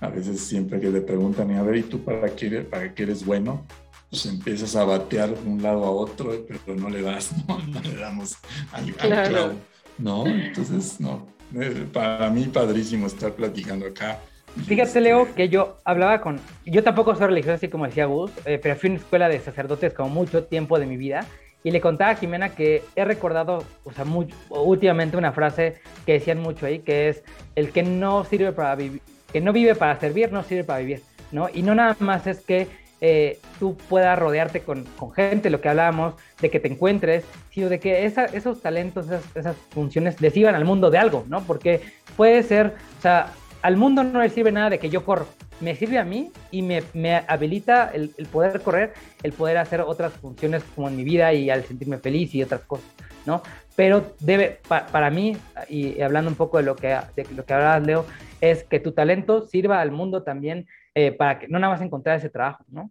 A 0.00 0.08
veces 0.08 0.40
siempre 0.40 0.78
que 0.78 0.90
te 0.90 1.00
preguntan, 1.00 1.50
a 1.52 1.62
ver, 1.62 1.76
¿y 1.76 1.82
tú 1.82 2.04
para 2.04 2.28
qué, 2.28 2.60
para 2.60 2.94
qué 2.94 3.02
eres 3.02 3.24
bueno? 3.24 3.66
Pues 4.10 4.26
empiezas 4.26 4.76
a 4.76 4.84
batear 4.84 5.36
de 5.36 5.48
un 5.48 5.62
lado 5.62 5.84
a 5.84 5.90
otro, 5.90 6.46
pero 6.46 6.78
no 6.78 6.88
le 6.88 7.02
das, 7.02 7.32
no, 7.48 7.58
le 7.82 7.96
damos 7.96 8.36
al, 8.72 8.94
claro. 8.94 9.54
¿no? 9.98 10.26
Entonces, 10.26 11.00
no, 11.00 11.26
eh, 11.54 11.86
para 11.92 12.30
mí 12.30 12.44
padrísimo 12.44 13.06
estar 13.06 13.34
platicando 13.34 13.86
acá 13.86 14.20
Fíjate, 14.66 15.00
Leo, 15.00 15.34
que 15.34 15.48
yo 15.48 15.78
hablaba 15.84 16.20
con. 16.20 16.40
Yo 16.66 16.82
tampoco 16.82 17.14
soy 17.14 17.26
religioso, 17.26 17.54
así 17.54 17.68
como 17.68 17.86
decía 17.86 18.06
Gus, 18.06 18.30
eh, 18.44 18.58
pero 18.62 18.76
fui 18.76 18.90
a 18.90 18.92
una 18.92 19.00
escuela 19.00 19.28
de 19.28 19.40
sacerdotes 19.40 19.94
como 19.94 20.10
mucho 20.10 20.44
tiempo 20.44 20.78
de 20.78 20.86
mi 20.86 20.96
vida. 20.96 21.26
Y 21.64 21.70
le 21.70 21.80
contaba 21.80 22.12
a 22.12 22.16
Jimena 22.16 22.50
que 22.50 22.82
he 22.94 23.04
recordado, 23.04 23.64
o 23.84 23.92
sea, 23.92 24.04
últimamente 24.50 25.16
una 25.16 25.32
frase 25.32 25.80
que 26.06 26.14
decían 26.14 26.40
mucho 26.40 26.66
ahí, 26.66 26.80
que 26.80 27.08
es: 27.08 27.24
el 27.56 27.72
que 27.72 27.82
no 27.82 28.24
sirve 28.24 28.52
para 28.52 28.74
vivir, 28.74 29.02
que 29.32 29.40
no 29.40 29.52
vive 29.52 29.74
para 29.74 29.98
servir, 29.98 30.32
no 30.32 30.42
sirve 30.42 30.64
para 30.64 30.80
vivir, 30.80 31.02
¿no? 31.32 31.48
Y 31.52 31.62
no 31.62 31.74
nada 31.74 31.96
más 32.00 32.26
es 32.26 32.40
que 32.40 32.68
eh, 33.00 33.38
tú 33.58 33.76
puedas 33.88 34.18
rodearte 34.18 34.60
con, 34.60 34.86
gente, 35.14 35.50
lo 35.50 35.60
que 35.60 35.68
hablábamos, 35.68 36.14
de 36.40 36.50
que 36.50 36.60
te 36.60 36.68
encuentres, 36.68 37.24
sino 37.50 37.68
de 37.68 37.78
que 37.78 38.04
esos 38.04 38.60
talentos, 38.60 39.06
esas, 39.06 39.36
esas 39.36 39.56
funciones 39.70 40.20
les 40.20 40.32
sirvan 40.32 40.54
al 40.54 40.64
mundo 40.64 40.90
de 40.90 40.98
algo, 40.98 41.24
¿no? 41.28 41.42
Porque 41.42 41.80
puede 42.16 42.42
ser, 42.42 42.74
o 42.98 43.02
sea, 43.02 43.32
al 43.62 43.76
mundo 43.76 44.04
no 44.04 44.20
le 44.22 44.30
sirve 44.30 44.52
nada 44.52 44.70
de 44.70 44.78
que 44.78 44.90
yo 44.90 45.04
corro. 45.04 45.26
Me 45.60 45.74
sirve 45.74 45.98
a 45.98 46.04
mí 46.04 46.30
y 46.50 46.62
me, 46.62 46.82
habilita 47.26 47.90
el, 47.92 48.10
poder 48.30 48.60
correr, 48.60 48.94
el 49.22 49.32
poder 49.32 49.58
hacer 49.58 49.80
otras 49.80 50.12
funciones 50.12 50.62
como 50.74 50.88
en 50.88 50.96
mi 50.96 51.04
vida 51.04 51.32
y 51.32 51.50
al 51.50 51.64
sentirme 51.64 51.98
feliz 51.98 52.34
y 52.34 52.42
otras 52.42 52.60
cosas, 52.62 52.86
¿no? 53.26 53.42
Pero 53.74 54.14
debe, 54.20 54.60
para 54.68 55.10
mí, 55.10 55.36
y 55.68 56.00
hablando 56.00 56.30
un 56.30 56.36
poco 56.36 56.58
de 56.58 56.64
lo 56.64 56.76
que, 56.76 56.96
de 57.16 57.26
lo 57.34 57.44
que 57.44 57.54
hablabas, 57.54 57.84
Leo, 57.84 58.06
es 58.40 58.64
que 58.64 58.80
tu 58.80 58.92
talento 58.92 59.46
sirva 59.46 59.80
al 59.80 59.90
mundo 59.90 60.22
también 60.22 60.66
eh, 60.94 61.12
para 61.12 61.38
que 61.38 61.48
no 61.48 61.58
nada 61.58 61.72
más 61.72 61.82
encontrar 61.82 62.18
ese 62.18 62.28
trabajo, 62.28 62.64
¿no? 62.68 62.90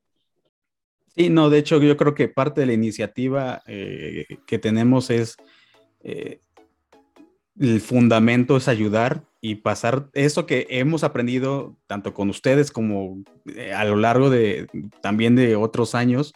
Sí, 1.16 1.30
no, 1.30 1.50
de 1.50 1.58
hecho 1.58 1.82
yo 1.82 1.98
creo 1.98 2.14
que 2.14 2.28
parte 2.28 2.62
de 2.62 2.68
la 2.68 2.74
iniciativa 2.74 3.64
eh, 3.66 4.26
que 4.46 4.60
tenemos 4.60 5.10
es, 5.10 5.36
eh, 6.04 6.42
el 7.60 7.82
fundamento 7.82 8.58
es 8.58 8.68
ayudar 8.68 9.24
y 9.48 9.56
pasar 9.56 10.10
eso 10.14 10.46
que 10.46 10.68
hemos 10.70 11.06
aprendido 11.06 11.78
tanto 11.88 12.14
con 12.14 12.30
ustedes 12.30 12.70
como 12.70 13.24
eh, 13.56 13.72
a 13.72 13.86
lo 13.86 13.96
largo 13.96 14.30
de 14.30 14.68
también 15.02 15.38
de 15.38 15.56
otros 15.56 15.96
años, 15.96 16.34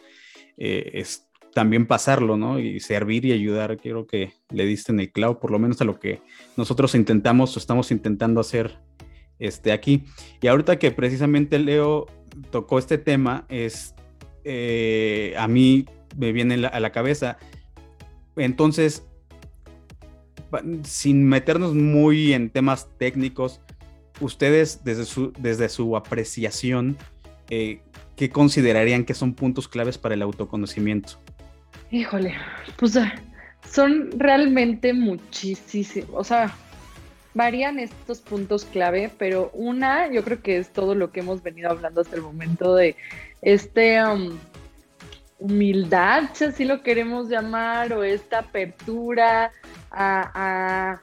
eh, 0.56 0.92
es 0.94 1.28
también 1.52 1.86
pasarlo, 1.86 2.38
¿no? 2.38 2.58
Y 2.58 2.80
servir 2.80 3.26
y 3.26 3.32
ayudar. 3.32 3.76
Quiero 3.76 4.06
que 4.06 4.32
le 4.50 4.64
diste 4.64 4.92
en 4.92 5.00
el 5.00 5.12
clavo, 5.12 5.40
por 5.40 5.50
lo 5.50 5.58
menos 5.58 5.78
a 5.82 5.84
lo 5.84 6.00
que 6.00 6.22
nosotros 6.56 6.94
intentamos 6.94 7.54
o 7.54 7.58
estamos 7.58 7.90
intentando 7.90 8.40
hacer 8.40 8.78
este, 9.38 9.72
aquí. 9.72 10.04
Y 10.40 10.46
ahorita 10.46 10.78
que 10.78 10.90
precisamente 10.90 11.58
Leo 11.58 12.06
tocó 12.50 12.78
este 12.78 12.96
tema, 12.96 13.44
es 13.50 13.94
eh, 14.44 15.34
a 15.36 15.48
mí 15.48 15.84
me 16.16 16.32
viene 16.32 16.66
a 16.66 16.80
la 16.80 16.92
cabeza. 16.92 17.36
Entonces, 18.36 19.06
sin 20.84 21.26
meternos 21.26 21.74
muy 21.74 22.32
en 22.32 22.50
temas 22.50 22.88
técnicos, 22.98 23.60
ustedes 24.20 24.84
desde 24.84 25.04
su, 25.04 25.32
desde 25.38 25.68
su 25.68 25.96
apreciación, 25.96 26.96
eh, 27.50 27.80
¿qué 28.16 28.30
considerarían 28.30 29.04
que 29.04 29.14
son 29.14 29.34
puntos 29.34 29.68
claves 29.68 29.98
para 29.98 30.14
el 30.14 30.22
autoconocimiento? 30.22 31.20
Híjole, 31.90 32.34
pues 32.76 32.96
ah, 32.96 33.14
son 33.68 34.10
realmente 34.18 34.92
muchísimos, 34.92 36.08
o 36.12 36.24
sea, 36.24 36.54
varían 37.34 37.78
estos 37.78 38.20
puntos 38.20 38.64
clave, 38.64 39.10
pero 39.18 39.50
una, 39.54 40.10
yo 40.10 40.22
creo 40.22 40.42
que 40.42 40.58
es 40.58 40.70
todo 40.70 40.94
lo 40.94 41.12
que 41.12 41.20
hemos 41.20 41.42
venido 41.42 41.70
hablando 41.70 42.00
hasta 42.00 42.16
el 42.16 42.22
momento 42.22 42.74
de 42.74 42.96
este 43.40 44.02
um, 44.04 44.38
humildad, 45.38 46.30
si 46.34 46.44
así 46.44 46.64
lo 46.64 46.82
queremos 46.82 47.28
llamar, 47.28 47.92
o 47.92 48.04
esta 48.04 48.40
apertura 48.40 49.52
a 49.94 51.00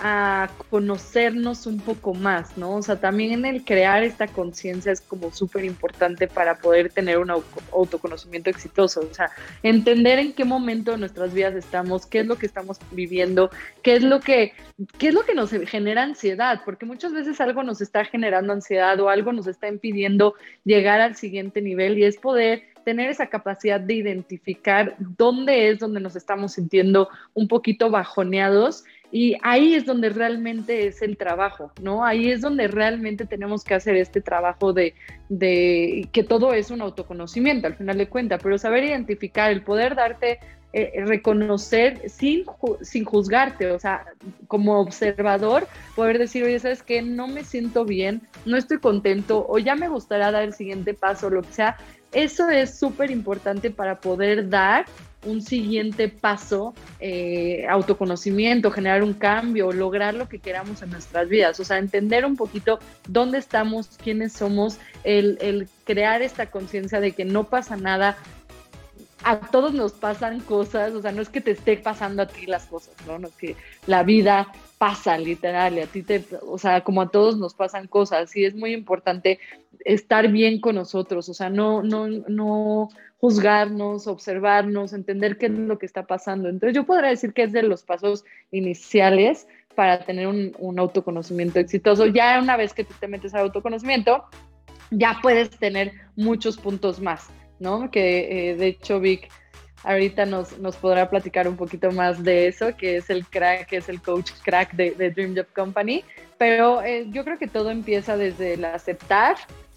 a 0.00 0.48
conocernos 0.70 1.66
un 1.66 1.80
poco 1.80 2.14
más, 2.14 2.56
¿no? 2.56 2.76
O 2.76 2.82
sea, 2.82 3.00
también 3.00 3.44
el 3.44 3.64
crear 3.64 4.04
esta 4.04 4.28
conciencia 4.28 4.92
es 4.92 5.00
como 5.00 5.32
súper 5.32 5.64
importante 5.64 6.28
para 6.28 6.58
poder 6.58 6.92
tener 6.92 7.18
un 7.18 7.30
autoconocimiento 7.30 8.48
exitoso, 8.48 9.00
o 9.00 9.14
sea, 9.14 9.30
entender 9.62 10.18
en 10.20 10.32
qué 10.34 10.44
momento 10.44 10.92
de 10.92 10.98
nuestras 10.98 11.34
vidas 11.34 11.54
estamos, 11.54 12.06
qué 12.06 12.20
es 12.20 12.26
lo 12.26 12.36
que 12.38 12.46
estamos 12.46 12.78
viviendo, 12.92 13.50
qué 13.82 13.96
es 13.96 14.02
lo 14.02 14.20
que, 14.20 14.52
qué 14.98 15.08
es 15.08 15.14
lo 15.14 15.24
que 15.24 15.34
nos 15.34 15.50
genera 15.50 16.04
ansiedad, 16.04 16.60
porque 16.64 16.86
muchas 16.86 17.12
veces 17.12 17.40
algo 17.40 17.64
nos 17.64 17.80
está 17.80 18.04
generando 18.04 18.52
ansiedad 18.52 19.00
o 19.00 19.08
algo 19.08 19.32
nos 19.32 19.48
está 19.48 19.66
impidiendo 19.66 20.34
llegar 20.64 21.00
al 21.00 21.16
siguiente 21.16 21.60
nivel 21.60 21.98
y 21.98 22.04
es 22.04 22.18
poder 22.18 22.62
tener 22.88 23.10
esa 23.10 23.26
capacidad 23.26 23.78
de 23.78 23.92
identificar 23.92 24.96
dónde 24.98 25.68
es 25.68 25.78
donde 25.78 26.00
nos 26.00 26.16
estamos 26.16 26.54
sintiendo 26.54 27.10
un 27.34 27.46
poquito 27.46 27.90
bajoneados 27.90 28.82
y 29.10 29.36
ahí 29.42 29.74
es 29.74 29.86
donde 29.86 30.10
realmente 30.10 30.86
es 30.86 31.00
el 31.00 31.16
trabajo, 31.16 31.72
¿no? 31.80 32.04
Ahí 32.04 32.30
es 32.30 32.42
donde 32.42 32.68
realmente 32.68 33.24
tenemos 33.24 33.64
que 33.64 33.74
hacer 33.74 33.96
este 33.96 34.20
trabajo 34.20 34.74
de, 34.74 34.94
que 36.12 36.22
todo 36.22 36.52
es 36.52 36.70
un 36.70 36.82
autoconocimiento 36.82 37.66
al 37.66 37.74
final 37.74 37.96
de 37.96 38.08
cuentas, 38.08 38.40
pero 38.42 38.58
saber 38.58 38.84
identificar, 38.84 39.50
el 39.50 39.62
poder 39.62 39.94
darte, 39.94 40.40
eh, 40.74 41.02
reconocer 41.06 42.10
sin, 42.10 42.44
sin 42.82 43.04
juzgarte, 43.06 43.70
o 43.70 43.78
sea, 43.78 44.04
como 44.46 44.78
observador, 44.78 45.66
poder 45.96 46.18
decir, 46.18 46.44
oye, 46.44 46.58
¿sabes 46.58 46.82
qué? 46.82 47.00
No 47.00 47.28
me 47.28 47.44
siento 47.44 47.86
bien, 47.86 48.20
no 48.44 48.58
estoy 48.58 48.78
contento 48.78 49.46
o 49.48 49.58
ya 49.58 49.74
me 49.74 49.88
gustaría 49.88 50.30
dar 50.30 50.42
el 50.42 50.52
siguiente 50.52 50.92
paso, 50.92 51.30
lo 51.30 51.40
que 51.40 51.52
sea. 51.52 51.76
Eso 52.12 52.50
es 52.50 52.78
súper 52.78 53.10
importante 53.10 53.70
para 53.70 54.00
poder 54.00 54.48
dar 54.50 54.84
un 55.24 55.42
siguiente 55.42 56.08
paso, 56.08 56.74
eh, 57.00 57.66
autoconocimiento, 57.68 58.70
generar 58.70 59.02
un 59.02 59.14
cambio, 59.14 59.72
lograr 59.72 60.14
lo 60.14 60.28
que 60.28 60.38
queramos 60.38 60.82
en 60.82 60.90
nuestras 60.90 61.28
vidas. 61.28 61.58
O 61.58 61.64
sea, 61.64 61.78
entender 61.78 62.24
un 62.24 62.36
poquito 62.36 62.78
dónde 63.08 63.38
estamos, 63.38 63.88
quiénes 64.02 64.32
somos, 64.32 64.78
el, 65.04 65.38
el 65.40 65.68
crear 65.84 66.22
esta 66.22 66.50
conciencia 66.50 67.00
de 67.00 67.12
que 67.12 67.24
no 67.24 67.44
pasa 67.44 67.76
nada. 67.76 68.16
A 69.24 69.40
todos 69.50 69.74
nos 69.74 69.92
pasan 69.92 70.38
cosas, 70.38 70.92
o 70.94 71.02
sea, 71.02 71.10
no 71.10 71.20
es 71.20 71.28
que 71.28 71.40
te 71.40 71.50
esté 71.50 71.76
pasando 71.76 72.22
a 72.22 72.26
ti 72.26 72.46
las 72.46 72.66
cosas, 72.66 72.94
¿no? 73.04 73.18
No 73.18 73.26
es 73.26 73.34
que 73.34 73.56
la 73.86 74.04
vida 74.04 74.52
pasa 74.78 75.18
literal 75.18 75.76
y 75.76 75.80
a 75.80 75.86
ti 75.86 76.04
o 76.46 76.56
sea, 76.56 76.82
como 76.82 77.02
a 77.02 77.10
todos 77.10 77.36
nos 77.36 77.52
pasan 77.52 77.88
cosas 77.88 78.34
y 78.36 78.44
es 78.44 78.54
muy 78.54 78.72
importante 78.72 79.40
estar 79.84 80.28
bien 80.28 80.60
con 80.60 80.76
nosotros, 80.76 81.28
o 81.28 81.34
sea, 81.34 81.50
no, 81.50 81.82
no, 81.82 82.06
no 82.06 82.90
juzgarnos, 83.18 84.06
observarnos, 84.06 84.92
entender 84.92 85.38
qué 85.38 85.46
es 85.46 85.52
lo 85.52 85.78
que 85.78 85.86
está 85.86 86.06
pasando. 86.06 86.48
Entonces 86.48 86.74
yo 86.74 86.84
podría 86.84 87.10
decir 87.10 87.32
que 87.32 87.42
es 87.42 87.52
de 87.52 87.62
los 87.62 87.82
pasos 87.82 88.24
iniciales 88.50 89.46
para 89.74 90.04
tener 90.04 90.26
un, 90.26 90.78
autoconocimiento 90.78 91.58
exitoso. 91.58 92.06
Ya 92.06 92.40
una 92.40 92.56
vez 92.56 92.72
que 92.72 92.84
tú 92.84 92.94
te 92.98 93.08
metes 93.08 93.34
al 93.34 93.42
autoconocimiento, 93.42 94.24
ya 94.90 95.18
puedes 95.20 95.50
tener 95.50 95.92
muchos 96.16 96.56
puntos 96.56 97.00
más, 97.00 97.28
¿no? 97.58 97.90
Que 97.90 98.50
eh, 98.50 98.56
de 98.56 98.66
hecho 98.68 99.00
Vic 99.00 99.28
ahorita 99.84 100.26
nos, 100.26 100.58
nos, 100.58 100.76
podrá 100.76 101.08
platicar 101.08 101.46
un 101.46 101.56
poquito 101.56 101.90
más 101.92 102.22
de 102.22 102.48
eso, 102.48 102.76
que 102.76 102.96
es 102.96 103.10
el 103.10 103.26
crack, 103.26 103.66
que 103.66 103.76
es 103.76 103.88
el 103.88 104.00
coach 104.00 104.32
crack 104.42 104.74
de, 104.74 105.10
Dream 105.10 105.36
Job 105.36 105.46
Company. 105.54 106.04
Pero 106.38 106.82
eh, 106.82 107.06
yo 107.10 107.24
creo 107.24 107.38
que 107.38 107.48
todo 107.48 107.70
empieza 107.70 108.16
desde 108.16 108.54
el 108.54 108.64
aceptar, 108.64 109.36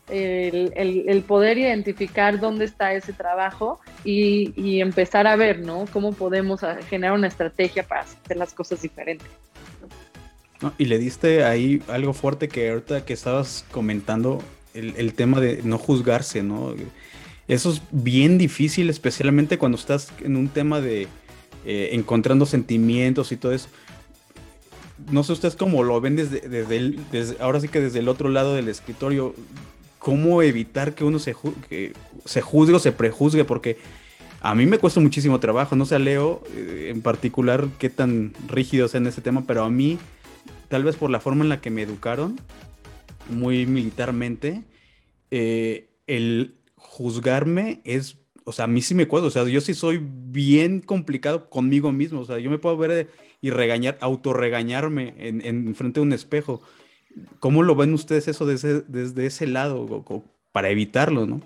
el, 0.09 1.23
poder 1.27 1.57
identificar 1.57 2.39
dónde 2.39 2.65
está 2.65 2.93
ese 2.93 3.13
trabajo 3.13 3.79
y, 4.03 4.81
empezar 4.81 5.27
a 5.27 5.35
ver, 5.35 5.59
¿no? 5.59 5.85
Cómo 5.91 6.13
podemos 6.13 6.61
generar 6.89 7.13
una 7.13 7.27
estrategia 7.27 7.83
para 7.83 8.01
hacer 8.01 8.37
las 8.37 8.53
cosas 8.53 8.81
diferentes. 8.81 9.27
y 10.77 10.85
le 10.85 10.97
diste 10.97 11.43
ahí 11.43 11.81
algo 11.87 12.13
fuerte 12.13 12.47
que 12.47 12.69
ahorita 12.69 13.05
que 13.05 13.13
estabas 13.13 13.65
comentando, 13.71 14.41
el, 14.73 15.13
tema 15.13 15.39
de 15.39 15.61
no 15.63 15.77
juzgarse, 15.77 16.43
¿no? 16.43 16.73
Eso 17.47 17.71
es 17.71 17.81
bien 17.91 18.37
difícil, 18.37 18.89
especialmente 18.89 19.57
cuando 19.57 19.77
estás 19.77 20.11
en 20.21 20.37
un 20.37 20.47
tema 20.47 20.79
de 20.79 21.07
eh, 21.65 21.89
encontrando 21.91 22.45
sentimientos 22.45 23.31
y 23.31 23.37
todo 23.37 23.51
eso. 23.51 23.69
No 25.11 25.23
sé 25.23 25.33
ustedes 25.33 25.55
cómo 25.55 25.83
lo 25.83 25.99
ven 25.99 26.15
desde, 26.15 27.37
ahora 27.39 27.59
sí 27.59 27.67
que 27.67 27.81
desde 27.81 27.99
el 27.99 28.07
otro 28.07 28.29
lado 28.29 28.55
del 28.55 28.67
escritorio 28.67 29.35
cómo 30.01 30.41
evitar 30.41 30.95
que 30.95 31.03
uno 31.03 31.19
se, 31.19 31.35
se 32.25 32.41
juzgue 32.41 32.75
o 32.75 32.79
se 32.79 32.91
prejuzgue, 32.91 33.45
porque 33.45 33.77
a 34.41 34.55
mí 34.55 34.65
me 34.65 34.79
cuesta 34.79 34.99
muchísimo 34.99 35.39
trabajo, 35.39 35.75
no 35.75 35.85
sé, 35.85 35.99
Leo 35.99 36.41
eh, 36.55 36.87
en 36.89 37.03
particular 37.03 37.67
qué 37.77 37.91
tan 37.91 38.33
rígido 38.47 38.87
sea 38.87 38.97
en 38.97 39.05
ese 39.05 39.21
tema, 39.21 39.43
pero 39.45 39.63
a 39.63 39.69
mí, 39.69 39.99
tal 40.69 40.83
vez 40.83 40.95
por 40.95 41.11
la 41.11 41.19
forma 41.19 41.43
en 41.43 41.49
la 41.49 41.61
que 41.61 41.69
me 41.69 41.83
educaron, 41.83 42.39
muy 43.29 43.67
militarmente, 43.67 44.63
eh, 45.29 45.91
el 46.07 46.55
juzgarme 46.77 47.81
es, 47.83 48.17
o 48.43 48.53
sea, 48.53 48.65
a 48.65 48.67
mí 48.67 48.81
sí 48.81 48.95
me 48.95 49.07
cuesta, 49.07 49.27
o 49.27 49.31
sea, 49.31 49.43
yo 49.43 49.61
sí 49.61 49.75
soy 49.75 50.01
bien 50.03 50.81
complicado 50.81 51.47
conmigo 51.47 51.91
mismo, 51.91 52.21
o 52.21 52.25
sea, 52.25 52.39
yo 52.39 52.49
me 52.49 52.57
puedo 52.57 52.75
ver 52.75 53.11
y 53.39 53.51
regañar, 53.51 53.99
autorregañarme 54.01 55.13
en, 55.19 55.45
en 55.45 55.75
frente 55.75 55.99
a 55.99 56.03
un 56.03 56.11
espejo. 56.11 56.63
¿Cómo 57.39 57.63
lo 57.63 57.75
ven 57.75 57.93
ustedes 57.93 58.27
eso 58.27 58.45
desde, 58.45 58.81
desde 58.81 59.25
ese 59.25 59.47
lado 59.47 60.03
para 60.51 60.69
evitarlo, 60.69 61.25
no? 61.25 61.41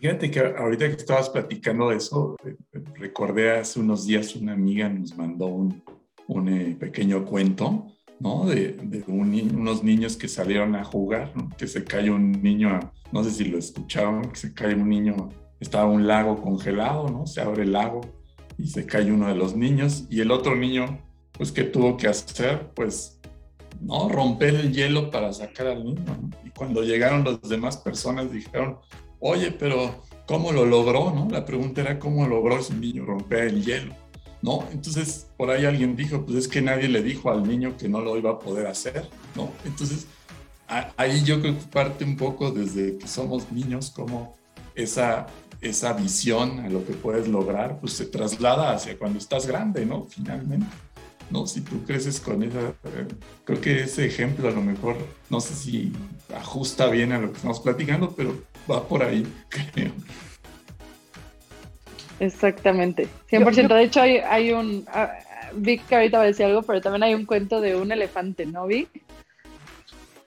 Fíjate 0.00 0.30
que 0.30 0.40
ahorita 0.40 0.88
que 0.88 0.96
estabas 0.96 1.30
platicando 1.30 1.90
de 1.90 1.96
eso, 1.96 2.36
eh, 2.44 2.56
recordé 2.94 3.52
hace 3.52 3.78
unos 3.78 4.04
días 4.04 4.34
una 4.34 4.52
amiga 4.52 4.88
nos 4.88 5.16
mandó 5.16 5.46
un, 5.46 5.82
un 6.26 6.48
eh, 6.48 6.76
pequeño 6.78 7.24
cuento, 7.24 7.86
¿no? 8.18 8.46
De, 8.46 8.72
de 8.72 9.04
unos 9.06 9.84
niños 9.84 10.16
que 10.16 10.26
salieron 10.26 10.74
a 10.74 10.84
jugar, 10.84 11.32
¿no? 11.36 11.48
Que 11.56 11.68
se 11.68 11.84
cae 11.84 12.10
un 12.10 12.32
niño, 12.42 12.80
no 13.12 13.22
sé 13.22 13.30
si 13.30 13.44
lo 13.44 13.58
escucharon, 13.58 14.22
que 14.22 14.40
se 14.40 14.52
cae 14.52 14.74
un 14.74 14.88
niño, 14.88 15.28
estaba 15.60 15.86
un 15.86 16.06
lago 16.06 16.42
congelado, 16.42 17.08
¿no? 17.08 17.26
Se 17.26 17.40
abre 17.40 17.62
el 17.62 17.72
lago 17.72 18.00
y 18.58 18.66
se 18.66 18.84
cae 18.86 19.12
uno 19.12 19.28
de 19.28 19.36
los 19.36 19.54
niños 19.54 20.06
y 20.10 20.20
el 20.20 20.32
otro 20.32 20.56
niño, 20.56 20.98
pues, 21.32 21.52
¿qué 21.52 21.64
tuvo 21.64 21.96
que 21.96 22.08
hacer? 22.08 22.70
Pues 22.74 23.20
¿no? 23.84 24.08
Romper 24.08 24.54
el 24.54 24.72
hielo 24.72 25.10
para 25.10 25.32
sacar 25.32 25.68
al 25.68 25.84
niño. 25.84 26.30
Y 26.44 26.50
cuando 26.50 26.82
llegaron 26.82 27.24
las 27.24 27.40
demás 27.48 27.76
personas 27.76 28.32
dijeron, 28.32 28.78
oye, 29.20 29.52
pero 29.52 30.02
¿cómo 30.26 30.52
lo 30.52 30.64
logró? 30.64 31.12
¿no? 31.12 31.28
La 31.30 31.44
pregunta 31.44 31.80
era 31.80 31.98
cómo 31.98 32.26
logró 32.26 32.58
ese 32.58 32.74
niño 32.74 33.04
romper 33.04 33.44
el 33.48 33.64
hielo. 33.64 33.94
¿No? 34.40 34.64
Entonces, 34.72 35.28
por 35.36 35.50
ahí 35.50 35.64
alguien 35.64 35.94
dijo, 35.94 36.24
pues 36.24 36.36
es 36.36 36.48
que 36.48 36.60
nadie 36.60 36.88
le 36.88 37.00
dijo 37.00 37.30
al 37.30 37.46
niño 37.46 37.76
que 37.76 37.88
no 37.88 38.00
lo 38.00 38.16
iba 38.16 38.32
a 38.32 38.38
poder 38.40 38.66
hacer, 38.66 39.08
¿no? 39.36 39.52
Entonces, 39.64 40.08
ahí 40.96 41.22
yo 41.22 41.40
creo 41.40 41.56
que 41.56 41.64
parte 41.66 42.04
un 42.04 42.16
poco 42.16 42.50
desde 42.50 42.98
que 42.98 43.06
somos 43.06 43.52
niños, 43.52 43.90
como 43.90 44.34
esa, 44.74 45.28
esa 45.60 45.92
visión 45.92 46.58
a 46.58 46.68
lo 46.68 46.84
que 46.84 46.92
puedes 46.92 47.28
lograr, 47.28 47.78
pues 47.78 47.92
se 47.92 48.06
traslada 48.06 48.72
hacia 48.72 48.98
cuando 48.98 49.20
estás 49.20 49.46
grande, 49.46 49.86
¿no? 49.86 50.06
Finalmente. 50.08 50.66
¿No? 51.32 51.46
Si 51.46 51.62
tú 51.62 51.82
creces 51.84 52.20
con 52.20 52.42
esa, 52.42 52.60
eh, 52.84 53.08
creo 53.44 53.60
que 53.60 53.80
ese 53.80 54.04
ejemplo 54.04 54.48
a 54.48 54.52
lo 54.52 54.60
mejor, 54.60 54.96
no 55.30 55.40
sé 55.40 55.54
si 55.54 55.92
ajusta 56.34 56.88
bien 56.88 57.12
a 57.12 57.18
lo 57.18 57.30
que 57.30 57.36
estamos 57.36 57.60
platicando, 57.60 58.12
pero 58.14 58.34
va 58.70 58.86
por 58.86 59.02
ahí, 59.02 59.26
creo. 59.48 59.92
Exactamente, 62.20 63.08
100%. 63.30 63.68
De 63.74 63.82
hecho, 63.82 64.00
hay, 64.02 64.18
hay 64.18 64.52
un, 64.52 64.84
uh, 64.94 65.56
Vic 65.56 65.86
que 65.86 65.96
ahorita 65.96 66.18
va 66.18 66.24
a 66.24 66.26
decir 66.26 66.46
algo, 66.46 66.62
pero 66.62 66.80
también 66.80 67.02
hay 67.02 67.14
un 67.14 67.26
cuento 67.26 67.60
de 67.60 67.74
un 67.74 67.90
elefante, 67.90 68.46
¿no, 68.46 68.66
Vic? 68.66 68.88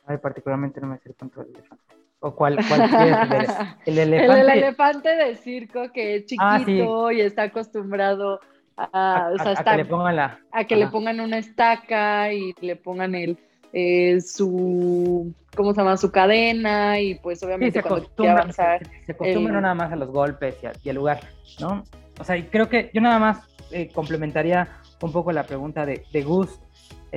Ay, 0.05 0.17
particularmente 0.17 0.81
no 0.81 0.87
me 0.87 0.97
sé 0.97 1.09
el 1.09 1.15
cuento 1.15 1.41
del 1.41 1.55
elefante. 1.55 1.83
¿O 2.19 2.35
cuál, 2.35 2.57
cuál 2.67 2.81
es? 2.81 3.49
El, 3.85 3.97
elefante. 3.99 4.41
El, 4.41 4.49
elefante 4.49 5.09
de 5.09 5.35
circo 5.35 5.91
que 5.91 6.15
es 6.15 6.25
ah, 6.39 6.59
chiquito 6.59 7.11
y 7.11 7.21
está 7.21 7.43
acostumbrado 7.43 8.39
a, 8.77 9.31
que 9.63 9.77
le 9.77 9.85
pongan 9.85 10.15
la, 10.15 10.39
a 10.51 10.63
que 10.65 10.75
le 10.75 10.87
pongan 10.87 11.19
una 11.19 11.37
estaca 11.37 12.33
y 12.33 12.53
le 12.61 12.75
pongan 12.75 13.15
el 13.15 13.37
eh, 13.73 14.21
su 14.21 15.33
cómo 15.55 15.73
se 15.73 15.81
llama 15.81 15.97
su 15.97 16.11
cadena 16.11 16.99
y 16.99 17.15
pues 17.15 17.41
obviamente 17.43 17.81
se 17.81 17.87
acostumbra, 17.87 18.51
se, 18.51 19.11
acostumbra 19.11 19.53
no 19.53 19.61
nada 19.61 19.75
más 19.75 19.91
a 19.91 19.95
los 19.95 20.09
golpes 20.09 20.57
y, 20.83 20.89
al 20.89 20.95
lugar 20.95 21.19
no 21.59 21.83
o 22.19 22.23
sea 22.23 22.41
creo 22.49 22.69
que 22.69 22.89
yo 22.93 23.01
nada 23.01 23.19
más 23.19 23.47
eh, 23.71 23.89
complementaría 23.93 24.67
un 25.01 25.11
poco 25.11 25.31
la 25.31 25.43
pregunta 25.43 25.85
de, 25.85 26.05
de 26.11 26.23
Gus 26.23 26.59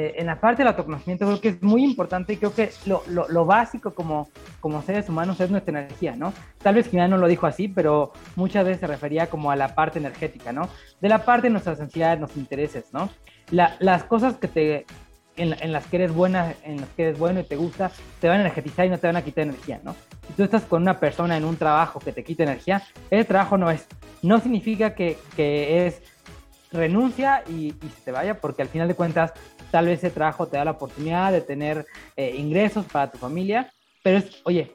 eh, 0.01 0.15
en 0.21 0.27
la 0.27 0.41
parte 0.41 0.59
del 0.59 0.69
autoconocimiento 0.69 1.27
creo 1.27 1.41
que 1.41 1.49
es 1.49 1.61
muy 1.61 1.83
importante 1.83 2.33
y 2.33 2.37
creo 2.37 2.55
que 2.55 2.71
lo, 2.87 3.03
lo, 3.09 3.45
básico 3.45 3.95
como, 3.95 4.29
como 4.61 4.81
seres 4.81 5.09
humanos 5.09 5.41
es 5.41 5.51
nuestra 5.51 5.77
energía, 5.77 6.15
¿no? 6.15 6.33
Tal 6.63 6.77
vez 6.77 6.89
Jiménez 6.89 7.11
no 7.11 7.17
lo 7.17 7.27
dijo 7.27 7.49
así, 7.49 7.67
pero 7.67 8.13
muchas 8.37 8.65
veces 8.65 8.79
se 8.79 8.87
refería 8.87 9.29
como 9.29 9.51
a 9.51 9.57
la 9.57 9.75
parte 9.75 9.99
energética, 9.99 10.53
¿no? 10.53 10.69
De 11.01 11.09
la 11.09 11.25
parte 11.25 11.49
de 11.49 11.51
nuestras 11.51 11.81
ansiedades, 11.81 12.21
nuestros 12.21 12.41
intereses, 12.41 12.93
¿no? 12.93 13.11
las 13.51 14.05
cosas 14.05 14.37
que 14.37 14.47
te, 14.47 14.87
en, 15.35 15.73
las 15.73 15.85
que 15.87 15.97
eres 15.97 16.15
buena, 16.15 16.55
en 16.63 16.81
las 16.81 16.91
que 16.91 17.03
eres 17.03 17.19
bueno 17.19 17.41
y 17.41 17.43
te 17.43 17.57
gusta, 17.57 17.91
te 18.21 18.29
van 18.29 18.37
a 18.37 18.41
energetizar 18.43 18.87
y 18.87 18.91
no 18.91 18.99
te 18.99 19.09
van 19.09 19.17
a 19.17 19.23
quitar 19.23 19.43
energía, 19.43 19.81
¿no? 19.83 19.97
Si 20.29 20.33
tú 20.35 20.45
estás 20.45 20.63
con 20.63 20.83
una 20.83 21.01
persona 21.01 21.37
en 21.37 21.45
un 21.45 21.57
trabajo 21.57 21.99
que 21.99 22.13
te 22.13 22.23
quita 22.23 22.45
energía, 22.45 22.85
ese 23.11 23.25
trabajo 23.25 23.59
no 23.59 23.69
es, 23.69 23.89
no 24.23 24.39
significa 24.39 24.95
que, 24.95 25.19
que 25.35 25.89
es 25.89 26.03
renuncia 26.71 27.43
y, 27.49 27.69
y, 27.69 27.89
se 27.97 28.03
te 28.05 28.13
vaya, 28.13 28.41
porque 28.41 28.63
al 28.63 28.69
final 28.69 28.87
de 28.87 28.95
cuentas, 28.95 29.33
tal 29.71 29.87
vez 29.87 29.99
ese 29.99 30.11
trabajo 30.11 30.47
te 30.47 30.57
da 30.57 30.65
la 30.65 30.73
oportunidad 30.73 31.33
de 31.33 31.41
tener 31.41 31.87
eh, 32.17 32.35
ingresos 32.37 32.87
para 32.87 33.11
tu 33.11 33.19
familia, 33.19 33.71
pero 34.03 34.19
es, 34.19 34.41
oye, 34.45 34.75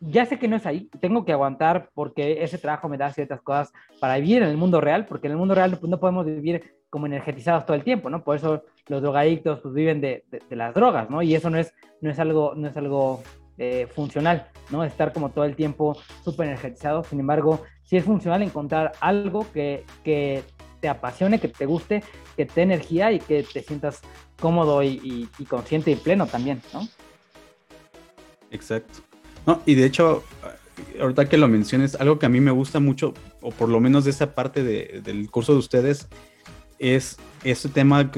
ya 0.00 0.26
sé 0.26 0.38
que 0.38 0.48
no 0.48 0.56
es 0.56 0.66
ahí, 0.66 0.88
tengo 1.00 1.24
que 1.24 1.32
aguantar 1.32 1.90
porque 1.94 2.42
ese 2.42 2.58
trabajo 2.58 2.88
me 2.88 2.98
da 2.98 3.12
ciertas 3.12 3.40
cosas 3.40 3.72
para 4.00 4.16
vivir 4.16 4.42
en 4.42 4.48
el 4.48 4.56
mundo 4.56 4.80
real, 4.80 5.06
porque 5.06 5.26
en 5.26 5.32
el 5.32 5.38
mundo 5.38 5.54
real 5.54 5.76
pues, 5.78 5.90
no 5.90 5.98
podemos 5.98 6.24
vivir 6.24 6.78
como 6.90 7.06
energetizados 7.06 7.66
todo 7.66 7.76
el 7.76 7.84
tiempo, 7.84 8.08
¿no? 8.08 8.22
Por 8.22 8.36
eso 8.36 8.64
los 8.86 9.02
drogadictos 9.02 9.60
pues, 9.60 9.74
viven 9.74 10.00
de, 10.00 10.24
de, 10.30 10.56
las 10.56 10.74
drogas, 10.74 11.10
¿no? 11.10 11.20
Y 11.20 11.34
eso 11.34 11.50
no 11.50 11.58
es, 11.58 11.74
no 12.00 12.10
es 12.10 12.18
algo, 12.18 12.54
no 12.54 12.68
es 12.68 12.76
algo 12.76 13.22
eh, 13.58 13.88
funcional, 13.94 14.46
¿no? 14.70 14.84
Estar 14.84 15.12
como 15.12 15.30
todo 15.30 15.44
el 15.44 15.56
tiempo 15.56 15.96
súper 16.22 16.46
energetizado. 16.46 17.04
Sin 17.04 17.20
embargo, 17.20 17.62
sí 17.82 17.96
es 17.96 18.04
funcional 18.04 18.42
encontrar 18.42 18.92
algo 19.00 19.46
que, 19.52 19.84
que, 20.04 20.44
te 20.80 20.88
apasione, 20.88 21.40
que 21.40 21.48
te 21.48 21.66
guste, 21.66 22.02
que 22.36 22.46
te 22.46 22.62
energía 22.62 23.12
y 23.12 23.20
que 23.20 23.42
te 23.42 23.62
sientas 23.62 24.00
cómodo 24.40 24.82
y, 24.82 25.28
y, 25.38 25.44
consciente 25.44 25.90
y 25.90 25.96
pleno 25.96 26.26
también, 26.26 26.62
¿no? 26.72 26.88
Exacto. 28.50 29.00
No, 29.46 29.62
y 29.66 29.74
de 29.74 29.86
hecho, 29.86 30.24
ahorita 31.00 31.28
que 31.28 31.38
lo 31.38 31.48
menciones, 31.48 31.94
algo 31.96 32.18
que 32.18 32.26
a 32.26 32.28
mí 32.28 32.40
me 32.40 32.50
gusta 32.50 32.80
mucho, 32.80 33.14
o 33.40 33.50
por 33.50 33.68
lo 33.68 33.80
menos 33.80 34.04
de 34.04 34.10
esa 34.10 34.34
parte 34.34 34.62
de, 34.62 35.00
del 35.02 35.30
curso 35.30 35.52
de 35.52 35.58
ustedes, 35.58 36.08
es 36.78 37.16
ese 37.44 37.68
tema, 37.68 38.10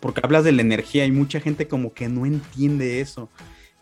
porque 0.00 0.20
hablas 0.22 0.44
de 0.44 0.52
la 0.52 0.62
energía 0.62 1.04
y 1.06 1.12
mucha 1.12 1.40
gente 1.40 1.68
como 1.68 1.92
que 1.92 2.08
no 2.08 2.26
entiende 2.26 3.00
eso. 3.00 3.28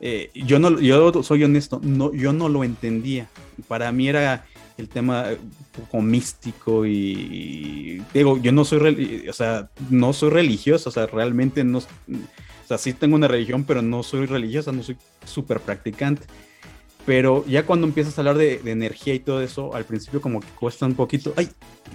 Eh, 0.00 0.30
yo 0.34 0.58
no, 0.58 0.80
yo 0.80 1.22
soy 1.22 1.44
honesto, 1.44 1.80
no, 1.82 2.12
yo 2.12 2.32
no 2.32 2.48
lo 2.48 2.64
entendía. 2.64 3.28
Para 3.68 3.92
mí 3.92 4.08
era 4.08 4.46
el 4.80 4.88
tema 4.88 5.26
un 5.28 5.82
poco 5.82 6.02
místico 6.02 6.84
y, 6.84 8.02
digo, 8.12 8.38
yo 8.38 8.50
no 8.52 8.64
soy, 8.64 9.26
o 9.28 9.32
sea, 9.32 9.70
no 9.88 10.12
soy 10.12 10.30
religioso, 10.30 10.88
o 10.88 10.92
sea, 10.92 11.06
realmente 11.06 11.62
no, 11.62 11.78
o 11.78 11.84
sea, 12.66 12.78
sí 12.78 12.92
tengo 12.92 13.14
una 13.14 13.28
religión, 13.28 13.64
pero 13.64 13.82
no 13.82 14.02
soy 14.02 14.26
religiosa, 14.26 14.72
no 14.72 14.82
soy 14.82 14.96
súper 15.24 15.60
practicante. 15.60 16.26
Pero 17.06 17.44
ya 17.46 17.64
cuando 17.64 17.86
empiezas 17.86 18.16
a 18.16 18.20
hablar 18.20 18.36
de, 18.36 18.60
energía 18.64 19.14
y 19.14 19.20
todo 19.20 19.42
eso, 19.42 19.74
al 19.74 19.84
principio 19.84 20.20
como 20.20 20.40
que 20.40 20.48
cuesta 20.48 20.86
un 20.86 20.94
poquito, 20.94 21.32
ay, 21.36 21.48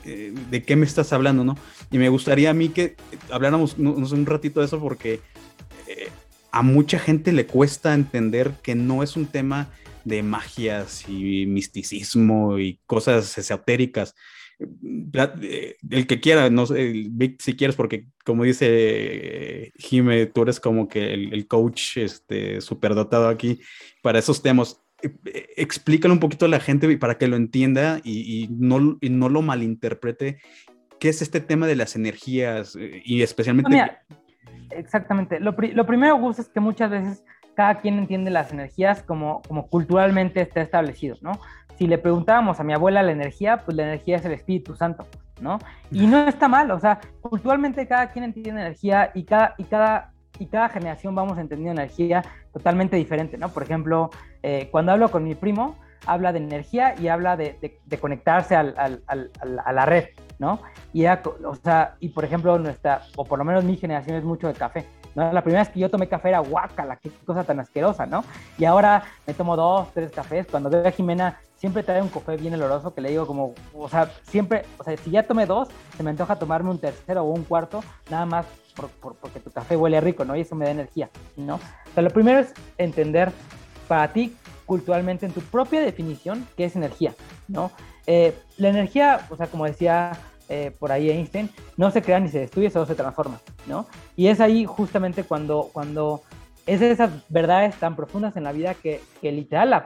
eh, 0.04 0.34
¿de 0.50 0.64
qué 0.64 0.76
me 0.76 0.86
estás 0.86 1.14
hablando, 1.14 1.44
no? 1.44 1.58
Y 1.92 1.98
me 1.98 2.10
gustaría 2.10 2.50
a 2.50 2.54
mí 2.54 2.70
que 2.70 2.96
habláramos 3.30 3.78
un 3.78 4.26
ratito 4.26 4.60
de 4.60 4.66
eso 4.66 4.80
porque 4.80 5.22
eh, 5.88 6.10
a 6.52 6.62
mucha 6.62 7.00
gente 7.00 7.32
le 7.32 7.46
cuesta 7.46 7.94
entender 7.94 8.54
que 8.64 8.76
no 8.76 9.04
es 9.04 9.16
un 9.16 9.28
tema 9.28 9.70
de 10.06 10.24
magias 10.24 11.10
y 11.10 11.46
misticismo 11.48 12.58
y 12.58 12.80
cosas 12.86 13.38
esotéricas. 13.38 14.16
Eh, 14.60 15.76
el 15.90 16.08
que 16.08 16.22
quiera, 16.22 16.50
no 16.50 16.66
sé, 16.66 17.10
si 17.40 17.56
quieres, 17.56 17.76
porque 17.76 18.06
como 18.24 18.44
dice 18.44 19.74
Jime, 19.78 20.28
tú 20.28 20.44
eres 20.44 20.60
como 20.60 20.88
que 20.88 21.14
el, 21.14 21.48
coach 21.48 21.98
este, 21.98 22.62
superdotado 22.62 23.28
aquí 23.28 23.60
para 24.02 24.20
esos 24.20 24.42
temas. 24.42 24.82
Eh, 25.02 25.48
explícale 25.58 26.14
un 26.14 26.20
poquito 26.20 26.46
a 26.46 26.50
la 26.50 26.60
gente 26.60 26.98
para 26.98 27.18
que 27.18 27.28
lo 27.28 27.36
entienda 27.36 28.00
y, 28.04 28.48
no, 28.52 28.98
no 29.02 29.30
lo 29.30 29.42
malinterprete. 29.42 30.40
¿Qué 31.00 31.10
es 31.10 31.22
este 31.22 31.42
tema 31.42 31.68
de 31.68 31.76
las 31.76 31.96
energías 31.98 32.78
eh, 32.78 33.02
y 33.04 33.22
especialmente... 33.22 33.78
exactamente. 34.70 35.42
Lo, 35.42 35.52
lo, 35.52 35.86
primero, 35.86 36.18
Gus, 36.18 36.40
es 36.40 36.48
que 36.48 36.62
muchas 36.62 36.90
veces 36.90 37.24
cada 37.56 37.80
quien 37.80 37.98
entiende 37.98 38.32
las 38.32 38.52
energías 38.52 39.02
como, 39.02 39.42
como 39.48 39.68
culturalmente 39.68 40.42
está 40.42 40.62
establecido, 40.62 41.18
¿no? 41.22 41.40
Si 41.78 41.88
le 41.88 41.98
preguntábamos 41.98 42.60
a 42.60 42.64
mi 42.64 42.74
abuela 42.74 43.04
la 43.04 43.12
energía, 43.12 43.64
pues 43.66 43.76
la 43.76 43.84
energía 43.84 44.18
es 44.18 44.26
el 44.26 44.34
Espíritu 44.34 44.76
Santo, 44.76 45.06
¿no? 45.42 45.60
Y 45.92 46.08
no 46.08 46.28
está 46.28 46.48
mal, 46.48 46.72
o 46.72 46.80
sea, 46.80 47.00
culturalmente 47.22 47.88
cada 47.88 48.12
quien 48.12 48.26
entiende 48.26 48.62
energía 48.62 49.12
y 49.14 49.24
cada, 49.24 49.56
y 49.58 49.64
cada 49.64 50.12
y 50.40 50.48
cada 50.48 50.70
generación 50.70 51.16
vamos 51.16 51.38
entendiendo 51.38 51.82
energía 51.82 52.24
totalmente 52.54 52.96
diferente, 52.96 53.38
¿no? 53.38 53.50
Por 53.50 53.64
ejemplo, 53.64 54.10
eh, 54.44 54.70
cuando 54.72 54.92
hablo 54.92 55.10
con 55.10 55.24
mi 55.24 55.36
primo, 55.36 55.78
habla 56.06 56.32
de 56.32 56.40
energía 56.40 56.96
y 57.00 57.08
habla 57.08 57.36
de, 57.38 57.80
de, 57.86 57.98
conectarse 57.98 58.56
al, 58.56 58.76
al, 58.78 59.02
al, 59.08 59.32
a 59.64 59.74
la 59.74 59.86
red, 59.86 60.06
¿no? 60.40 60.60
Y, 60.94 61.06
o 61.06 61.56
sea, 61.64 61.96
y 62.00 62.10
por 62.10 62.26
ejemplo, 62.26 62.58
nuestra, 62.60 63.02
o 63.16 63.26
por 63.26 63.40
lo 63.40 63.46
menos 63.46 63.64
mi 63.64 63.76
generación 63.76 64.18
es 64.18 64.24
mucho 64.24 64.48
de 64.48 64.54
café, 64.54 64.86
¿no? 65.16 65.32
La 65.32 65.42
primera 65.42 65.64
vez 65.64 65.74
que 65.74 65.80
yo 65.80 65.90
tomé 65.90 66.08
café 66.08 66.30
era 66.30 66.40
guacala, 66.40 66.98
qué 66.98 67.10
cosa 67.26 67.44
tan 67.44 67.60
asquerosa, 67.60 68.06
¿no? 68.06 68.24
Y 68.58 68.66
ahora 68.66 69.04
me 69.26 69.34
tomo 69.34 69.56
dos, 69.56 69.88
tres 69.94 70.12
cafés. 70.12 70.46
Cuando 70.50 70.70
veo 70.70 70.88
a 70.88 70.92
Jimena, 70.92 71.40
siempre 71.58 71.84
trae 71.84 72.02
un 72.02 72.10
café 72.10 72.38
bien 72.38 72.54
oloroso 72.54 72.94
que 72.94 73.02
le 73.02 73.10
digo 73.10 73.26
como, 73.26 73.54
o 73.74 73.90
sea, 73.90 74.12
siempre, 74.24 74.66
o 74.78 74.84
sea, 74.84 74.96
si 74.98 75.12
ya 75.12 75.24
tomé 75.24 75.46
dos, 75.46 75.70
se 75.98 76.04
me 76.04 76.12
antoja 76.12 76.36
tomarme 76.36 76.70
un 76.70 76.80
tercero 76.80 77.24
o 77.24 77.32
un 77.32 77.44
cuarto, 77.44 77.84
nada 78.10 78.26
más 78.26 78.46
porque 78.76 79.40
tu 79.40 79.52
café 79.52 79.78
huele 79.78 80.02
rico, 80.02 80.26
¿no? 80.26 80.36
Y 80.36 80.42
eso 80.42 80.54
me 80.54 80.66
da 80.66 80.72
energía, 80.72 81.10
¿no? 81.38 81.56
O 81.56 81.94
sea, 81.94 82.04
lo 82.04 82.10
primero 82.10 82.40
es 82.40 82.54
entender 82.78 83.32
para 83.88 84.12
ti 84.12 84.36
culturalmente 84.66 85.26
en 85.26 85.32
tu 85.32 85.42
propia 85.42 85.82
definición 85.82 86.48
qué 86.58 86.66
es 86.66 86.76
energía, 86.76 87.14
¿no? 87.48 87.72
Eh, 88.08 88.38
la 88.58 88.70
energía, 88.70 89.26
o 89.30 89.38
sea, 89.38 89.48
como 89.48 89.66
decía 89.66 90.12
eh, 90.50 90.76
por 90.78 90.92
ahí 90.92 91.10
Einstein, 91.10 91.50
no 91.78 91.92
se 91.92 92.02
crea 92.02 92.20
ni 92.20 92.30
se 92.30 92.40
destruye, 92.40 92.70
solo 92.70 92.86
se 92.86 92.96
transforma, 92.96 93.40
¿no? 93.68 93.86
Y 94.16 94.28
es 94.28 94.40
ahí 94.40 94.66
justamente 94.66 95.24
cuando, 95.24 95.70
cuando 95.74 96.22
es 96.66 96.80
de 96.80 96.92
esas 96.92 97.12
verdades 97.30 97.76
tan 97.76 97.96
profundas 97.96 98.36
en 98.38 98.44
la 98.44 98.52
vida 98.52 98.74
que, 98.74 99.02
que 99.22 99.32
literal 99.32 99.70
la, 99.70 99.86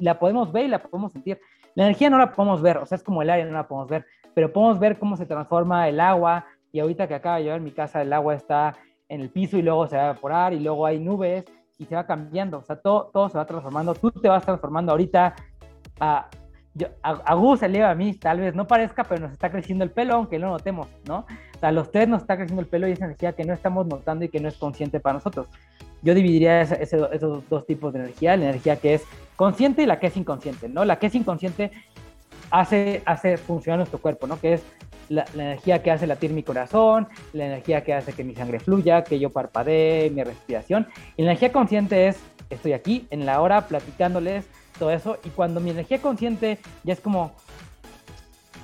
la 0.00 0.18
podemos 0.18 0.52
ver 0.52 0.66
y 0.66 0.68
la 0.68 0.82
podemos 0.82 1.12
sentir. 1.12 1.40
La 1.74 1.84
energía 1.84 2.10
no 2.10 2.18
la 2.18 2.32
podemos 2.32 2.60
ver, 2.60 2.78
o 2.78 2.86
sea, 2.86 2.96
es 2.96 3.02
como 3.02 3.22
el 3.22 3.30
aire, 3.30 3.48
no 3.48 3.56
la 3.56 3.68
podemos 3.68 3.88
ver, 3.88 4.06
pero 4.34 4.52
podemos 4.52 4.78
ver 4.78 4.98
cómo 4.98 5.16
se 5.16 5.26
transforma 5.26 5.88
el 5.88 6.00
agua, 6.00 6.44
y 6.72 6.80
ahorita 6.80 7.08
que 7.08 7.14
acaba 7.14 7.36
de 7.36 7.44
llover 7.44 7.58
en 7.58 7.64
mi 7.64 7.72
casa 7.72 8.02
el 8.02 8.12
agua 8.12 8.34
está 8.34 8.76
en 9.08 9.20
el 9.20 9.30
piso 9.30 9.56
y 9.56 9.62
luego 9.62 9.86
se 9.86 9.96
va 9.96 10.02
a 10.02 10.10
evaporar 10.10 10.52
y 10.52 10.60
luego 10.60 10.84
hay 10.84 10.98
nubes 10.98 11.44
y 11.78 11.86
se 11.86 11.94
va 11.94 12.06
cambiando, 12.06 12.58
o 12.58 12.62
sea, 12.62 12.76
todo, 12.76 13.10
todo 13.12 13.28
se 13.28 13.38
va 13.38 13.46
transformando, 13.46 13.94
tú 13.94 14.10
te 14.10 14.28
vas 14.28 14.44
transformando 14.44 14.92
ahorita 14.92 15.34
a, 16.00 16.28
a, 17.02 17.34
Gus, 17.34 17.62
el 17.62 17.82
a 17.82 17.94
mí, 17.94 18.14
tal 18.14 18.40
vez 18.40 18.54
no 18.54 18.66
parezca, 18.66 19.04
pero 19.04 19.22
nos 19.22 19.32
está 19.32 19.50
creciendo 19.50 19.84
el 19.84 19.90
pelo, 19.90 20.14
aunque 20.14 20.38
no 20.38 20.50
notemos, 20.50 20.88
¿no? 21.06 21.26
O 21.56 21.58
sea, 21.58 21.70
a 21.70 21.72
los 21.72 21.90
tres 21.90 22.08
nos 22.08 22.22
está 22.22 22.36
creciendo 22.36 22.62
el 22.62 22.68
pelo 22.68 22.88
y 22.88 22.92
esa 22.92 23.06
energía 23.06 23.32
que 23.32 23.44
no 23.44 23.52
estamos 23.52 23.86
notando 23.86 24.24
y 24.24 24.28
que 24.28 24.40
no 24.40 24.48
es 24.48 24.56
consciente 24.56 25.00
para 25.00 25.14
nosotros. 25.14 25.46
Yo 26.02 26.14
dividiría 26.14 26.62
esos 26.62 27.48
dos 27.48 27.66
tipos 27.66 27.92
de 27.92 28.00
energía, 28.00 28.36
la 28.36 28.50
energía 28.50 28.76
que 28.76 28.94
es 28.94 29.04
consciente 29.36 29.82
y 29.82 29.86
la 29.86 29.98
que 29.98 30.08
es 30.08 30.16
inconsciente, 30.16 30.68
¿no? 30.68 30.84
La 30.84 30.98
que 30.98 31.08
es 31.08 31.14
inconsciente 31.14 31.72
hace, 32.50 33.02
hace 33.04 33.36
funcionar 33.36 33.78
nuestro 33.78 34.00
cuerpo, 34.00 34.26
¿no? 34.26 34.38
Que 34.38 34.54
es 34.54 34.62
la, 35.08 35.24
energía 35.34 35.82
que 35.82 35.90
hace 35.90 36.06
latir 36.06 36.32
mi 36.32 36.42
corazón, 36.42 37.08
la 37.32 37.46
energía 37.46 37.82
que 37.82 37.94
hace 37.94 38.12
que 38.12 38.24
mi 38.24 38.34
sangre 38.34 38.60
fluya, 38.60 39.04
que 39.04 39.18
yo 39.18 39.30
parpadee, 39.30 40.10
mi 40.10 40.22
respiración. 40.22 40.86
Y 41.16 41.22
la 41.22 41.30
energía 41.30 41.52
consciente 41.52 42.08
es, 42.08 42.20
estoy 42.50 42.72
aquí 42.72 43.06
en 43.10 43.26
la 43.26 43.40
hora 43.40 43.66
platicándoles 43.66 44.46
todo 44.78 44.90
eso. 44.90 45.18
Y 45.24 45.30
cuando 45.30 45.60
mi 45.60 45.70
energía 45.70 46.00
consciente 46.00 46.58
ya 46.84 46.92
es 46.92 47.00
como, 47.00 47.32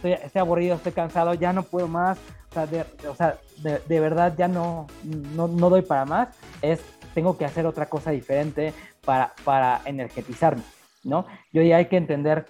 estoy, 0.03 0.41
aburrido, 0.41 0.77
estoy 0.77 0.93
cansado, 0.93 1.35
ya 1.35 1.53
no 1.53 1.63
puedo 1.63 1.89
más, 1.89 2.19
o 2.51 3.15
sea, 3.15 3.39
de, 3.63 4.01
verdad 4.01 4.35
ya 4.37 4.49
no, 4.49 4.87
no, 5.35 5.49
no, 5.49 5.71
doy 5.71 5.83
para 5.83 6.05
más, 6.05 6.29
es, 6.63 6.85
tengo 7.15 7.37
que 7.37 7.45
hacer 7.45 7.67
otra 7.67 7.87
cosa 7.87 8.11
diferente 8.11 8.73
para, 9.05 9.35
para 9.45 9.81
energetizarme, 9.85 10.63
¿no? 11.03 11.27
Yo 11.53 11.63
ya 11.63 11.79
hay 11.79 11.87
que 11.87 11.97
entender 11.97 12.47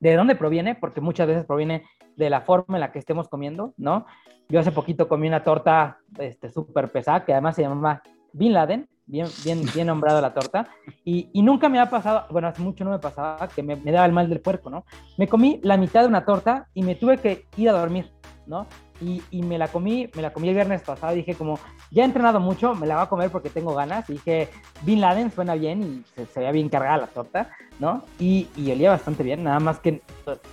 de 0.00 0.14
dónde 0.14 0.34
proviene, 0.34 0.74
porque 0.74 1.00
muchas 1.00 1.26
veces 1.26 1.44
proviene 1.44 1.84
de 2.16 2.30
la 2.30 2.42
forma 2.42 2.76
en 2.76 2.80
la 2.80 2.92
que 2.92 2.98
estemos 2.98 3.28
comiendo, 3.28 3.74
¿no? 3.76 4.06
Yo 4.48 4.60
hace 4.60 4.72
poquito 4.72 5.08
comí 5.08 5.26
una 5.28 5.42
torta 5.42 5.98
este, 6.18 6.50
súper 6.50 6.90
pesada, 6.90 7.24
que 7.24 7.32
además 7.32 7.56
se 7.56 7.62
llama 7.62 8.02
Bin 8.32 8.52
Laden, 8.52 8.88
bien, 9.06 9.28
bien, 9.44 9.62
bien 9.74 9.86
nombrado 9.86 10.20
la 10.20 10.32
torta, 10.32 10.68
y, 11.04 11.28
y, 11.32 11.42
nunca 11.42 11.68
me 11.68 11.78
ha 11.78 11.90
pasado, 11.90 12.26
bueno, 12.30 12.48
hace 12.48 12.62
mucho 12.62 12.84
no 12.84 12.90
me 12.90 12.98
pasaba, 12.98 13.48
que 13.48 13.62
me, 13.62 13.76
me, 13.76 13.92
daba 13.92 14.06
el 14.06 14.12
mal 14.12 14.28
del 14.28 14.40
puerco, 14.40 14.70
¿no? 14.70 14.84
Me 15.18 15.28
comí 15.28 15.60
la 15.62 15.76
mitad 15.76 16.02
de 16.02 16.08
una 16.08 16.24
torta 16.24 16.68
y 16.74 16.82
me 16.82 16.94
tuve 16.94 17.18
que 17.18 17.46
ir 17.56 17.68
a 17.68 17.72
dormir, 17.72 18.10
¿no? 18.46 18.66
Y, 19.00 19.22
y, 19.30 19.42
me 19.42 19.58
la 19.58 19.68
comí, 19.68 20.08
me 20.14 20.22
la 20.22 20.32
comí 20.32 20.48
el 20.48 20.54
viernes 20.54 20.82
pasado 20.82 21.12
y 21.12 21.16
dije 21.16 21.34
como, 21.34 21.58
ya 21.90 22.02
he 22.02 22.06
entrenado 22.06 22.40
mucho, 22.40 22.74
me 22.74 22.86
la 22.86 22.96
voy 22.96 23.04
a 23.04 23.08
comer 23.08 23.30
porque 23.30 23.50
tengo 23.50 23.74
ganas, 23.74 24.08
y 24.08 24.14
dije, 24.14 24.48
Bin 24.82 25.00
Laden 25.00 25.30
suena 25.30 25.54
bien 25.54 25.82
y 25.82 26.04
se, 26.14 26.26
se 26.26 26.40
veía 26.40 26.52
bien 26.52 26.68
cargada 26.68 26.98
la 26.98 27.06
torta, 27.08 27.50
¿no? 27.78 28.02
Y, 28.18 28.48
y 28.56 28.70
olía 28.72 28.90
bastante 28.90 29.22
bien, 29.22 29.44
nada 29.44 29.60
más 29.60 29.80
que 29.80 30.00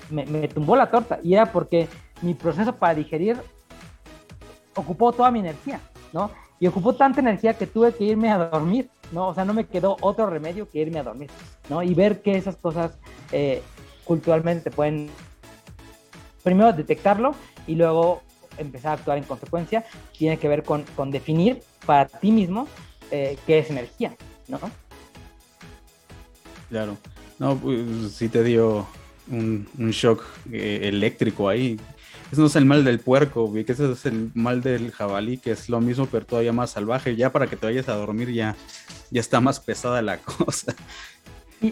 me, 0.10 0.26
me 0.26 0.47
tumbó 0.47 0.76
la 0.76 0.91
torta, 0.91 1.20
y 1.24 1.34
era 1.34 1.52
porque 1.52 1.88
mi 2.22 2.34
proceso 2.34 2.76
para 2.76 2.95
digerir 2.95 3.38
ocupó 4.76 5.12
toda 5.12 5.32
mi 5.32 5.39
energía, 5.39 5.80
¿no? 6.14 6.32
Y 6.62 6.68
ocupó 6.68 6.93
tanta 6.93 7.20
energía 7.22 7.55
que 7.55 7.66
tuve 7.66 7.91
que 7.91 8.03
irme 8.03 8.30
a 8.30 8.38
dormir, 8.38 8.88
¿no? 9.12 9.30
O 9.30 9.34
sea, 9.34 9.43
no 9.43 9.53
me 9.53 9.66
quedó 9.66 9.97
otro 9.99 10.28
remedio 10.28 10.70
que 10.70 10.80
irme 10.80 10.99
a 10.99 11.03
dormir, 11.03 11.32
¿no? 11.70 11.82
Y 11.82 11.95
ver 11.95 12.22
que 12.22 12.38
esas 12.38 12.55
cosas 12.55 12.91
eh, 13.32 13.64
culturalmente 14.05 14.70
te 14.70 14.72
pueden, 14.72 15.09
primero 16.43 16.72
detectarlo 16.72 17.34
y 17.66 17.74
luego 17.74 18.22
empezar 18.59 18.91
a 18.91 18.93
actuar 18.93 19.18
en 19.18 19.24
consecuencia, 19.24 19.84
tiene 20.16 20.38
que 20.38 20.47
ver 20.47 20.62
con, 20.62 20.84
con 20.95 21.09
definir 21.09 21.64
para 21.88 22.05
ti 22.05 22.32
mismo 22.32 22.68
eh, 23.09 23.39
qué 23.47 23.57
es 23.57 23.72
energía, 23.72 24.16
¿no? 24.47 24.59
Claro. 26.70 26.95
No, 27.39 27.57
pues 27.57 28.12
sí 28.12 28.30
te 28.30 28.43
dio 28.43 28.86
un, 29.32 29.66
shock 29.91 30.24
eh, 30.51 30.82
eléctrico 30.84 31.49
ahí. 31.49 31.80
Ese 32.32 32.40
no 32.40 32.48
es 32.48 32.56
el 32.56 32.66
mal 32.66 32.86
del 32.86 33.00
puerco, 33.00 33.52
que 33.54 33.66
ese 33.68 33.92
es 33.92 34.06
el 34.06 34.32
mal 34.34 34.62
del 34.62 34.92
jabalí, 34.92 35.38
que 35.38 35.52
es 35.52 35.68
lo 35.68 35.82
mismo, 35.82 36.08
pero 36.10 36.26
todavía 36.26 36.54
más 36.54 36.72
salvaje. 36.72 37.16
Ya 37.18 37.32
para 37.32 37.48
que 37.48 37.58
te 37.58 37.66
vayas 37.66 37.90
a 37.90 37.96
dormir 37.96 38.32
ya, 38.32 38.56
ya 39.10 39.20
está 39.20 39.42
más 39.42 39.60
pesada 39.60 40.02
la 40.02 40.18
cosa. 40.38 40.74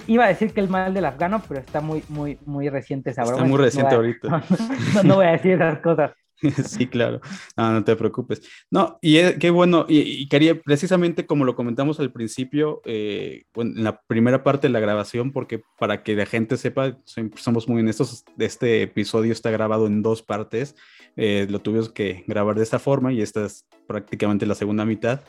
iba 0.08 0.26
a 0.26 0.28
decir 0.28 0.52
que 0.52 0.60
el 0.60 0.68
mal 0.68 0.94
del 0.94 1.06
afgano, 1.06 1.42
pero 1.48 1.62
está 1.62 1.80
muy, 1.80 2.04
muy, 2.10 2.38
muy 2.46 2.68
reciente 2.68 3.12
esa 3.12 3.24
Está 3.24 3.44
muy 3.46 3.58
reciente 3.58 3.96
ahorita. 3.96 4.44
No, 5.06 5.16
voy 5.16 5.28
a 5.28 5.32
decir 5.32 5.54
esas 5.54 5.80
cosas. 5.80 6.12
Sí, 6.66 6.88
claro. 6.88 7.22
No, 7.58 7.84
te 7.84 7.96
preocupes. 7.96 8.42
No, 8.72 8.98
y 9.02 9.18
qué 9.40 9.50
bueno, 9.50 9.86
y, 9.88 10.28
quería 10.30 10.60
precisamente 10.60 11.26
como 11.26 11.46
lo 11.46 11.56
comentamos 11.56 12.00
al 12.00 12.12
principio, 12.12 12.82
eh, 12.86 13.44
en 13.56 13.84
la 13.84 14.02
primera 14.02 14.44
parte 14.44 14.68
de 14.68 14.74
la 14.74 14.80
grabación, 14.80 15.32
porque 15.32 15.62
para 15.78 16.04
que 16.04 16.16
la 16.16 16.26
gente 16.26 16.58
sepa, 16.58 16.98
somos 17.36 17.68
muy 17.68 17.82
honestos, 17.82 18.24
este 18.38 18.84
episodio 18.84 19.32
está 19.32 19.52
grabado 19.52 19.88
en 19.88 20.02
dos 20.02 20.22
partes, 20.22 20.76
eh, 21.16 21.48
lo 21.50 21.60
tuvimos 21.60 21.90
que 21.90 22.24
grabar 22.28 22.56
de 22.56 22.64
esta 22.64 22.80
forma 22.80 23.12
y 23.12 23.22
esta 23.22 23.46
es 23.46 23.66
prácticamente 23.88 24.46
la 24.46 24.56
segunda 24.56 24.86
mitad. 24.86 25.22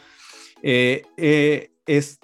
Eh, 0.63 1.03
es 1.87 2.21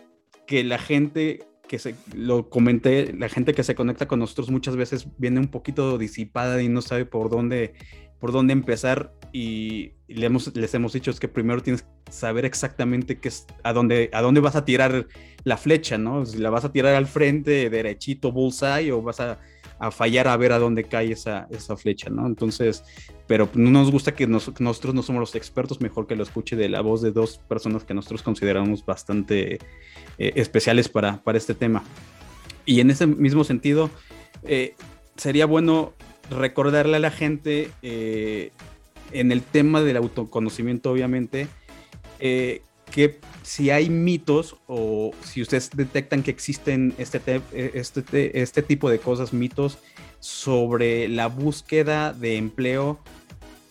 que 0.46 0.62
la 0.62 0.78
gente 0.78 1.46
que 1.66 1.78
se, 1.78 1.94
lo 2.14 2.48
comenté, 2.48 3.12
la 3.12 3.28
gente 3.28 3.54
que 3.54 3.64
se 3.64 3.74
conecta 3.74 4.06
con 4.06 4.20
nosotros 4.20 4.50
muchas 4.50 4.76
veces 4.76 5.08
viene 5.18 5.40
un 5.40 5.48
poquito 5.48 5.98
disipada 5.98 6.62
y 6.62 6.68
no 6.68 6.82
sabe 6.82 7.04
por 7.04 7.28
dónde 7.28 7.74
por 8.18 8.32
dónde 8.32 8.52
empezar 8.52 9.12
y, 9.32 9.92
le 10.08 10.26
hemos, 10.26 10.54
les 10.56 10.72
hemos 10.74 10.92
dicho 10.92 11.10
es 11.10 11.18
que 11.18 11.28
primero 11.28 11.62
tienes 11.62 11.82
que 11.82 12.12
saber 12.12 12.44
exactamente 12.44 13.18
qué 13.18 13.28
es, 13.28 13.46
a, 13.64 13.72
dónde, 13.72 14.08
a 14.12 14.22
dónde 14.22 14.40
vas 14.40 14.56
a 14.56 14.64
tirar 14.64 15.08
la 15.44 15.56
flecha, 15.56 15.98
¿no? 15.98 16.24
Si 16.24 16.38
la 16.38 16.50
vas 16.50 16.64
a 16.64 16.72
tirar 16.72 16.94
al 16.94 17.06
frente, 17.06 17.68
derechito, 17.68 18.32
bullseye, 18.32 18.92
o 18.92 19.02
vas 19.02 19.20
a, 19.20 19.38
a 19.78 19.90
fallar 19.90 20.28
a 20.28 20.36
ver 20.36 20.52
a 20.52 20.58
dónde 20.58 20.84
cae 20.84 21.12
esa, 21.12 21.46
esa 21.50 21.76
flecha, 21.76 22.08
¿no? 22.08 22.26
Entonces, 22.26 22.84
pero 23.26 23.48
no 23.54 23.70
nos 23.70 23.90
gusta 23.90 24.14
que, 24.14 24.26
nosotros 24.26 24.94
no 24.94 25.02
somos 25.02 25.20
los 25.20 25.34
expertos, 25.34 25.80
mejor 25.80 26.06
que 26.06 26.16
lo 26.16 26.22
escuche 26.22 26.56
de 26.56 26.68
la 26.68 26.80
voz 26.80 27.02
de 27.02 27.10
dos 27.10 27.38
personas 27.38 27.84
que 27.84 27.94
nosotros 27.94 28.22
consideramos 28.22 28.84
bastante 28.84 29.58
eh, 30.18 30.32
especiales 30.36 30.88
para, 30.88 31.22
para 31.22 31.38
este 31.38 31.54
tema. 31.54 31.82
Y 32.64 32.80
en 32.80 32.90
ese 32.90 33.06
mismo 33.06 33.44
sentido, 33.44 33.90
eh, 34.44 34.74
sería 35.16 35.46
bueno 35.46 35.92
recordarle 36.30 36.96
a 36.96 37.00
la 37.00 37.10
gente 37.10 37.70
eh, 37.82 38.52
en 39.12 39.32
el 39.32 39.42
tema 39.42 39.82
del 39.82 39.96
autoconocimiento, 39.96 40.90
obviamente, 40.90 41.48
eh, 42.18 42.62
que 42.90 43.20
si 43.42 43.70
hay 43.70 43.90
mitos 43.90 44.56
o 44.66 45.12
si 45.22 45.42
ustedes 45.42 45.70
detectan 45.74 46.22
que 46.22 46.30
existen 46.30 46.94
este, 46.98 47.40
este, 47.52 48.42
este 48.42 48.62
tipo 48.62 48.90
de 48.90 48.98
cosas, 48.98 49.32
mitos 49.32 49.78
sobre 50.20 51.08
la 51.08 51.28
búsqueda 51.28 52.12
de 52.12 52.36
empleo 52.36 52.98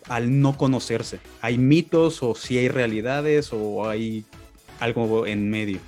al 0.07 0.41
no 0.41 0.57
conocerse. 0.57 1.19
¿Hay 1.41 1.57
mitos 1.57 2.21
o 2.23 2.35
si 2.35 2.57
hay 2.57 2.69
realidades 2.69 3.51
o 3.51 3.89
hay 3.89 4.25
algo 4.79 5.25
en 5.25 5.49
medio? 5.49 5.79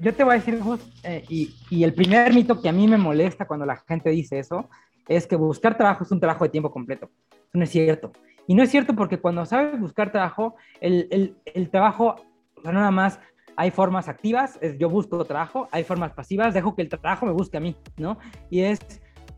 Yo 0.00 0.14
te 0.14 0.24
voy 0.24 0.34
a 0.34 0.38
decir, 0.38 0.60
eh, 1.04 1.24
y, 1.28 1.84
el 1.84 1.94
primer 1.94 2.32
mito 2.32 2.60
que 2.60 2.68
a 2.68 2.72
mí 2.72 2.86
me 2.86 2.98
molesta 2.98 3.46
cuando 3.46 3.66
la 3.66 3.76
gente 3.76 4.10
dice 4.10 4.38
eso, 4.38 4.68
es 5.08 5.26
que 5.26 5.36
buscar 5.36 5.76
trabajo 5.76 6.04
es 6.04 6.12
un 6.12 6.20
trabajo 6.20 6.44
de 6.44 6.50
tiempo 6.50 6.70
completo. 6.70 7.10
No 7.52 7.64
es 7.64 7.70
cierto. 7.70 8.12
Y 8.46 8.54
no 8.54 8.62
es 8.62 8.70
cierto 8.70 8.94
porque 8.94 9.18
cuando 9.18 9.44
sabes 9.46 9.78
buscar 9.80 10.10
trabajo, 10.12 10.56
el, 10.80 11.36
trabajo, 11.70 12.16
o 12.64 12.72
nada 12.72 12.90
más 12.90 13.20
hay 13.56 13.70
formas 13.70 14.08
activas, 14.08 14.58
es 14.62 14.78
yo 14.78 14.88
busco 14.88 15.24
trabajo, 15.24 15.68
hay 15.70 15.84
formas 15.84 16.12
pasivas, 16.12 16.54
dejo 16.54 16.74
que 16.74 16.82
el 16.82 16.88
trabajo 16.88 17.26
me 17.26 17.32
busque 17.32 17.56
a 17.56 17.60
mí, 17.60 17.76
¿no? 17.96 18.18
Y 18.48 18.60
es, 18.60 18.78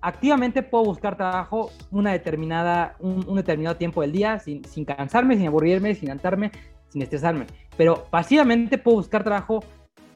activamente 0.00 0.62
puedo 0.62 0.84
buscar 0.84 1.16
trabajo 1.16 1.70
una 1.90 2.12
determinada, 2.12 2.96
un, 3.00 3.24
un 3.28 3.36
determinado 3.36 3.76
tiempo 3.76 4.02
del 4.02 4.12
día, 4.12 4.38
sin, 4.38 4.64
sin 4.64 4.84
cansarme, 4.84 5.36
sin 5.36 5.46
aburrirme, 5.46 5.94
sin 5.94 6.10
antarme, 6.10 6.52
sin 6.88 7.02
estresarme. 7.02 7.46
Pero 7.76 8.04
pasivamente 8.10 8.78
puedo 8.78 8.98
buscar 8.98 9.24
trabajo 9.24 9.64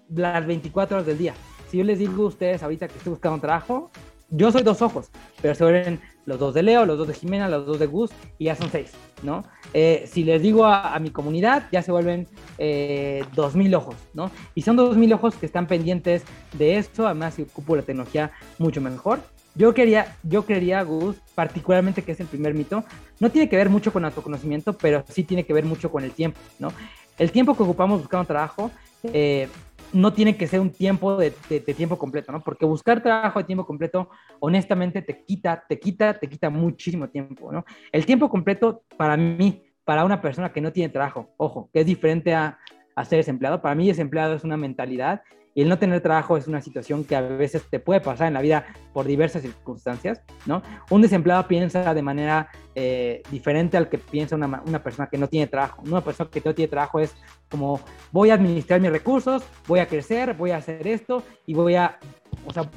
las 0.08 0.46
24 0.46 0.96
horas 0.96 1.06
del 1.06 1.18
día. 1.18 1.34
Si 1.70 1.78
yo 1.78 1.84
les 1.84 1.98
digo 1.98 2.24
a 2.24 2.28
ustedes 2.28 2.62
ahorita 2.62 2.88
que 2.88 2.98
estoy 2.98 3.10
buscando 3.10 3.40
trabajo, 3.40 3.90
yo 4.30 4.50
soy 4.50 4.62
dos 4.62 4.82
ojos, 4.82 5.10
pero 5.40 5.54
se 5.54 5.64
vuelven 5.64 6.00
los 6.26 6.38
dos 6.38 6.54
de 6.54 6.62
Leo, 6.62 6.86
los 6.86 6.98
dos 6.98 7.06
de 7.08 7.14
Jimena, 7.14 7.48
los 7.48 7.66
dos 7.66 7.78
de 7.78 7.86
Gus 7.86 8.10
y 8.38 8.46
ya 8.46 8.56
son 8.56 8.70
seis, 8.70 8.92
¿no? 9.22 9.44
Eh, 9.72 10.08
si 10.10 10.24
les 10.24 10.42
digo 10.42 10.64
a, 10.64 10.98
mi 10.98 11.10
comunidad, 11.10 11.68
ya 11.70 11.82
se 11.82 11.92
vuelven 11.92 12.26
eh, 12.58 13.24
dos 13.34 13.54
mil 13.54 13.74
ojos, 13.74 13.96
¿no? 14.14 14.30
Y 14.54 14.62
son 14.62 14.76
dos 14.76 14.96
mil 14.96 15.12
ojos 15.12 15.34
que 15.36 15.46
están 15.46 15.66
pendientes 15.66 16.24
de 16.56 16.78
esto, 16.78 17.06
además 17.06 17.34
si 17.34 17.42
ocupo 17.42 17.76
la 17.76 17.82
tecnología 17.82 18.32
mucho 18.58 18.80
mejor. 18.80 19.20
Yo 19.54 19.72
quería, 19.72 20.16
yo 20.24 20.44
creería, 20.44 20.82
Gus, 20.82 21.16
particularmente 21.34 22.02
que 22.02 22.12
es 22.12 22.20
el 22.20 22.26
primer 22.26 22.54
mito, 22.54 22.82
no 23.20 23.30
tiene 23.30 23.48
que 23.48 23.56
ver 23.56 23.70
mucho 23.70 23.92
con 23.92 24.04
autoconocimiento, 24.04 24.72
pero 24.72 25.04
sí 25.08 25.22
tiene 25.22 25.44
que 25.44 25.52
ver 25.52 25.64
mucho 25.64 25.92
con 25.92 26.02
el 26.02 26.10
tiempo, 26.10 26.40
¿no? 26.58 26.72
El 27.18 27.30
tiempo 27.30 27.56
que 27.56 27.62
ocupamos 27.62 28.00
buscando 28.00 28.26
trabajo 28.26 28.72
eh, 29.04 29.48
no 29.94 30.12
tiene 30.12 30.36
que 30.36 30.46
ser 30.46 30.60
un 30.60 30.70
tiempo 30.70 31.16
de, 31.16 31.30
tiempo 31.30 31.96
completo, 31.96 32.32
¿no? 32.32 32.42
Porque 32.42 32.66
buscar 32.66 33.02
trabajo 33.02 33.38
de 33.38 33.44
tiempo 33.44 33.64
completo, 33.64 34.10
honestamente, 34.40 35.00
te 35.02 35.24
quita, 35.24 35.64
te 35.68 35.78
quita, 35.78 36.18
te 36.18 36.28
quita 36.28 36.50
muchísimo 36.50 37.08
tiempo, 37.08 37.52
¿no? 37.52 37.64
El 37.92 38.04
tiempo 38.04 38.28
completo, 38.28 38.82
para 38.96 39.16
mí, 39.16 39.62
para 39.84 40.04
una 40.04 40.20
persona 40.20 40.52
que 40.52 40.60
no 40.60 40.72
tiene 40.72 40.92
trabajo, 40.92 41.30
ojo, 41.36 41.70
que 41.72 41.80
es 41.80 41.86
diferente 41.86 42.34
a, 42.34 42.58
a 42.94 43.04
ser 43.04 43.18
desempleado, 43.18 43.62
para 43.62 43.74
mí 43.74 43.86
desempleado 43.86 44.34
es 44.34 44.44
una 44.44 44.56
mentalidad 44.56 45.22
y 45.54 45.62
el 45.62 45.68
no 45.68 45.78
tener 45.78 46.00
trabajo 46.00 46.36
es 46.36 46.48
una 46.48 46.60
situación 46.60 47.04
que 47.04 47.14
a 47.14 47.20
veces 47.20 47.62
te 47.70 47.78
puede 47.78 48.00
pasar 48.00 48.26
en 48.26 48.34
la 48.34 48.40
vida 48.40 48.66
por 48.92 49.06
diversas 49.06 49.42
circunstancias, 49.42 50.20
¿no? 50.46 50.62
Un 50.90 51.02
desempleado 51.02 51.46
piensa 51.46 51.94
de 51.94 52.02
manera 52.02 52.48
eh, 52.74 53.22
diferente 53.30 53.76
al 53.76 53.88
que 53.88 53.98
piensa 53.98 54.34
una, 54.34 54.62
una, 54.66 54.82
persona 54.82 55.08
que 55.08 55.16
no 55.16 55.28
tiene 55.28 55.46
trabajo. 55.46 55.82
Una 55.86 56.00
persona 56.00 56.28
que 56.28 56.42
no 56.44 56.54
tiene 56.54 56.68
trabajo 56.68 56.98
es 56.98 57.14
como, 57.48 57.80
voy 58.10 58.30
a 58.30 58.34
administrar 58.34 58.80
mis 58.80 58.90
recursos, 58.90 59.44
voy 59.68 59.78
a 59.78 59.86
crecer, 59.86 60.34
voy 60.34 60.50
a 60.50 60.56
hacer 60.56 60.86
esto 60.88 61.22
y 61.46 61.54
voy 61.54 61.76
a, 61.76 61.98
o 62.46 62.52
sea, 62.52 62.68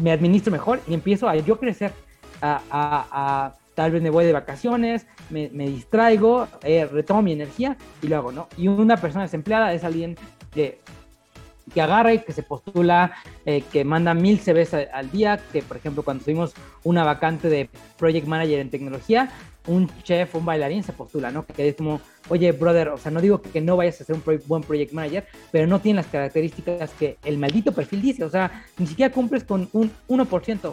me 0.00 0.10
administro 0.10 0.50
mejor 0.50 0.80
y 0.88 0.94
empiezo 0.94 1.28
a 1.28 1.36
yo 1.36 1.58
crecer, 1.58 1.92
a, 2.40 2.62
a, 2.70 3.54
tal 3.74 3.92
vez 3.92 4.02
me 4.02 4.10
voy 4.10 4.24
de 4.24 4.32
vacaciones, 4.32 5.06
me, 5.28 5.50
me 5.50 5.68
distraigo, 5.68 6.48
eh, 6.62 6.86
retomo 6.86 7.20
mi 7.20 7.32
energía 7.32 7.76
y 8.00 8.08
lo 8.08 8.16
hago, 8.16 8.32
¿no? 8.32 8.48
Y 8.56 8.68
una 8.68 8.96
persona 8.96 9.24
desempleada 9.24 9.74
es 9.74 9.84
alguien 9.84 10.16
que 10.50 10.80
que 11.72 11.82
agarra 11.82 12.14
y 12.14 12.18
que 12.20 12.32
se 12.32 12.42
postula, 12.42 13.12
eh, 13.44 13.62
que 13.72 13.84
manda 13.84 14.14
mil 14.14 14.38
CVs 14.38 14.74
al 14.92 15.10
día, 15.10 15.40
que 15.52 15.62
por 15.62 15.76
ejemplo 15.76 16.02
cuando 16.02 16.24
tuvimos 16.24 16.54
una 16.84 17.04
vacante 17.04 17.48
de 17.48 17.68
Project 17.98 18.26
Manager 18.26 18.60
en 18.60 18.70
tecnología, 18.70 19.30
un 19.66 19.88
chef, 20.02 20.34
un 20.34 20.44
bailarín 20.44 20.82
se 20.82 20.92
postula, 20.92 21.30
¿no? 21.30 21.46
Que 21.46 21.68
es 21.68 21.76
como, 21.76 22.00
oye, 22.28 22.52
brother, 22.52 22.88
o 22.88 22.98
sea, 22.98 23.12
no 23.12 23.20
digo 23.20 23.40
que 23.40 23.60
no 23.60 23.76
vayas 23.76 24.00
a 24.00 24.04
ser 24.04 24.16
un 24.16 24.40
buen 24.46 24.62
project 24.62 24.92
manager, 24.92 25.26
pero 25.50 25.66
no 25.66 25.80
tiene 25.80 25.98
las 25.98 26.06
características 26.06 26.90
que 26.98 27.18
el 27.24 27.38
maldito 27.38 27.72
perfil 27.72 28.02
dice, 28.02 28.24
o 28.24 28.30
sea, 28.30 28.64
ni 28.78 28.86
siquiera 28.86 29.12
cumples 29.12 29.44
con 29.44 29.68
un 29.72 29.90
1%. 30.08 30.72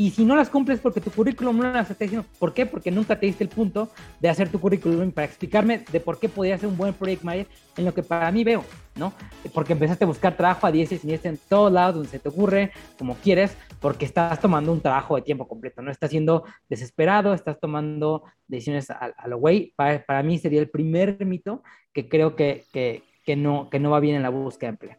Y 0.00 0.12
si 0.12 0.24
no 0.24 0.36
las 0.36 0.48
cumples 0.48 0.78
porque 0.78 1.00
tu 1.00 1.10
currículum 1.10 1.58
no 1.58 1.72
las 1.72 1.90
está 1.90 2.04
diciendo, 2.04 2.24
¿por 2.38 2.54
qué? 2.54 2.66
Porque 2.66 2.92
nunca 2.92 3.18
te 3.18 3.26
diste 3.26 3.42
el 3.42 3.50
punto 3.50 3.90
de 4.20 4.28
hacer 4.28 4.48
tu 4.48 4.60
currículum 4.60 5.10
para 5.10 5.26
explicarme 5.26 5.84
de 5.90 5.98
por 5.98 6.20
qué 6.20 6.28
podía 6.28 6.56
ser 6.56 6.68
un 6.68 6.76
buen 6.76 6.94
project 6.94 7.24
manager 7.24 7.48
en 7.76 7.84
lo 7.84 7.92
que 7.92 8.04
para 8.04 8.30
mí 8.30 8.44
veo, 8.44 8.64
¿no? 8.94 9.12
Porque 9.52 9.72
empezaste 9.72 10.04
a 10.04 10.06
buscar 10.06 10.36
trabajo 10.36 10.68
a 10.68 10.70
10 10.70 10.92
y 10.92 10.98
siniestra 10.98 11.30
en 11.30 11.38
todos 11.48 11.72
lados 11.72 11.96
donde 11.96 12.10
se 12.10 12.20
te 12.20 12.28
ocurre, 12.28 12.70
como 12.96 13.16
quieres, 13.16 13.56
porque 13.80 14.04
estás 14.04 14.40
tomando 14.40 14.72
un 14.72 14.80
trabajo 14.80 15.16
de 15.16 15.22
tiempo 15.22 15.48
completo, 15.48 15.82
no 15.82 15.90
estás 15.90 16.10
siendo 16.10 16.44
desesperado, 16.68 17.34
estás 17.34 17.58
tomando 17.58 18.22
decisiones 18.46 18.90
a, 18.90 19.12
lo 19.26 19.38
güey. 19.38 19.74
Para, 19.74 20.22
mí 20.22 20.38
sería 20.38 20.60
el 20.60 20.70
primer 20.70 21.26
mito 21.26 21.64
que 21.92 22.08
creo 22.08 22.36
que, 22.36 22.62
que, 22.72 23.02
que, 23.24 23.34
no, 23.34 23.68
que 23.68 23.80
no 23.80 23.90
va 23.90 23.98
bien 23.98 24.14
en 24.14 24.22
la 24.22 24.30
búsqueda 24.30 24.70
de 24.70 24.74
empleo. 24.74 24.96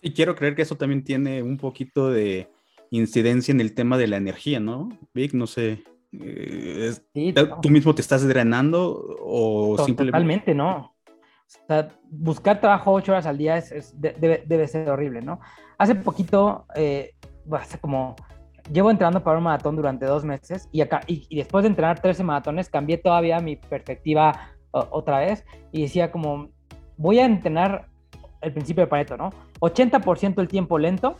Y 0.00 0.12
quiero 0.12 0.34
creer 0.34 0.54
que 0.54 0.62
eso 0.62 0.76
también 0.76 1.04
tiene 1.04 1.42
un 1.42 1.58
poquito 1.58 2.08
de 2.08 2.48
incidencia 2.90 3.52
en 3.52 3.60
el 3.60 3.74
tema 3.74 3.98
de 3.98 4.06
la 4.06 4.16
energía, 4.16 4.60
¿no? 4.60 4.88
Vic, 5.14 5.32
no 5.34 5.46
sé. 5.46 5.84
Eh, 6.12 6.92
¿Tú 7.62 7.68
mismo 7.68 7.94
te 7.94 8.00
estás 8.00 8.26
drenando 8.26 9.16
o 9.20 9.76
simplemente... 9.78 10.12
Totalmente, 10.12 10.54
no. 10.54 10.94
O 11.46 11.66
sea, 11.66 11.88
buscar 12.10 12.60
trabajo 12.60 12.92
ocho 12.92 13.12
horas 13.12 13.26
al 13.26 13.38
día 13.38 13.56
es, 13.56 13.94
debe, 13.98 14.66
ser 14.66 14.88
horrible, 14.90 15.20
¿no? 15.20 15.40
Hace 15.78 15.94
poquito, 15.94 16.66
eh, 16.74 17.14
hace 17.52 17.78
como, 17.78 18.16
llevo 18.72 18.90
entrenando 18.90 19.22
para 19.22 19.38
un 19.38 19.44
maratón 19.44 19.76
durante 19.76 20.06
dos 20.06 20.24
meses 20.24 20.68
y, 20.72 20.80
acá, 20.80 21.00
y, 21.06 21.36
después 21.36 21.62
de 21.62 21.68
entrenar 21.68 22.00
13 22.00 22.24
maratones 22.24 22.68
cambié 22.68 22.98
todavía 22.98 23.40
mi 23.40 23.56
perspectiva 23.56 24.50
otra 24.72 25.20
vez 25.20 25.44
y 25.72 25.82
decía 25.82 26.10
como, 26.10 26.50
voy 26.96 27.18
a 27.20 27.24
entrenar 27.24 27.88
el 28.40 28.52
principio 28.52 28.84
de 28.84 28.88
Pareto, 28.88 29.16
¿no? 29.16 29.30
80% 29.60 30.40
el 30.40 30.48
tiempo 30.48 30.78
lento 30.78 31.16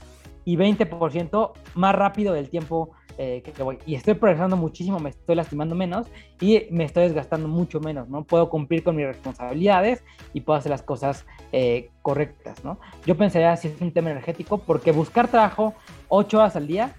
y 0.47 0.57
20% 0.57 1.53
más 1.74 1.94
rápido 1.94 2.32
del 2.32 2.49
tiempo 2.49 2.92
eh, 3.18 3.42
que, 3.42 3.62
voy. 3.62 3.78
Y 3.84 3.97
estoy 3.97 4.14
progresando 4.14 4.57
muchísimo, 4.57 5.01
me 5.01 5.11
estoy 5.11 5.34
lastimando 5.34 5.74
menos 5.74 6.07
y 6.40 6.66
me 6.70 6.84
estoy 6.84 7.05
desgastando 7.05 7.49
mucho 7.49 7.80
menos, 7.80 8.09
¿no? 8.09 8.24
Puedo 8.24 8.49
cumplir 8.49 8.84
con 8.84 8.94
mis 8.94 9.07
responsabilidades 9.07 10.05
y 10.32 10.42
puedo 10.42 10.59
hacer 10.59 10.70
las 10.70 10.82
cosas 10.82 11.26
eh, 11.51 11.90
correctas, 12.03 12.64
¿no? 12.64 12.78
Yo 13.05 13.16
pensaría 13.16 13.57
si 13.57 13.68
es 13.68 13.80
un 13.80 13.90
tema 13.90 14.11
energético, 14.11 14.59
porque 14.59 14.92
buscar 14.92 15.28
trabajo 15.28 15.74
8 16.09 16.38
horas 16.38 16.57
al 16.57 16.66
día, 16.66 16.94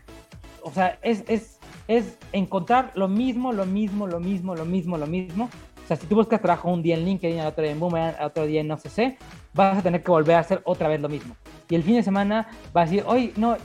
o 0.64 0.72
sea, 0.72 1.00
es, 1.02 1.24
es, 1.28 1.60
es 1.88 2.18
encontrar 2.34 2.92
lo 2.96 3.08
mismo, 3.08 3.54
lo 3.54 3.66
mismo, 3.66 4.08
lo 4.08 4.20
mismo, 4.20 4.56
lo 4.56 4.66
mismo, 4.66 4.98
lo 4.98 5.08
mismo. 5.08 5.50
O 5.88 5.90
sea, 5.90 5.96
si 5.96 6.06
tú 6.06 6.16
buscas 6.16 6.42
trabajo 6.42 6.70
un 6.70 6.84
día 6.84 6.98
en 6.98 7.06
LinkedIn, 7.06 7.40
otro 7.40 7.64
día 7.64 7.72
en 7.72 7.80
Boomerang, 7.80 8.14
otro 8.22 8.46
día 8.46 8.60
en 8.60 8.68
no 8.68 8.78
sé, 8.78 8.90
sé, 8.90 9.18
vas 9.54 9.78
a 9.78 9.82
tener 9.82 10.04
que 10.04 10.12
volver 10.12 10.36
a 10.36 10.40
hacer 10.40 10.60
otra 10.66 10.90
vez 10.90 11.00
lo 11.00 11.08
mismo. 11.08 11.34
Y 11.70 11.76
el 11.76 11.84
fin 11.84 11.96
de 11.96 12.04
semana 12.04 12.50
vas 12.74 12.90
a 12.90 12.92
decir, 12.92 13.06
hoy 13.08 13.32
no, 13.38 13.56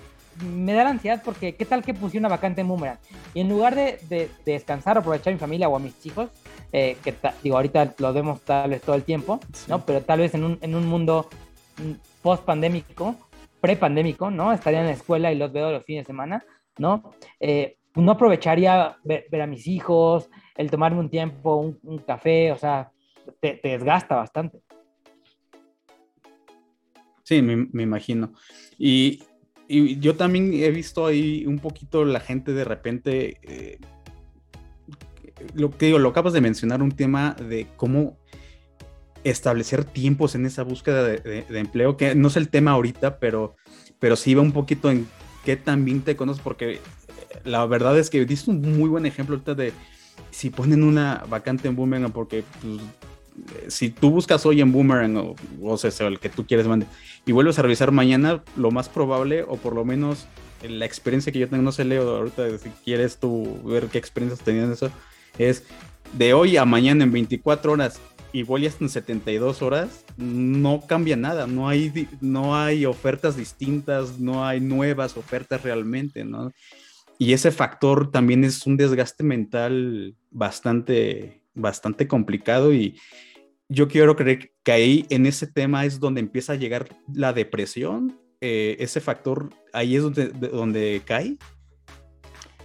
me 0.40 0.72
da 0.72 0.84
la 0.84 0.90
ansiedad 0.90 1.20
porque 1.24 1.56
qué 1.56 1.64
tal 1.64 1.82
que 1.82 1.94
puse 1.94 2.18
una 2.18 2.28
vacante 2.28 2.60
en 2.60 2.68
Boomerang 2.68 2.98
y 3.34 3.40
en 3.40 3.48
lugar 3.48 3.74
de, 3.74 3.98
de, 4.08 4.30
descansar 4.46 4.96
o 4.96 5.00
aprovechar 5.00 5.32
a 5.32 5.34
mi 5.34 5.40
familia 5.40 5.68
o 5.68 5.74
a 5.74 5.80
mis 5.80 6.06
hijos, 6.06 6.30
eh, 6.70 6.96
que 7.02 7.12
digo, 7.42 7.56
ahorita 7.56 7.94
lo 7.98 8.12
vemos 8.12 8.40
tal 8.42 8.70
vez 8.70 8.82
todo 8.82 8.94
el 8.94 9.02
tiempo, 9.02 9.40
¿no? 9.66 9.84
Pero 9.84 10.02
tal 10.02 10.20
vez 10.20 10.32
en 10.34 10.44
un, 10.44 10.58
en 10.62 10.76
un 10.76 10.86
mundo 10.86 11.28
mm, 11.78 12.22
post 12.22 12.44
pandémico, 12.44 13.16
pre 13.60 13.74
pandémico, 13.74 14.30
¿no? 14.30 14.52
Estaría 14.52 14.78
en 14.78 14.86
la 14.86 14.92
escuela 14.92 15.32
y 15.32 15.36
los 15.36 15.52
veo 15.52 15.72
los 15.72 15.84
fines 15.84 16.04
de 16.04 16.06
semana, 16.06 16.44
¿no? 16.78 17.14
Eh, 17.40 17.78
no 17.94 18.12
aprovecharía 18.12 18.96
ver, 19.04 19.42
a 19.42 19.46
mis 19.46 19.66
hijos, 19.66 20.30
el 20.56 20.70
tomarme 20.70 21.00
un 21.00 21.10
tiempo, 21.10 21.56
un, 21.82 21.98
café, 21.98 22.52
o 22.52 22.56
sea, 22.56 22.90
te, 23.40 23.54
te, 23.54 23.68
desgasta 23.68 24.16
bastante. 24.16 24.60
Sí, 27.22 27.42
me, 27.42 27.68
me 27.72 27.82
imagino. 27.82 28.32
Y, 28.78 29.22
y 29.68 29.98
yo 30.00 30.16
también 30.16 30.52
he 30.52 30.70
visto 30.70 31.06
ahí 31.06 31.46
un 31.46 31.58
poquito 31.58 32.04
la 32.04 32.20
gente 32.20 32.52
de 32.52 32.64
repente, 32.64 33.38
eh, 33.42 33.78
lo 35.54 35.70
que 35.70 35.86
digo, 35.86 35.98
lo 35.98 36.10
acabas 36.10 36.32
de 36.34 36.40
mencionar, 36.40 36.82
un 36.82 36.92
tema 36.92 37.34
de 37.48 37.66
cómo 37.76 38.18
establecer 39.24 39.84
tiempos 39.84 40.34
en 40.34 40.46
esa 40.46 40.62
búsqueda 40.62 41.04
de, 41.04 41.46
empleo, 41.48 41.96
que 41.96 42.14
no 42.14 42.28
es 42.28 42.36
el 42.36 42.48
tema 42.48 42.72
ahorita, 42.72 43.18
pero, 43.18 43.56
pero 43.98 44.16
sí 44.16 44.34
va 44.34 44.42
un 44.42 44.52
poquito 44.52 44.90
en 44.90 45.06
qué 45.44 45.56
también 45.56 46.02
te 46.02 46.16
conoces, 46.16 46.42
porque 46.42 46.80
la 47.44 47.64
verdad 47.66 47.98
es 47.98 48.10
que 48.10 48.24
diste 48.24 48.50
un 48.50 48.60
muy 48.78 48.88
buen 48.88 49.06
ejemplo 49.06 49.36
ahorita 49.36 49.54
de 49.54 49.72
si 50.30 50.50
ponen 50.50 50.82
una 50.82 51.24
vacante 51.28 51.68
en 51.68 51.76
Boomerang, 51.76 52.12
porque 52.12 52.44
pues, 52.60 52.80
si 53.68 53.90
tú 53.90 54.10
buscas 54.10 54.44
hoy 54.46 54.60
en 54.60 54.72
Boomerang 54.72 55.16
o, 55.16 55.34
o 55.62 55.76
sea, 55.76 56.06
el 56.06 56.18
que 56.18 56.28
tú 56.28 56.46
quieres 56.46 56.66
mande, 56.66 56.86
y 57.26 57.32
vuelves 57.32 57.58
a 57.58 57.62
revisar 57.62 57.92
mañana, 57.92 58.42
lo 58.56 58.70
más 58.70 58.88
probable, 58.88 59.42
o 59.42 59.56
por 59.56 59.74
lo 59.74 59.84
menos 59.84 60.26
la 60.62 60.84
experiencia 60.84 61.32
que 61.32 61.38
yo 61.38 61.48
tengo, 61.48 61.62
no 61.62 61.72
sé, 61.72 61.84
Leo, 61.84 62.16
ahorita 62.16 62.58
si 62.58 62.70
quieres 62.84 63.18
tú 63.18 63.60
ver 63.64 63.86
qué 63.86 63.98
experiencias 63.98 64.44
tenían 64.44 64.72
eso, 64.72 64.90
es 65.38 65.64
de 66.12 66.34
hoy 66.34 66.56
a 66.56 66.64
mañana 66.64 67.04
en 67.04 67.12
24 67.12 67.72
horas 67.72 68.00
y 68.32 68.42
voy 68.44 68.66
hasta 68.66 68.84
en 68.84 68.90
72 68.90 69.60
horas, 69.62 70.04
no 70.16 70.82
cambia 70.86 71.16
nada, 71.16 71.46
no 71.46 71.68
hay, 71.68 72.08
no 72.20 72.56
hay 72.56 72.86
ofertas 72.86 73.36
distintas, 73.36 74.18
no 74.18 74.46
hay 74.46 74.60
nuevas 74.60 75.16
ofertas 75.16 75.62
realmente, 75.62 76.24
¿no? 76.24 76.52
Y 77.22 77.34
ese 77.34 77.52
factor 77.52 78.10
también 78.10 78.42
es 78.42 78.66
un 78.66 78.76
desgaste 78.76 79.22
mental 79.22 80.16
bastante 80.32 81.44
bastante 81.54 82.08
complicado 82.08 82.74
y 82.74 82.98
yo 83.68 83.86
quiero 83.86 84.16
creer 84.16 84.50
que 84.64 84.72
ahí 84.72 85.06
en 85.08 85.26
ese 85.26 85.46
tema 85.46 85.84
es 85.84 86.00
donde 86.00 86.20
empieza 86.20 86.54
a 86.54 86.56
llegar 86.56 86.88
la 87.14 87.32
depresión, 87.32 88.18
eh, 88.40 88.74
ese 88.80 89.00
factor 89.00 89.50
ahí 89.72 89.94
es 89.94 90.02
donde, 90.02 90.30
donde 90.30 91.00
cae. 91.04 91.36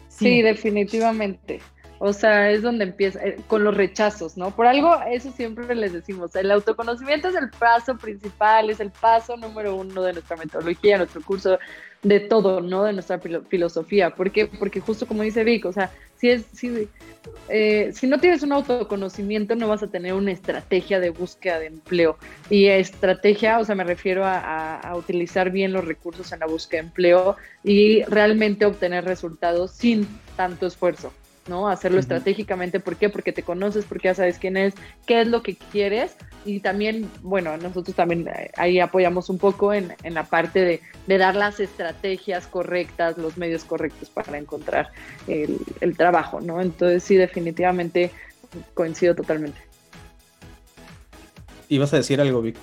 Sí, 0.08 0.42
definitivamente. 0.42 1.60
O 2.00 2.14
sea, 2.14 2.52
es 2.52 2.62
donde 2.62 2.86
empieza, 2.86 3.24
eh, 3.26 3.38
con 3.48 3.64
los 3.64 3.76
rechazos, 3.76 4.38
¿no? 4.38 4.52
Por 4.52 4.68
algo, 4.68 5.00
eso 5.10 5.32
siempre 5.32 5.74
les 5.76 5.94
decimos, 5.94 6.36
el 6.36 6.52
autoconocimiento 6.52 7.30
es 7.30 7.36
el 7.36 7.50
paso 7.50 7.98
principal, 7.98 8.70
es 8.70 8.80
el 8.80 8.92
paso 8.92 9.36
número 9.38 9.76
uno 9.76 10.04
de 10.04 10.14
nuestra 10.14 10.38
metodología, 10.38 10.98
nuestro 10.98 11.22
curso, 11.22 11.58
de 12.04 12.20
todo, 12.20 12.62
¿no? 12.62 12.84
De 12.84 12.94
nuestra 12.94 13.20
filosofía. 13.20 14.12
¿Por 14.12 14.32
qué? 14.32 14.48
Porque 14.48 14.80
justo 14.80 15.08
como 15.08 15.24
dice 15.24 15.44
Vic, 15.44 15.66
o 15.66 15.74
sea, 15.74 15.92
si, 16.16 16.30
es, 16.30 16.46
si, 16.54 16.88
eh, 17.50 17.92
si 17.94 18.08
no 18.08 18.20
tienes 18.20 18.44
un 18.44 18.52
autoconocimiento, 18.52 19.56
no 19.56 19.68
vas 19.68 19.84
a 19.84 19.88
tener 19.88 20.14
una 20.14 20.32
estrategia 20.32 21.00
de 21.00 21.10
búsqueda 21.10 21.60
de 21.60 21.68
empleo. 21.68 22.18
Y 22.50 22.68
estrategia, 22.68 23.60
o 23.60 23.66
sea, 23.66 23.76
me 23.76 23.84
refiero 23.84 24.26
a, 24.26 24.80
a 24.80 24.96
utilizar 24.96 25.52
bien 25.52 25.74
los 25.74 25.86
recursos 25.86 26.32
en 26.32 26.40
la 26.40 26.48
búsqueda 26.48 26.82
de 26.82 26.88
empleo 26.88 27.36
y 27.64 28.04
realmente 28.04 28.66
obtener 28.66 29.06
resultados 29.06 29.72
sin 29.72 30.08
tanto 30.36 30.68
esfuerzo. 30.68 31.12
¿No? 31.48 31.70
Hacerlo 31.70 32.00
estratégicamente, 32.00 32.80
¿por 32.80 32.96
qué? 32.96 33.10
Porque 33.10 33.32
te 33.32 33.44
conoces, 33.44 33.86
porque 33.86 34.08
ya 34.10 34.16
sabes 34.16 34.40
quién 34.40 34.58
es, 34.58 34.74
qué 35.06 35.22
es 35.22 35.28
lo 35.28 35.44
que 35.44 35.56
quieres 35.56 36.16
y 36.46 36.60
también, 36.60 37.10
bueno, 37.22 37.58
nosotros 37.58 37.96
también 37.96 38.28
eh, 38.28 38.52
ahí 38.58 38.80
apoyamos 38.80 39.30
un 39.30 39.38
poco 39.38 39.74
en, 39.74 39.94
la 40.04 40.24
parte 40.24 40.60
de, 40.62 40.82
de, 41.08 41.18
dar 41.18 41.36
las 41.36 41.60
estrategias 41.60 42.48
correctas, 42.48 43.18
los 43.18 43.38
medios 43.38 43.64
correctos 43.64 44.10
para 44.10 44.38
encontrar 44.38 44.90
el, 45.28 45.58
el 45.82 45.98
trabajo, 45.98 46.40
¿no? 46.40 46.62
Entonces 46.62 47.04
sí, 47.04 47.16
definitivamente 47.16 48.12
coincido 48.74 49.16
totalmente. 49.16 49.60
¿Y 51.70 51.78
vas 51.78 51.94
a 51.94 51.98
decir 51.98 52.22
algo, 52.22 52.42
Vic? 52.42 52.56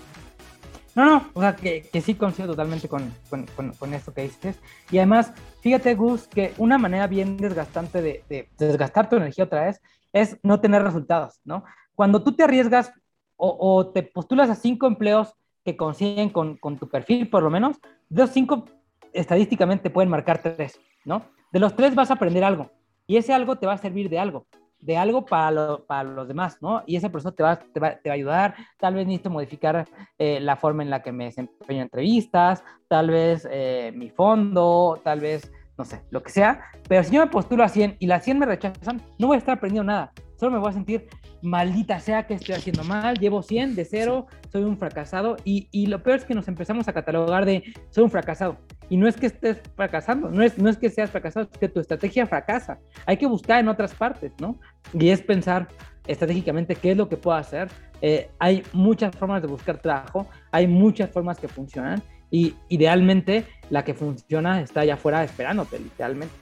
No, 0.95 1.05
no, 1.05 1.31
o 1.35 1.41
sea, 1.41 1.57
que, 1.57 1.89
que 1.93 2.01
sí 2.01 2.15
coincido 2.15 2.49
totalmente 2.49 2.89
con, 2.89 3.13
con, 3.29 3.47
con, 3.73 3.95
esto 3.95 4.15
que 4.15 4.23
dices. 4.23 4.57
Y 4.91 4.99
además, 4.99 5.33
fíjate, 5.65 5.95
Gus, 5.95 6.29
que 6.29 6.53
una 6.59 6.77
manera 6.77 7.07
bien 7.07 7.39
desgastante 7.39 8.03
de, 8.03 8.23
de, 8.29 8.49
desgastar 8.59 9.09
tu 9.09 9.17
energía 9.17 9.45
otra 9.45 9.65
vez 9.65 9.81
es 10.13 10.39
no 10.43 10.61
tener 10.61 10.83
resultados, 10.83 11.41
¿no? 11.43 11.65
Cuando 11.95 12.23
tú 12.23 12.37
te 12.37 12.45
arriesgas 12.45 12.93
o, 13.37 13.91
te 13.91 14.03
postulas 14.03 14.51
a 14.51 14.57
cinco 14.57 14.87
empleos 14.87 15.33
que 15.65 15.75
consiguen 15.75 16.29
con, 16.29 16.59
con, 16.59 16.79
tu 16.79 16.91
perfil, 16.91 17.31
por 17.31 17.43
lo 17.43 17.49
menos, 17.49 17.79
de 18.11 18.23
los 18.23 18.31
cinco 18.31 18.67
estadísticamente 19.15 19.89
pueden 19.89 20.11
marcar 20.11 20.43
tres, 20.43 20.79
¿no? 21.07 21.25
De 21.51 21.61
los 21.61 21.75
tres 21.75 21.95
vas 21.95 22.11
a 22.11 22.15
aprender 22.15 22.45
algo 22.45 22.71
y 23.07 23.17
ese 23.17 23.33
algo 23.33 23.57
te 23.57 23.67
va 23.67 23.73
a 23.73 23.79
servir 23.79 24.11
de 24.11 24.19
algo 24.19 24.47
de 24.85 24.97
algo 24.99 25.25
para, 25.25 25.79
para 25.79 26.05
los 26.05 26.29
demás, 26.29 26.59
¿no? 26.61 26.83
Y 26.87 26.97
esa 26.97 27.09
persona 27.09 27.35
te 27.35 27.43
va, 27.43 27.57
te 27.57 27.81
va, 27.81 27.97
te 27.97 28.11
va 28.11 28.13
a 28.13 28.17
ayudar, 28.17 28.55
tal 28.79 28.95
vez 28.95 29.07
necesito 29.07 29.31
modificar 29.31 29.89
eh, 30.19 30.41
la 30.41 30.57
forma 30.57 30.83
en 30.83 30.91
la 30.91 31.03
que 31.03 31.11
me 31.11 31.25
desempeño 31.25 31.79
en 31.79 31.85
entrevistas, 31.85 32.63
tal 32.87 33.11
vez 33.11 33.49
eh, 33.51 33.93
mi 33.95 34.11
fondo, 34.11 35.01
tal 35.03 35.21
vez, 35.21 35.51
no 35.79 35.85
sé, 35.85 36.03
lo 36.11 36.23
que 36.23 36.31
sea, 36.31 36.61
pero 36.87 37.03
si 37.03 37.15
yo 37.15 37.21
me 37.21 37.31
postulo 37.31 37.65
a 37.65 37.69
100 37.69 37.97
y 37.99 38.07
las 38.07 38.25
100 38.25 38.39
me 38.39 38.47
rechazan, 38.47 39.01
no 39.19 39.29
voy 39.29 39.37
a 39.37 39.39
estar 39.39 39.57
aprendiendo 39.57 39.91
nada, 39.91 40.13
solo 40.37 40.53
me 40.53 40.59
voy 40.59 40.71
a 40.71 40.73
sentir 40.73 41.09
maldita 41.43 42.01
sea 42.01 42.27
que 42.27 42.35
estoy 42.35 42.55
haciendo 42.55 42.85
mal, 42.85 43.19
llevo 43.19 43.43
100 43.43 43.75
de 43.75 43.85
cero, 43.85 44.27
soy 44.51 44.65
un 44.65 44.79
fracasado 44.79 45.37
y, 45.45 45.69
y, 45.71 45.87
lo 45.87 46.03
peor 46.03 46.17
es 46.17 46.25
que 46.25 46.35
nos 46.35 46.49
empezamos 46.49 46.89
a 46.89 46.93
catalogar 46.93 47.45
de 47.45 47.63
soy 47.91 48.05
un 48.05 48.11
fracasado. 48.11 48.57
Y 48.89 48.97
no 48.97 49.07
es 49.07 49.17
que 49.17 49.27
estés 49.27 49.61
fracasando, 49.77 50.31
no 50.31 50.43
es, 50.43 50.59
no 50.59 50.69
es 50.69 50.77
que 50.77 50.91
seas 50.91 51.11
fracasado, 51.11 51.49
es 51.51 51.59
que 51.59 51.69
tu 51.69 51.81
estrategia 51.81 52.27
fracasa. 52.27 52.79
Hay 53.07 53.17
que 53.17 53.27
buscar 53.27 53.61
en 53.61 53.69
otras 53.69 53.95
partes, 53.95 54.33
¿no? 54.41 54.59
Y 54.93 55.09
es 55.09 55.23
pensar 55.23 55.69
estratégicamente 56.07 56.75
qué 56.77 56.93
es 56.93 56.97
lo 56.97 57.09
que 57.09 57.17
puedo 57.17 57.37
hacer. 57.37 57.69
Eh, 58.01 58.31
hay 58.39 58.63
muchas 58.73 59.15
formas 59.17 59.43
de 59.43 59.49
buscar 59.49 59.79
trabajo, 59.79 60.27
hay 60.51 60.67
muchas 60.67 61.11
formas 61.11 61.39
que 61.39 61.49
funcionan 61.49 62.03
y 62.31 62.55
idealmente 62.69 63.47
la 63.71 63.85
que 63.85 63.95
funciona 63.95 64.61
está 64.61 64.81
allá 64.81 64.95
afuera 64.95 65.25
esperándote, 65.25 65.79
literalmente. 65.79 66.35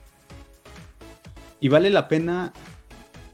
Y 1.59 1.69
vale 1.69 1.89
la 1.89 2.07
pena 2.07 2.51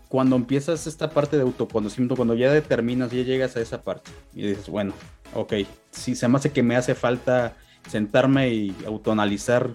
cuando 0.10 0.36
empiezas 0.36 0.88
esta 0.88 1.12
parte 1.12 1.38
de 1.38 1.44
autoconocimiento, 1.44 2.16
cuando 2.16 2.34
ya 2.34 2.52
determinas, 2.52 3.12
ya 3.12 3.22
llegas 3.22 3.56
a 3.56 3.62
esa 3.62 3.84
parte 3.84 4.10
y 4.34 4.42
dices, 4.42 4.68
bueno, 4.68 4.94
ok, 5.36 5.54
si 5.92 6.16
se 6.16 6.28
me 6.28 6.38
hace 6.38 6.52
que 6.52 6.64
me 6.64 6.76
hace 6.76 6.96
falta 6.96 7.56
sentarme 7.88 8.50
y 8.50 8.76
autoanalizar 8.88 9.70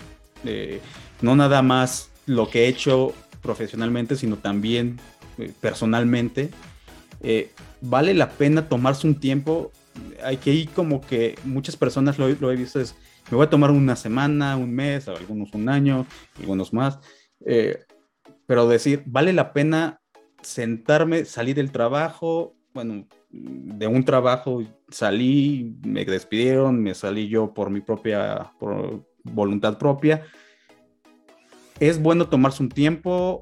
eh, 0.45 0.81
no 1.23 1.37
nada 1.37 1.63
más 1.63 2.11
lo 2.27 2.51
que 2.51 2.65
he 2.65 2.69
hecho 2.69 3.15
profesionalmente, 3.43 4.17
sino 4.17 4.37
también 4.37 4.99
eh, 5.39 5.53
personalmente, 5.61 6.51
eh, 7.23 7.53
vale 7.81 8.13
la 8.13 8.31
pena 8.31 8.69
tomarse 8.69 9.07
un 9.07 9.21
tiempo. 9.21 9.71
Hay 10.25 10.39
que 10.39 10.53
ir 10.53 10.71
como 10.71 11.01
que 11.01 11.39
muchas 11.45 11.77
personas 11.77 12.19
lo, 12.19 12.29
lo 12.29 12.51
he 12.51 12.57
visto, 12.57 12.81
es, 12.81 12.97
me 13.31 13.37
voy 13.37 13.47
a 13.47 13.51
tomar 13.51 13.71
una 13.71 13.95
semana, 13.95 14.57
un 14.57 14.75
mes, 14.75 15.07
algunos 15.07 15.55
un 15.55 15.69
año, 15.69 16.07
algunos 16.41 16.73
más, 16.73 16.99
pero 18.47 18.69
decir, 18.69 19.03
vale 19.07 19.33
la 19.33 19.53
pena 19.53 20.01
sentarme, 20.45 21.25
salir 21.25 21.57
del 21.57 21.73
trabajo, 21.73 22.55
bueno, 22.73 23.07
de 23.31 23.87
un 23.87 24.05
trabajo 24.05 24.63
salí, 24.89 25.77
me 25.85 26.05
despidieron, 26.05 26.83
me 26.83 26.95
salí 26.95 27.29
yo 27.29 27.55
por 27.55 27.71
mi 27.71 27.81
propia, 27.81 28.53
voluntad 29.23 29.79
propia. 29.79 30.23
¿Es 31.81 32.01
bueno 32.01 32.29
tomarse 32.29 32.63
un 32.63 32.69
tiempo 32.69 33.41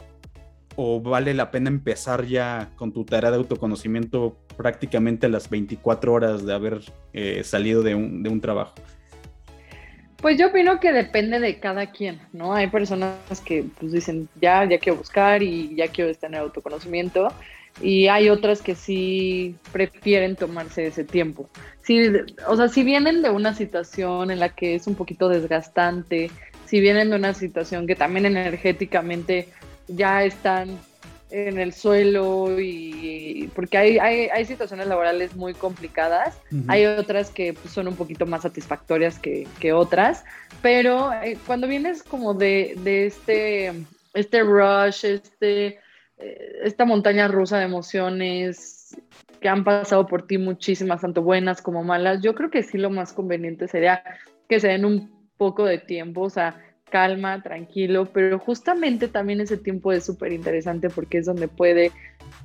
o 0.77 1.01
vale 1.01 1.35
la 1.35 1.51
pena 1.51 1.69
empezar 1.69 2.25
ya 2.25 2.71
con 2.77 2.93
tu 2.93 3.05
tarea 3.05 3.31
de 3.31 3.37
autoconocimiento 3.37 4.39
prácticamente 4.57 5.29
las 5.29 5.51
24 5.51 6.13
horas 6.13 6.47
de 6.47 6.55
haber 6.55 6.81
eh, 7.13 7.43
salido 7.45 7.83
de 7.83 7.95
un, 7.95 8.23
de 8.23 8.31
un 8.31 8.41
trabajo? 8.41 8.75
Pues 10.23 10.39
yo 10.39 10.47
opino 10.47 10.79
que 10.79 10.93
depende 10.93 11.41
de 11.41 11.59
cada 11.59 11.91
quien, 11.91 12.21
¿no? 12.33 12.55
Hay 12.55 12.69
personas 12.69 13.19
que 13.45 13.65
pues 13.81 13.91
dicen, 13.91 14.29
ya, 14.41 14.65
ya 14.65 14.79
quiero 14.79 14.99
buscar 14.99 15.43
y 15.43 15.75
ya 15.75 15.89
quiero 15.89 16.15
tener 16.15 16.41
autoconocimiento 16.41 17.29
y 17.81 18.07
hay 18.07 18.29
otras 18.29 18.63
que 18.63 18.77
sí 18.77 19.57
prefieren 19.73 20.37
tomarse 20.37 20.87
ese 20.87 21.03
tiempo. 21.03 21.51
Sí, 21.83 22.09
o 22.47 22.57
sea, 22.57 22.69
si 22.69 22.85
vienen 22.85 23.23
de 23.23 23.31
una 23.31 23.53
situación 23.53 24.31
en 24.31 24.39
la 24.39 24.51
que 24.51 24.77
es 24.77 24.87
un 24.87 24.95
poquito 24.95 25.29
desgastante, 25.29 26.31
si 26.67 26.81
vienen 26.81 27.11
de 27.11 27.17
una 27.17 27.35
situación 27.35 27.89
que 27.89 27.97
también 27.97 28.25
energéticamente 28.25 29.49
ya 29.89 30.23
están 30.23 30.79
en 31.33 31.59
el 31.59 31.73
suelo 31.73 32.61
y 32.61 33.51
porque 33.55 33.79
hay, 33.79 33.99
hay, 33.99 34.45
situaciones 34.45 34.87
laborales 34.87 35.35
muy 35.35 35.55
complicadas, 35.55 36.39
hay 36.69 36.85
otras 36.85 37.31
que 37.31 37.55
pues, 37.55 37.73
son 37.73 37.89
un 37.89 37.97
poquito 37.97 38.27
más 38.27 38.43
satisfactorias 38.43 39.19
que, 39.19 39.73
otras, 39.73 40.25
pero 40.61 41.13
eh, 41.13 41.39
cuando 41.47 41.67
vienes 41.67 42.03
como 42.03 42.35
de, 42.35 42.77
este, 43.07 43.73
este 44.13 44.43
rush, 44.43 45.07
este, 45.07 45.79
eh, 46.19 46.59
esta 46.65 46.85
montaña 46.85 47.29
rusa 47.29 47.59
de 47.59 47.65
emociones 47.65 48.97
que 49.41 49.49
han 49.49 49.65
pasado 49.65 50.07
por 50.07 50.27
ti 50.27 50.37
muchísimas, 50.37 51.01
tanto 51.01 51.23
buenas 51.23 51.63
como 51.63 51.83
malas, 51.83 52.21
yo 52.21 52.35
creo 52.35 52.51
que 52.51 52.63
sí 52.63 52.77
lo 52.77 52.91
más 52.91 53.13
conveniente 53.13 53.69
sería 53.69 54.05
que 54.49 54.61
se 54.61 54.69
den 54.69 54.85
un 54.85 55.29
poco 55.39 55.65
de 55.65 55.79
tiempo, 55.79 56.23
o 56.23 56.31
sea, 56.31 56.61
calma, 56.93 57.43
tranquilo, 57.43 58.05
pero 58.13 58.39
justamente 58.39 59.09
también 59.09 59.41
ese 59.41 59.57
tiempo 59.57 59.91
es 59.93 60.05
súper 60.05 60.33
interesante 60.33 60.91
porque 60.91 61.19
es 61.19 61.27
donde 61.27 61.49
puede 61.49 61.91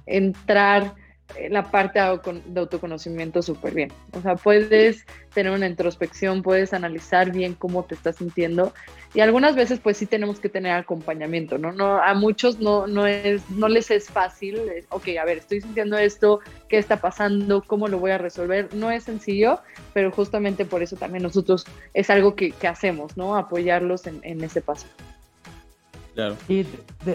entrar 0.06 0.96
la 1.50 1.70
parte 1.70 2.00
de 2.00 2.60
autoconocimiento 2.60 3.42
súper 3.42 3.74
bien. 3.74 3.92
O 4.14 4.22
sea, 4.22 4.36
puedes 4.36 5.06
tener 5.34 5.52
una 5.52 5.68
introspección, 5.68 6.42
puedes 6.42 6.74
analizar 6.74 7.32
bien 7.32 7.54
cómo 7.54 7.84
te 7.84 7.96
estás 7.96 8.16
sintiendo 8.18 8.74
y 9.14 9.22
algunas 9.22 9.56
veces 9.56 9.80
pues 9.80 9.98
sí 9.98 10.06
tenemos 10.06 10.40
que 10.40 10.50
tener 10.50 10.74
acompañamiento, 10.74 11.58
¿no? 11.58 11.72
no 11.72 12.02
a 12.02 12.14
muchos 12.14 12.60
no, 12.60 12.88
no, 12.88 13.08
es, 13.08 13.50
no 13.50 13.68
les 13.68 13.90
es 13.90 14.10
fácil, 14.10 14.60
ok, 14.90 15.08
a 15.20 15.26
ver, 15.26 15.40
estoy 15.40 15.62
sintiendo 15.62 15.98
esto, 15.98 16.40
¿qué 16.70 16.78
está 16.78 16.98
pasando? 16.98 17.64
¿Cómo 17.64 17.88
lo 17.88 18.00
voy 18.00 18.12
a 18.12 18.18
resolver? 18.18 18.74
No 18.74 18.92
es 18.92 19.04
sencillo, 19.06 19.60
pero 19.94 20.12
justamente 20.12 20.66
por 20.66 20.84
eso 20.84 20.98
también 20.98 21.24
nosotros 21.24 21.66
es 21.94 22.10
algo 22.10 22.36
que, 22.36 22.54
hacemos, 22.68 23.16
¿no? 23.16 23.38
Apoyarlos 23.38 24.08
en, 24.08 24.44
ese 24.44 24.62
paso. 24.62 24.88
Claro. 26.14 26.36
Y 26.50 26.66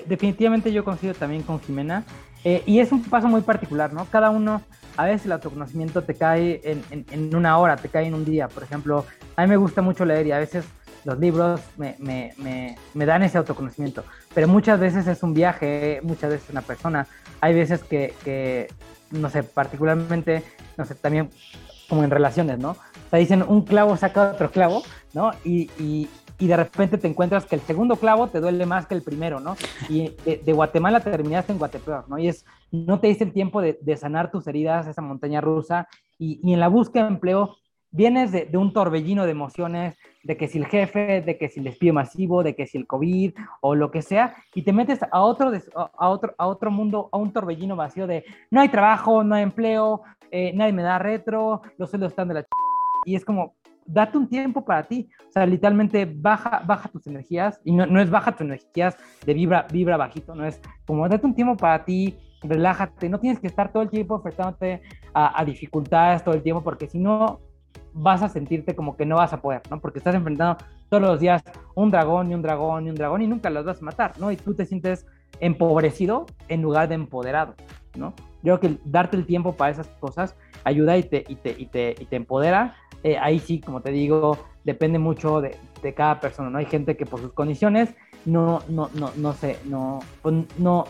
definitivamente 0.07 0.73
yo 0.73 0.85
coincido 0.85 1.13
también 1.13 1.43
con 1.43 1.61
Jimena 1.61 2.05
eh, 2.45 2.63
y 2.67 2.81
es 2.81 2.93
un 2.93 3.03
paso 3.03 3.29
muy 3.29 3.43
particular, 3.43 3.93
¿no? 3.93 4.07
Cada 4.07 4.31
uno, 4.31 4.63
a 4.97 5.07
veces 5.07 5.27
el 5.27 5.33
autoconocimiento 5.33 6.03
te 6.03 6.15
cae 6.15 6.61
en, 6.65 7.05
en, 7.11 7.35
una 7.35 7.59
hora, 7.59 7.77
te 7.77 7.89
cae 7.89 8.07
en 8.07 8.15
un 8.15 8.25
día. 8.25 8.49
Por 8.49 8.63
ejemplo, 8.63 9.05
a 9.37 9.43
mí 9.43 9.49
me 9.49 9.57
gusta 9.57 9.83
mucho 9.83 10.05
leer 10.05 10.27
y 10.27 10.33
a 10.33 10.39
veces 10.39 10.65
los 11.05 11.19
libros 11.19 11.61
me, 11.77 11.97
me, 11.99 12.33
me, 12.37 12.77
me 12.95 13.07
dan 13.07 13.23
ese 13.23 13.39
autoconocimiento, 13.39 14.05
pero 14.35 14.47
muchas 14.47 14.79
veces 14.79 15.07
es 15.07 15.23
un 15.23 15.35
viaje, 15.35 16.01
muchas 16.03 16.31
veces 16.31 16.51
una 16.51 16.63
persona. 16.63 17.07
Hay 17.41 17.55
veces 17.55 17.83
que, 17.83 18.15
que 18.25 18.69
no 19.11 19.29
sé, 19.31 19.43
particularmente, 19.43 20.43
no 20.77 20.85
sé, 20.85 20.95
también 20.95 21.31
como 21.89 22.05
en 22.05 22.11
relaciones, 22.11 22.59
¿no? 22.59 22.71
O 22.71 23.11
sea, 23.11 23.19
dicen 23.19 23.45
un 23.47 23.65
clavo 23.65 23.97
saca 23.97 24.31
otro 24.31 24.51
clavo, 24.51 24.83
¿no? 25.13 25.33
Y, 25.45 25.71
y, 25.79 26.09
y 26.43 26.49
de 26.49 26.57
repente 26.57 26.99
te 26.99 27.07
encuentras 27.07 27.47
que 27.47 27.55
el 27.55 27.61
segundo 27.61 27.95
clavo 27.95 28.27
te 28.27 28.41
duele 28.41 28.67
más 28.67 28.87
que 28.87 28.97
el 28.97 29.03
primero, 29.03 29.39
¿no? 29.39 29.55
Y 29.89 30.11
de, 30.25 30.53
Guatemala 30.53 30.99
terminaste 30.99 31.53
en 31.53 31.59
Guatepeor, 31.61 32.09
¿no? 32.09 32.19
Y 32.19 32.27
es, 32.27 32.45
no 32.73 32.99
te 32.99 33.07
diste 33.07 33.23
el 33.23 33.33
tiempo 33.33 33.63
de, 33.63 33.97
sanar 33.97 34.33
tus 34.33 34.49
heridas, 34.49 34.89
esa 34.89 35.03
montaña 35.03 35.41
rusa, 35.41 35.87
y, 36.19 36.41
en 36.53 36.59
la 36.59 36.67
búsqueda 36.67 37.05
de 37.05 37.11
empleo 37.11 37.55
vienes 37.93 38.33
de, 38.33 38.47
de, 38.47 38.59
un 38.59 38.73
torbellino 38.73 39.25
de 39.25 39.31
emociones, 39.31 39.97
de 40.25 40.37
que 40.37 40.49
si 40.49 40.59
el 40.59 40.67
jefe, 40.67 41.21
de 41.21 41.39
que 41.39 41.49
si 41.49 41.61
el 41.61 41.67
despido 41.67 41.95
masivo, 41.95 42.43
de 42.43 42.57
que 42.57 42.67
si 42.67 42.77
el 42.77 42.89
COVID 42.89 43.35
o 43.61 43.77
lo 43.77 43.93
que 43.93 44.03
sea, 44.03 44.35
y 44.53 44.63
te 44.63 44.73
metes 44.73 44.99
a 45.13 45.21
otro, 45.21 45.53
a 45.77 46.09
otro, 46.09 46.35
a 46.39 46.49
otro 46.49 46.73
mundo, 46.73 47.09
a 47.13 47.19
un 47.19 47.33
torbellino 47.33 47.77
vacío 47.77 48.09
de 48.09 48.25
no 48.51 48.61
hay 48.61 48.69
trabajo, 48.69 49.23
no 49.23 49.37
hay 49.37 49.45
empleo, 49.45 50.03
eh, 50.33 50.53
nadie 50.57 50.73
me 50.73 50.83
da 50.83 50.99
retro, 50.99 51.63
los 51.79 51.89
sueldos 51.89 52.11
están 52.11 52.27
de 52.27 52.35
la 52.35 52.43
ch... 52.43 52.49
y 53.07 53.15
es 53.15 53.25
como, 53.25 53.55
date 53.87 54.19
un 54.19 54.29
tiempo 54.29 54.65
para 54.65 54.85
ti. 54.85 55.09
O 55.29 55.33
sea, 55.33 55.47
literalmente 55.47 56.05
baja, 56.05 56.63
baja 56.67 56.89
tus 56.89 57.07
energías 57.07 57.61
y 57.65 57.73
no, 57.73 57.87
no 57.87 58.01
es 58.01 58.11
baja 58.11 58.33
tus 58.33 58.43
energías 58.43 58.97
de 59.25 59.35
vibra, 59.35 59.67
vibra 59.71 59.97
bajito, 59.97 60.35
no 60.35 60.45
es 60.45 60.61
como 60.87 61.09
date 61.09 61.27
un 61.27 61.35
tiempo 61.35 61.57
para 61.57 61.85
ti, 61.85 62.17
relájate, 62.43 63.09
no 63.09 63.21
tienes 63.21 63.41
que 63.41 63.47
estar 63.47 63.73
todo 63.73 63.83
el 63.83 63.91
tiempo 63.91 64.17
enfrentándote 64.17 64.83
a, 65.15 65.41
a 65.41 65.45
dificultades 65.45 66.25
todo 66.25 66.35
el 66.35 66.43
tiempo 66.43 66.63
porque 66.63 66.89
si 66.89 66.99
no 66.99 67.41
vas 67.95 68.23
a 68.23 68.29
sentirte 68.29 68.75
como 68.75 68.97
que 68.97 69.07
no 69.07 69.17
vas 69.17 69.33
a 69.33 69.41
poder, 69.41 69.63
¿no? 69.71 69.81
Porque 69.81 69.99
estás 69.99 70.15
enfrentando 70.15 70.65
todos 70.89 71.03
los 71.03 71.21
días 71.21 71.43
un 71.75 71.91
dragón 71.91 72.31
y 72.31 72.35
un 72.35 72.43
dragón 72.43 72.87
y 72.87 72.91
un 72.91 72.97
dragón 72.97 73.23
y 73.23 73.27
nunca 73.27 73.51
los 73.51 73.65
vas 73.65 73.81
a 73.81 73.85
matar, 73.85 74.19
¿no? 74.19 74.31
Y 74.33 74.37
tú 74.37 74.55
te 74.55 74.67
sientes 74.67 75.07
empobrecido 75.41 76.27
en 76.49 76.63
lugar 76.63 76.89
de 76.89 76.95
empoderado, 76.95 77.55
¿no? 77.97 78.15
Yo 78.43 78.59
creo 78.59 78.61
que 78.61 78.81
darte 78.85 79.17
el 79.17 79.27
tiempo 79.27 79.55
para 79.55 79.73
esas 79.73 79.89
cosas 80.01 80.35
ayuda 80.65 80.97
y 80.97 81.03
te, 81.05 81.25
y 81.29 81.37
te, 81.37 81.55
y 81.59 81.67
te, 81.67 81.95
y 81.99 82.05
te 82.05 82.17
empodera 82.17 82.77
eh, 83.05 83.19
ahí 83.19 83.39
sí, 83.39 83.61
como 83.61 83.81
te 83.81 83.91
digo, 83.91 84.39
depende 84.65 84.99
mucho 84.99 85.41
de, 85.41 85.57
de, 85.83 85.95
cada 85.95 86.21
persona, 86.21 86.51
¿no? 86.51 86.59
Hay 86.59 86.67
gente 86.67 86.97
que 86.97 87.05
por 87.05 87.21
sus 87.21 87.33
condiciones 87.33 87.91
no, 88.25 88.61
no, 88.69 88.91
no, 88.95 89.11
no 89.17 89.33
sé, 89.33 89.59
no, 89.65 89.99
pues, 90.23 90.35
no, 90.59 90.85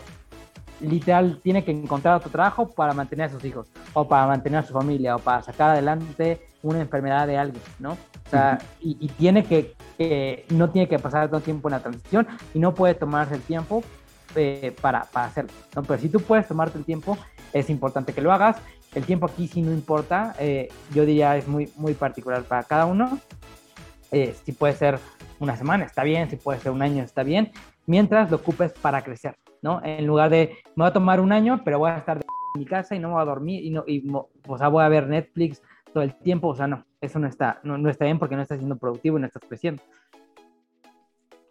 literal 0.79 1.39
tiene 1.41 1.63
que 1.63 1.71
encontrar 1.71 2.17
otro 2.17 2.29
trabajo 2.29 2.69
para 2.69 2.93
mantener 2.93 3.27
a 3.27 3.29
sus 3.29 3.43
hijos, 3.45 3.67
o 3.93 4.07
para 4.07 4.27
mantener 4.27 4.59
a 4.59 4.63
su 4.63 4.73
familia, 4.73 5.15
o 5.15 5.19
para 5.19 5.41
sacar 5.41 5.71
adelante 5.71 6.45
una 6.61 6.81
enfermedad 6.81 7.25
de 7.25 7.37
alguien, 7.37 7.63
¿no? 7.79 7.91
O 7.93 8.29
sea, 8.29 8.59
y, 8.79 9.07
tiene 9.09 9.43
que, 9.43 9.73
no 10.49 10.69
tiene 10.69 10.87
que 10.87 10.99
pasar 10.99 11.29
el 11.31 11.41
tiempo 11.41 11.67
en 11.67 11.73
la 11.73 11.79
transición 11.81 12.27
y 12.53 12.59
no 12.59 12.73
puede 12.73 12.93
tomarse 12.93 13.35
el 13.35 13.41
tiempo 13.41 13.83
eh, 14.35 14.75
para, 14.81 15.03
para 15.05 15.27
hacerlo, 15.27 15.51
¿no? 15.75 15.83
Pero 15.83 15.99
si 15.99 16.09
tú 16.09 16.19
puedes 16.19 16.47
tomarte 16.47 16.77
el 16.77 16.85
tiempo, 16.85 17.17
es 17.51 17.69
importante 17.69 18.13
que 18.13 18.21
lo 18.21 18.31
hagas 18.31 18.57
el 18.95 19.05
tiempo 19.05 19.25
aquí 19.25 19.47
sí 19.47 19.61
no 19.61 19.71
importa, 19.71 20.35
eh, 20.39 20.69
yo 20.93 21.05
diría 21.05 21.35
es 21.37 21.47
muy, 21.47 21.71
muy 21.75 21.93
particular 21.93 22.43
para 22.43 22.63
cada 22.63 22.85
uno. 22.85 23.19
Eh, 24.11 24.35
si 24.43 24.51
puede 24.51 24.73
ser 24.73 24.99
una 25.39 25.57
semana, 25.57 25.85
está 25.85 26.03
bien, 26.03 26.29
si 26.29 26.35
puede 26.35 26.59
ser 26.59 26.71
un 26.71 26.81
año, 26.83 27.03
está 27.03 27.23
bien, 27.23 27.51
mientras 27.87 28.29
lo 28.29 28.37
ocupes 28.37 28.71
para 28.73 29.01
crecer, 29.01 29.35
¿no? 29.61 29.81
En 29.83 30.05
lugar 30.05 30.29
de, 30.29 30.57
me 30.75 30.83
voy 30.83 30.87
a 30.87 30.93
tomar 30.93 31.19
un 31.19 31.31
año, 31.31 31.61
pero 31.65 31.79
voy 31.79 31.89
a 31.89 31.97
estar 31.97 32.17
en 32.17 32.59
mi 32.59 32.65
casa 32.65 32.95
y 32.95 32.99
no 32.99 33.11
voy 33.11 33.21
a 33.21 33.25
dormir 33.25 33.63
y, 33.65 33.71
no, 33.71 33.83
y 33.87 34.07
o 34.47 34.57
sea, 34.57 34.67
voy 34.67 34.83
a 34.83 34.89
ver 34.89 35.07
Netflix 35.07 35.61
todo 35.91 36.03
el 36.03 36.13
tiempo, 36.13 36.49
o 36.49 36.55
sea, 36.55 36.67
no, 36.67 36.85
eso 37.01 37.17
no 37.17 37.27
está, 37.27 37.59
no, 37.63 37.77
no 37.79 37.89
está 37.89 38.05
bien 38.05 38.19
porque 38.19 38.35
no 38.35 38.43
estás 38.43 38.59
siendo 38.59 38.77
productivo 38.77 39.17
y 39.17 39.21
no 39.21 39.27
estás 39.27 39.43
creciendo. 39.47 39.81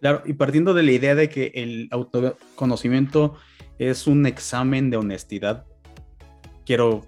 Claro, 0.03 0.23
y 0.27 0.33
partiendo 0.33 0.75
de 0.75 0.83
la 0.83 0.91
idea 0.91 1.15
de 1.15 1.29
que 1.29 1.53
el 1.55 1.89
autoconocimiento 1.93 3.37
es 3.79 4.09
un 4.09 4.27
examen 4.27 4.91
de 4.91 4.97
honestidad, 4.97 5.65
quiero 6.67 7.07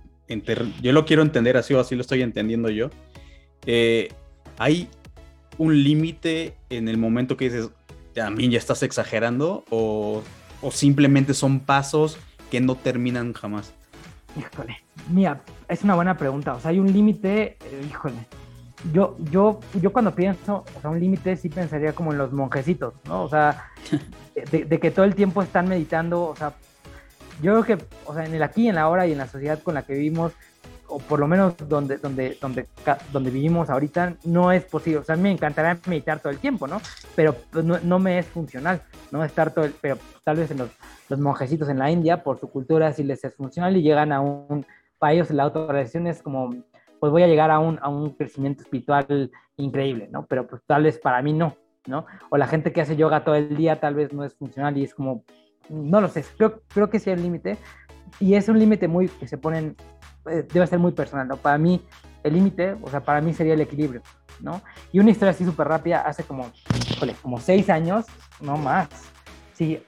yo 0.81 0.93
lo 0.93 1.05
quiero 1.05 1.23
entender 1.23 1.57
así 1.57 1.75
o 1.75 1.81
así 1.81 1.97
lo 1.97 2.03
estoy 2.03 2.23
entendiendo 2.23 2.71
yo. 2.71 2.91
Eh, 3.67 4.13
hay 4.59 4.89
un 5.59 5.83
límite 5.83 6.57
en 6.71 6.89
el 6.89 6.97
momento 6.97 7.37
que 7.37 7.47
dices, 7.47 7.71
también 8.15 8.53
ya 8.53 8.59
estás 8.59 8.85
exagerando 8.85 9.65
o, 9.71 10.23
simplemente 10.71 11.35
son 11.35 11.59
pasos 11.59 12.17
que 12.49 12.61
no 12.61 12.77
terminan 12.77 13.33
jamás. 13.33 13.75
Híjole, 14.39 14.85
mira, 15.11 15.43
es 15.69 15.83
una 15.83 15.97
buena 15.97 16.17
pregunta. 16.17 16.55
O 16.55 16.61
sea, 16.61 16.71
hay 16.71 16.79
un 16.79 16.93
límite, 16.93 17.59
eh, 17.61 17.87
híjole. 17.91 18.27
Yo, 18.93 19.17
yo, 19.31 19.61
yo 19.81 19.93
cuando 19.93 20.15
pienso, 20.15 20.65
o 20.77 20.81
sea, 20.81 20.91
un 20.91 21.01
límite 21.01 21.37
sí 21.37 21.49
pensaría 21.49 21.95
como 21.95 22.13
en 22.13 22.19
los 22.19 22.33
monjecitos, 22.33 22.95
¿no? 23.07 23.23
O 23.25 23.29
sea, 23.29 23.71
de, 24.51 24.65
de, 24.65 24.81
que 24.81 24.91
todo 24.91 25.05
el 25.05 25.15
tiempo 25.15 25.43
están 25.43 25.69
meditando, 25.69 26.25
o 26.25 26.37
sea, 26.37 26.55
yo 27.43 27.53
creo 27.53 27.79
que, 27.79 27.85
o 28.07 28.15
sea, 28.15 28.25
en 28.25 28.35
el 28.35 28.43
aquí, 28.43 28.69
en 28.69 28.75
la 28.75 28.83
ahora 28.83 29.07
y 29.07 29.13
en 29.13 29.19
la 29.19 29.27
sociedad 29.27 29.61
con 29.63 29.75
la 29.75 29.83
que 29.83 29.95
vivimos, 29.95 30.33
o 30.87 30.99
por 30.99 31.19
lo 31.19 31.27
menos 31.27 31.55
donde, 31.69 31.97
donde, 31.97 32.37
donde, 32.41 32.67
donde 33.13 33.31
vivimos 33.31 33.71
ahorita, 33.71 34.17
no 34.25 34.53
es 34.53 34.65
posible. 34.65 34.99
O 34.99 35.05
sea, 35.05 35.15
a 35.15 35.17
mí 35.17 35.25
me 35.25 35.31
encantaría 35.33 35.79
meditar 35.87 36.21
todo 36.21 36.31
el 36.31 36.39
tiempo, 36.39 36.67
¿no? 36.67 36.81
Pero 37.17 37.35
pues, 37.51 37.65
no, 37.65 37.79
no, 37.83 37.99
me 37.99 38.19
es 38.19 38.27
funcional, 38.27 38.83
¿no? 39.11 39.25
Estar 39.25 39.53
todo 39.53 39.65
el, 39.65 39.75
pero 39.81 39.99
tal 40.23 40.37
vez 40.37 40.51
en 40.51 40.59
los, 40.59 40.71
los, 41.09 41.19
monjecitos 41.19 41.69
en 41.69 41.79
la 41.79 41.91
India, 41.91 42.23
por 42.23 42.39
su 42.39 42.51
cultura, 42.51 42.93
sí 42.93 43.03
les 43.03 43.25
es 43.25 43.35
funcional 43.35 43.77
y 43.77 43.83
llegan 43.83 44.13
a 44.13 44.21
un, 44.21 44.67
para 44.99 45.15
ellos 45.15 45.31
la 45.31 45.45
autorrealización 45.45 46.07
es 46.07 46.23
como, 46.23 46.55
pues 47.01 47.13
voy 47.13 47.23
a 47.23 47.27
llegar 47.27 47.51
a 47.51 47.59
un, 47.59 47.79
a 47.83 47.89
un 47.89 48.11
crecimiento 48.11 48.63
espiritual 48.63 49.31
increíble, 49.57 50.09
¿no? 50.11 50.27
Pero 50.27 50.47
pues 50.47 50.63
tal 50.67 50.85
vez 50.85 50.99
para 50.99 51.23
mí 51.23 51.33
no, 51.33 51.57
¿no? 51.87 52.07
O 52.31 52.37
la 52.37 52.47
gente 52.47 52.73
que 52.73 52.81
hace 52.81 52.97
yoga 52.97 53.25
todo 53.25 53.35
el 53.35 53.57
día 53.57 53.81
tal 53.81 53.95
vez 53.95 54.13
no 54.13 54.25
es 54.25 54.35
funcional 54.35 54.77
y 54.77 54.85
es 54.85 54.95
como, 54.95 55.25
no 55.69 56.01
lo 56.01 56.09
sé, 56.09 56.25
creo, 56.37 56.63
creo 56.69 56.91
que 56.91 56.99
sí 56.99 57.11
hay 57.11 57.17
límite 57.17 57.59
y 58.21 58.35
es 58.35 58.49
un 58.49 58.59
límite 58.59 58.89
muy 58.89 59.09
que 59.09 59.29
se 59.29 59.39
ponen, 59.39 59.77
eh, 60.31 60.47
debe 60.53 60.67
ser 60.67 60.79
muy 60.79 60.93
personal, 60.93 61.29
¿no? 61.29 61.37
Para 61.37 61.59
mí 61.59 61.83
el 62.23 62.35
límite, 62.35 62.77
o 62.83 62.89
sea, 62.89 63.01
para 63.01 63.21
mí 63.21 63.35
sería 63.35 63.55
el 63.55 63.61
equilibrio, 63.61 64.03
¿no? 64.41 64.63
Y 64.93 64.99
una 64.99 65.11
historia 65.11 65.31
así 65.31 65.45
súper 65.45 65.69
rápida, 65.69 66.03
hace 66.03 66.25
como, 66.25 66.51
como 67.23 67.39
seis 67.39 67.69
años, 67.69 68.07
no 68.41 68.57
más, 68.57 68.89
sí, 69.53 69.83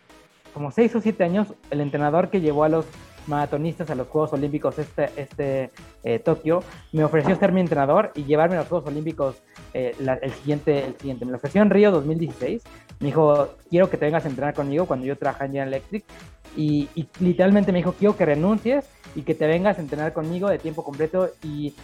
como 0.52 0.70
seis 0.70 0.94
o 0.94 1.00
siete 1.00 1.24
años, 1.24 1.54
el 1.70 1.80
entrenador 1.80 2.30
que 2.30 2.40
llevó 2.40 2.64
a 2.64 2.68
los 2.68 2.86
maratonistas 3.26 3.90
a 3.90 3.94
los 3.94 4.08
Juegos 4.08 4.32
Olímpicos 4.32 4.78
este, 4.78 5.10
este 5.16 5.70
eh, 6.02 6.18
Tokio, 6.18 6.62
me 6.92 7.04
ofreció 7.04 7.36
ser 7.36 7.52
mi 7.52 7.60
entrenador 7.60 8.12
y 8.14 8.24
llevarme 8.24 8.56
a 8.56 8.60
los 8.60 8.68
Juegos 8.68 8.88
Olímpicos 8.88 9.36
eh, 9.74 9.94
el, 9.98 10.32
siguiente, 10.32 10.84
el 10.86 10.96
siguiente. 10.96 11.24
Me 11.24 11.32
lo 11.32 11.38
ofreció 11.38 11.62
en 11.62 11.70
Río 11.70 11.90
2016. 11.90 12.62
Me 13.00 13.06
dijo, 13.06 13.50
quiero 13.68 13.90
que 13.90 13.96
te 13.96 14.06
vengas 14.06 14.24
a 14.24 14.28
entrenar 14.28 14.54
conmigo 14.54 14.86
cuando 14.86 15.06
yo 15.06 15.16
trabajaba 15.16 15.46
en 15.46 15.52
General 15.52 15.68
Electric. 15.68 16.04
Y, 16.56 16.88
literalmente 17.20 17.72
me 17.72 17.78
dijo, 17.78 17.92
quiero 17.92 18.16
que 18.16 18.24
renuncies 18.24 18.88
y 19.14 19.22
que 19.22 19.34
te 19.34 19.46
vengas 19.46 19.78
a 19.78 19.82
entrenar 19.82 20.12
conmigo 20.12 20.48
de 20.48 20.58
tiempo 20.58 20.82
completo. 20.82 21.30
Y 21.42 21.74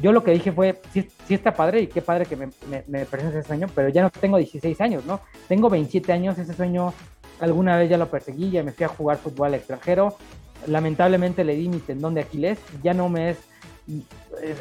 yo 0.00 0.12
lo 0.12 0.24
que 0.24 0.30
dije 0.30 0.52
fue, 0.52 0.80
sí, 0.92 1.08
sí 1.26 1.34
está 1.34 1.54
padre 1.54 1.82
y 1.82 1.86
qué 1.88 2.00
padre 2.00 2.24
que 2.24 2.36
me, 2.36 2.48
me, 2.70 2.84
me 2.86 3.02
ese 3.02 3.42
sueño, 3.42 3.66
pero 3.74 3.88
ya 3.88 4.02
no 4.02 4.10
tengo 4.10 4.38
16 4.38 4.80
años, 4.80 5.04
¿no? 5.04 5.20
Tengo 5.48 5.68
27 5.68 6.12
años, 6.12 6.38
ese 6.38 6.54
sueño 6.54 6.94
alguna 7.40 7.76
vez 7.76 7.90
ya 7.90 7.98
lo 7.98 8.08
perseguí, 8.08 8.50
ya 8.50 8.62
me 8.62 8.72
fui 8.72 8.84
a 8.84 8.88
jugar 8.88 9.18
fútbol 9.18 9.54
extranjero, 9.54 10.16
lamentablemente 10.66 11.44
le 11.44 11.54
di 11.54 11.68
mi 11.68 11.78
tendón 11.78 12.14
de 12.14 12.22
Aquiles, 12.22 12.58
ya 12.82 12.94
no 12.94 13.08
me 13.08 13.30
es, 13.30 13.38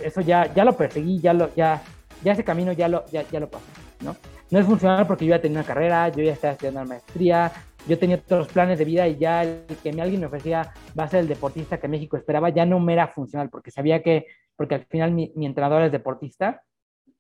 eso 0.04 0.22
ya, 0.22 0.54
ya 0.54 0.64
lo 0.64 0.78
perseguí, 0.78 1.20
ya 1.20 1.34
lo, 1.34 1.54
ya, 1.56 1.82
ya 2.24 2.32
ese 2.34 2.44
camino 2.44 2.72
ya 2.72 2.88
lo, 2.88 3.06
ya, 3.12 3.24
ya 3.30 3.40
lo 3.40 3.50
pasé, 3.50 3.66
¿no? 4.02 4.16
No 4.50 4.60
es 4.60 4.66
funcional 4.66 5.06
porque 5.06 5.26
yo 5.26 5.32
ya 5.32 5.42
tenía 5.42 5.60
una 5.60 5.68
carrera, 5.68 6.10
yo 6.10 6.24
ya 6.24 6.32
estaba 6.32 6.54
estudiando 6.54 6.82
una 6.82 6.90
maestría, 6.90 7.52
yo 7.88 8.00
tenía 8.00 8.18
otros 8.18 8.48
planes 8.48 8.80
de 8.80 8.86
vida 8.86 9.08
y 9.08 9.18
ya 9.18 9.44
el 9.44 9.66
que 9.84 9.90
alguien 9.90 10.22
me 10.22 10.28
ofrecía 10.28 10.74
va 10.98 11.04
a 11.04 11.08
ser 11.10 11.22
el 11.22 11.28
deportista 11.28 11.80
que 11.80 11.88
México 11.88 12.16
esperaba, 12.16 12.50
ya 12.50 12.66
no 12.66 12.80
me 12.80 12.94
era 12.94 13.08
funcional 13.08 13.50
porque 13.50 13.72
sabía 13.72 14.02
que, 14.02 14.26
porque 14.56 14.76
al 14.76 14.86
final 14.86 15.12
mi, 15.12 15.32
mi 15.36 15.46
entrenador 15.46 15.84
es 15.84 15.92
deportista, 15.92 16.64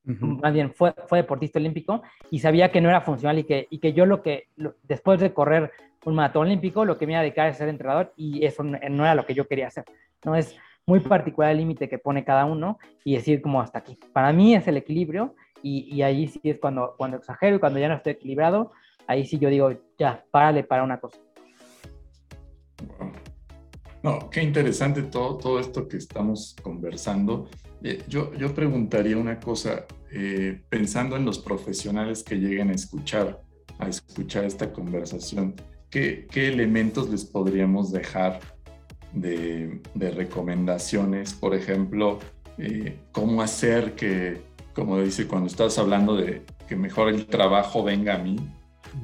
más 0.07 0.53
bien 0.53 0.73
fue, 0.73 0.93
fue 1.07 1.19
deportista 1.19 1.59
olímpico 1.59 2.01
y 2.32 2.39
sabía 2.39 2.71
que 2.71 2.80
no 2.80 2.88
era 2.88 3.01
funcional 3.01 3.39
y 3.39 3.43
que, 3.43 3.67
y 3.69 3.80
que 3.80 3.91
yo 3.91 4.05
lo 4.05 4.21
que, 4.21 4.47
después 4.84 5.19
de 5.19 5.34
correr 5.34 5.71
un 6.07 6.15
maratón 6.15 6.43
olímpico, 6.43 6.85
lo 6.85 6.97
que 6.97 7.05
me 7.05 7.13
iba 7.13 7.19
a 7.19 7.23
dedicar 7.23 7.49
es 7.49 7.57
ser 7.57 7.67
entrenador 7.67 8.13
y 8.15 8.45
eso 8.45 8.63
no, 8.63 8.77
era 8.77 9.13
lo 9.13 9.25
que 9.25 9.33
yo 9.33 9.45
quería 9.45 9.67
hacer. 9.67 9.83
No 10.23 10.35
es 10.35 10.55
muy 10.85 11.01
particular 11.01 11.51
el 11.51 11.57
límite 11.57 11.89
que 11.89 11.99
pone 11.99 12.23
cada 12.23 12.45
uno 12.45 12.79
y 13.03 13.15
decir 13.15 13.41
como 13.41 13.59
hasta 13.59 13.79
aquí. 13.79 13.99
Para 14.13 14.31
mí 14.31 14.55
es 14.55 14.65
el 14.69 14.77
equilibrio 14.77 15.35
y, 15.61 15.93
y, 15.93 16.03
ahí 16.03 16.27
sí 16.27 16.39
es 16.43 16.59
cuando, 16.59 16.95
cuando 16.97 17.17
exagero 17.17 17.57
y 17.57 17.59
cuando 17.59 17.79
ya 17.79 17.89
no 17.89 17.95
estoy 17.95 18.13
equilibrado, 18.13 18.71
ahí 19.05 19.25
sí 19.25 19.37
yo 19.37 19.49
digo, 19.49 19.73
ya, 19.99 20.23
párale 20.31 20.63
para 20.63 20.83
una 20.83 20.97
cosa. 20.97 21.19
No, 24.01 24.29
qué 24.29 24.41
interesante 24.41 25.03
todo, 25.03 25.37
todo 25.37 25.59
esto 25.59 25.89
que 25.89 25.97
estamos 25.97 26.55
conversando. 26.63 27.49
Eh, 27.83 28.01
yo, 28.07 28.33
yo 28.35 28.53
preguntaría 28.53 29.17
una 29.17 29.41
cosa, 29.41 29.85
eh, 30.13 30.61
pensando 30.69 31.17
en 31.17 31.25
los 31.25 31.39
profesionales 31.39 32.23
que 32.23 32.35
lleguen 32.35 32.69
a 32.69 32.73
escuchar, 32.75 33.41
a 33.77 33.89
escuchar 33.89 34.45
esta 34.45 34.71
conversación, 34.71 35.53
¿qué, 35.89 36.27
qué 36.31 36.47
elementos 36.47 37.09
les 37.09 37.25
podríamos 37.25 37.91
dejar 37.91 38.39
de, 39.13 39.81
de 39.93 40.11
recomendaciones? 40.11 41.33
Por 41.33 41.55
ejemplo, 41.55 42.19
eh, 42.57 42.99
cómo 43.11 43.41
hacer 43.41 43.95
que, 43.95 44.41
como 44.73 44.99
dice, 44.99 45.27
cuando 45.27 45.47
estás 45.47 45.77
hablando 45.77 46.15
de 46.15 46.43
que 46.67 46.75
mejor 46.75 47.09
el 47.09 47.25
trabajo 47.25 47.83
venga 47.83 48.15
a 48.15 48.17
mí, 48.17 48.38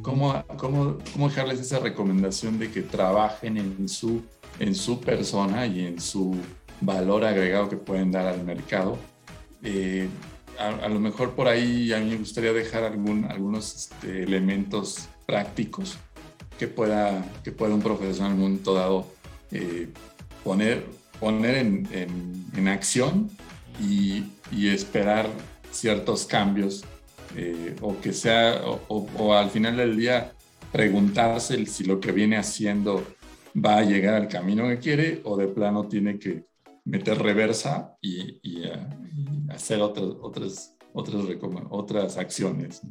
¿cómo, 0.02 0.44
cómo, 0.58 0.98
cómo 1.14 1.30
dejarles 1.30 1.60
esa 1.60 1.80
recomendación 1.80 2.60
de 2.60 2.72
que 2.72 2.82
trabajen 2.82 3.58
en 3.58 3.88
su, 3.88 4.24
en 4.60 4.76
su 4.76 5.00
persona 5.00 5.66
y 5.66 5.86
en 5.86 6.00
su 6.00 6.36
valor 6.86 7.24
agregado 7.26 7.70
que 7.70 7.78
pueden 7.78 8.12
dar 8.12 8.28
al 8.28 8.44
mercado. 8.44 8.98
Eh, 9.64 10.08
a, 10.60 10.88
lo 10.88 11.00
mejor 11.00 11.32
por 11.32 11.48
ahí 11.48 11.92
a 11.94 12.00
mí 12.00 12.12
me 12.12 12.18
gustaría 12.18 12.54
dejar 12.54 12.84
algún, 12.84 13.26
algunos 13.26 13.76
este, 13.76 14.24
elementos 14.24 15.08
prácticos 15.26 15.98
que 16.58 16.68
pueda, 16.68 17.26
que 17.44 17.52
pueda 17.52 17.74
un 17.74 17.82
profesional 17.82 18.32
en 18.32 18.38
un 18.38 18.44
momento 18.44 18.74
dado 18.74 19.08
eh, 19.52 19.90
poner, 20.44 20.86
poner 21.20 21.56
en, 21.56 21.88
en, 22.56 22.68
acción 22.68 23.30
y, 23.80 24.24
y, 24.52 24.70
esperar 24.70 25.30
ciertos 25.72 26.26
cambios 26.26 26.84
eh, 27.36 27.76
o 27.82 28.00
que 28.00 28.14
sea, 28.14 28.62
o, 28.88 29.34
al 29.34 29.50
final 29.50 29.78
del 29.78 29.98
día 29.98 30.34
preguntarse 30.72 31.66
si 31.66 31.84
lo 31.84 32.00
que 32.00 32.12
viene 32.12 32.38
haciendo 32.38 33.04
va 33.54 33.78
a 33.78 33.84
llegar 33.84 34.16
al 34.16 34.28
camino 34.28 34.68
que 34.68 34.80
quiere 34.80 35.22
o 35.24 35.38
de 35.38 35.48
plano 35.48 35.88
tiene 35.88 36.20
que 36.20 36.46
meter 36.86 37.18
reversa 37.18 37.96
y, 38.02 38.64
eh, 38.64 38.88
hacer 39.50 39.82
otras, 39.82 40.08
otras, 40.22 40.76
otras, 40.94 41.26
otras 41.70 42.18
acciones. 42.18 42.82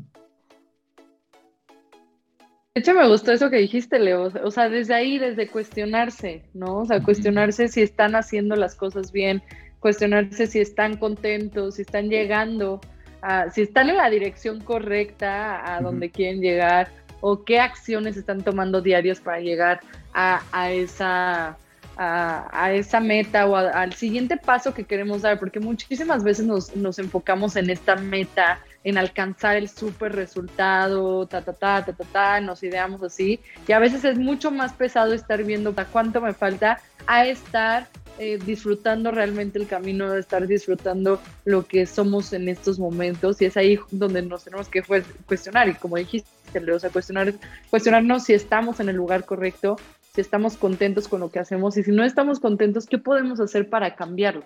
De 2.75 2.81
hecho, 2.81 2.95
me 2.95 3.07
gustó 3.07 3.33
eso 3.33 3.51
que 3.51 3.59
dijiste, 3.59 3.99
Leo. 3.99 4.33
O 4.45 4.51
sea, 4.51 4.71
desde 4.71 4.95
ahí, 4.95 5.19
desde 5.19 5.47
cuestionarse, 5.47 6.43
¿no? 6.55 6.79
O 6.79 6.87
sea, 6.87 7.03
cuestionarse 7.03 7.69
si 7.69 7.83
están 7.83 8.15
haciendo 8.15 8.57
las 8.57 8.75
cosas 8.75 9.13
bien, 9.13 9.43
cuestionarse 9.79 10.47
si 10.47 10.61
están 10.61 10.97
contentos, 10.97 11.75
si 11.75 11.83
están 11.83 12.09
llegando, 12.09 12.81
a, 13.21 13.51
si 13.51 13.63
están 13.63 13.91
en 13.91 13.99
la 13.99 14.09
dirección 14.09 14.61
correcta 14.61 15.75
a 15.77 15.83
donde 15.83 16.11
quieren 16.11 16.41
llegar, 16.41 16.91
o 17.21 17.45
qué 17.45 17.61
acciones 17.61 18.17
están 18.17 18.43
tomando 18.43 18.81
diarios 18.81 19.21
para 19.21 19.41
llegar 19.41 19.81
a, 20.15 20.43
a 20.51 20.73
esa 20.73 21.59
a, 21.97 22.73
esa 22.73 23.01
meta 23.01 23.47
o 23.47 23.55
al 23.57 23.93
siguiente 23.93 24.37
paso 24.37 24.75
que 24.75 24.85
queremos 24.85 25.23
dar, 25.23 25.39
porque 25.39 25.61
muchísimas 25.61 26.25
veces 26.25 26.47
nos, 26.47 26.75
nos 26.75 26.99
enfocamos 26.99 27.57
en 27.57 27.71
esta 27.71 27.97
meta, 27.97 28.61
en 28.85 28.99
alcanzar 28.99 29.57
el 29.57 29.69
súper 29.69 30.15
resultado, 30.15 31.27
ta, 31.27 31.43
ta, 31.43 31.53
ta, 31.53 31.85
ta, 31.85 31.93
ta, 31.93 32.05
ta, 32.05 32.41
nos 32.41 32.63
ideamos 32.63 33.03
así, 33.03 33.41
y 33.67 33.73
a 33.73 33.79
veces 33.79 34.05
es 34.05 34.19
mucho 34.19 34.51
más 34.51 34.73
pesado 34.73 35.13
estar 35.13 35.43
viendo 35.45 35.75
cuánto 35.93 36.21
me 36.21 36.35
falta 36.35 36.81
a 37.07 37.27
estar 37.27 37.89
eh, 38.19 38.39
disfrutando 38.45 39.11
realmente 39.11 39.59
el 39.59 39.67
camino, 39.67 40.11
de 40.11 40.21
estar 40.21 40.47
disfrutando 40.47 41.21
lo 41.45 41.67
que 41.67 41.87
somos 41.87 42.33
en 42.33 42.49
estos 42.49 42.79
momentos, 42.79 43.41
y 43.41 43.47
es 43.47 43.57
ahí 43.57 43.79
donde 43.91 44.23
nos 44.23 44.45
tenemos 44.45 44.69
que 44.69 44.83
cuestionar, 45.27 45.69
y 45.69 45.75
como 45.75 45.97
dijiste, 45.97 46.29
o 46.73 46.79
sea, 46.79 46.91
cuestionar, 46.91 47.33
cuestionarnos 47.71 48.25
si 48.25 48.35
estamos 48.35 48.81
en 48.81 48.89
el 48.89 48.97
lugar 48.97 49.25
correcto, 49.25 49.77
si 50.15 50.21
estamos 50.21 50.57
contentos 50.57 51.09
con 51.09 51.21
lo 51.21 51.31
que 51.31 51.39
hacemos. 51.39 51.77
Y 51.77 51.83
si 51.83 51.91
no 51.91 52.05
estamos 52.05 52.41
contentos, 52.41 52.87
¿qué 52.87 52.99
podemos 52.99 53.41
hacer 53.41 53.71
para 53.71 53.95
cambiarlo? 53.95 54.45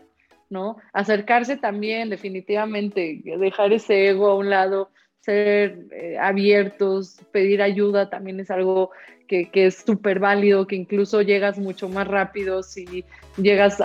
¿No? 0.48 0.76
Acercarse 0.92 1.56
también, 1.56 2.08
definitivamente, 2.08 3.20
dejar 3.24 3.72
ese 3.72 4.08
ego 4.08 4.28
a 4.28 4.36
un 4.36 4.48
lado, 4.48 4.90
ser 5.20 5.86
eh, 5.90 6.16
abiertos, 6.20 7.18
pedir 7.32 7.60
ayuda 7.62 8.08
también 8.10 8.38
es 8.38 8.50
algo 8.50 8.92
que, 9.26 9.50
que 9.50 9.66
es 9.66 9.82
súper 9.84 10.20
válido, 10.20 10.68
que 10.68 10.76
incluso 10.76 11.20
llegas 11.20 11.58
mucho 11.58 11.88
más 11.88 12.06
rápido 12.06 12.62
si 12.62 13.04
llegas 13.36 13.82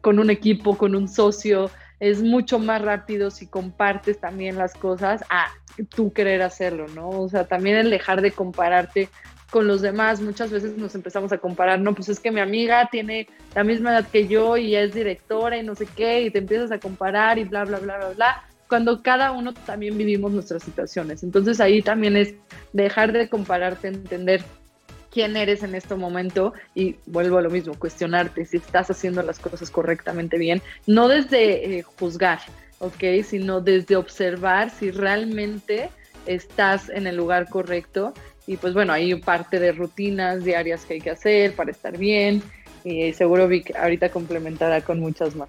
con 0.00 0.18
un 0.18 0.30
equipo, 0.30 0.76
con 0.76 0.96
un 0.96 1.06
socio, 1.06 1.70
es 2.00 2.22
mucho 2.22 2.58
más 2.58 2.82
rápido 2.82 3.30
si 3.30 3.46
compartes 3.46 4.20
también 4.20 4.58
las 4.58 4.74
cosas 4.74 5.22
a 5.30 5.46
tú 5.94 6.12
querer 6.12 6.42
hacerlo, 6.42 6.86
¿no? 6.88 7.08
O 7.08 7.28
sea, 7.28 7.46
también 7.46 7.76
el 7.76 7.90
dejar 7.90 8.20
de 8.20 8.32
compararte 8.32 9.08
con 9.54 9.68
los 9.68 9.82
demás. 9.82 10.20
Muchas 10.20 10.50
veces 10.50 10.76
nos 10.76 10.96
empezamos 10.96 11.30
a 11.30 11.38
comparar, 11.38 11.78
no, 11.78 11.94
pues 11.94 12.08
es 12.08 12.18
que 12.18 12.32
mi 12.32 12.40
amiga 12.40 12.88
tiene 12.90 13.28
la 13.54 13.62
misma 13.62 13.92
edad 13.92 14.08
que 14.08 14.26
yo 14.26 14.56
y 14.56 14.74
es 14.74 14.92
directora 14.92 15.56
y 15.56 15.62
no 15.62 15.76
sé 15.76 15.86
qué, 15.86 16.22
y 16.22 16.30
te 16.30 16.40
empiezas 16.40 16.72
a 16.72 16.80
comparar 16.80 17.38
y 17.38 17.44
bla, 17.44 17.64
bla, 17.64 17.78
bla, 17.78 17.98
bla, 17.98 18.08
bla, 18.08 18.44
cuando 18.68 19.00
cada 19.00 19.30
uno 19.30 19.54
también 19.54 19.96
vivimos 19.96 20.32
nuestras 20.32 20.64
situaciones. 20.64 21.22
Entonces 21.22 21.60
ahí 21.60 21.82
también 21.82 22.16
es 22.16 22.34
dejar 22.72 23.12
de 23.12 23.28
compararte, 23.28 23.86
entender 23.86 24.42
quién 25.12 25.36
eres 25.36 25.62
en 25.62 25.76
este 25.76 25.94
momento 25.94 26.52
y 26.74 26.96
vuelvo 27.06 27.38
a 27.38 27.42
lo 27.42 27.48
mismo, 27.48 27.74
cuestionarte 27.74 28.46
si 28.46 28.56
estás 28.56 28.90
haciendo 28.90 29.22
las 29.22 29.38
cosas 29.38 29.70
correctamente 29.70 30.36
bien, 30.36 30.62
no 30.88 31.06
desde 31.06 31.78
eh, 31.78 31.82
juzgar, 31.82 32.40
¿ok? 32.80 33.22
Sino 33.24 33.60
desde 33.60 33.94
observar 33.94 34.70
si 34.70 34.90
realmente 34.90 35.90
estás 36.26 36.88
en 36.88 37.06
el 37.06 37.16
lugar 37.16 37.48
correcto 37.48 38.14
y 38.46 38.56
pues 38.56 38.74
bueno, 38.74 38.92
hay 38.92 39.14
parte 39.16 39.58
de 39.58 39.72
rutinas 39.72 40.44
diarias 40.44 40.84
que 40.84 40.94
hay 40.94 41.00
que 41.00 41.10
hacer 41.10 41.54
para 41.54 41.70
estar 41.70 41.96
bien 41.96 42.42
y 42.84 43.12
seguro 43.12 43.48
Vic 43.48 43.74
ahorita 43.76 44.10
complementará 44.10 44.82
con 44.82 45.00
muchas 45.00 45.34
más. 45.34 45.48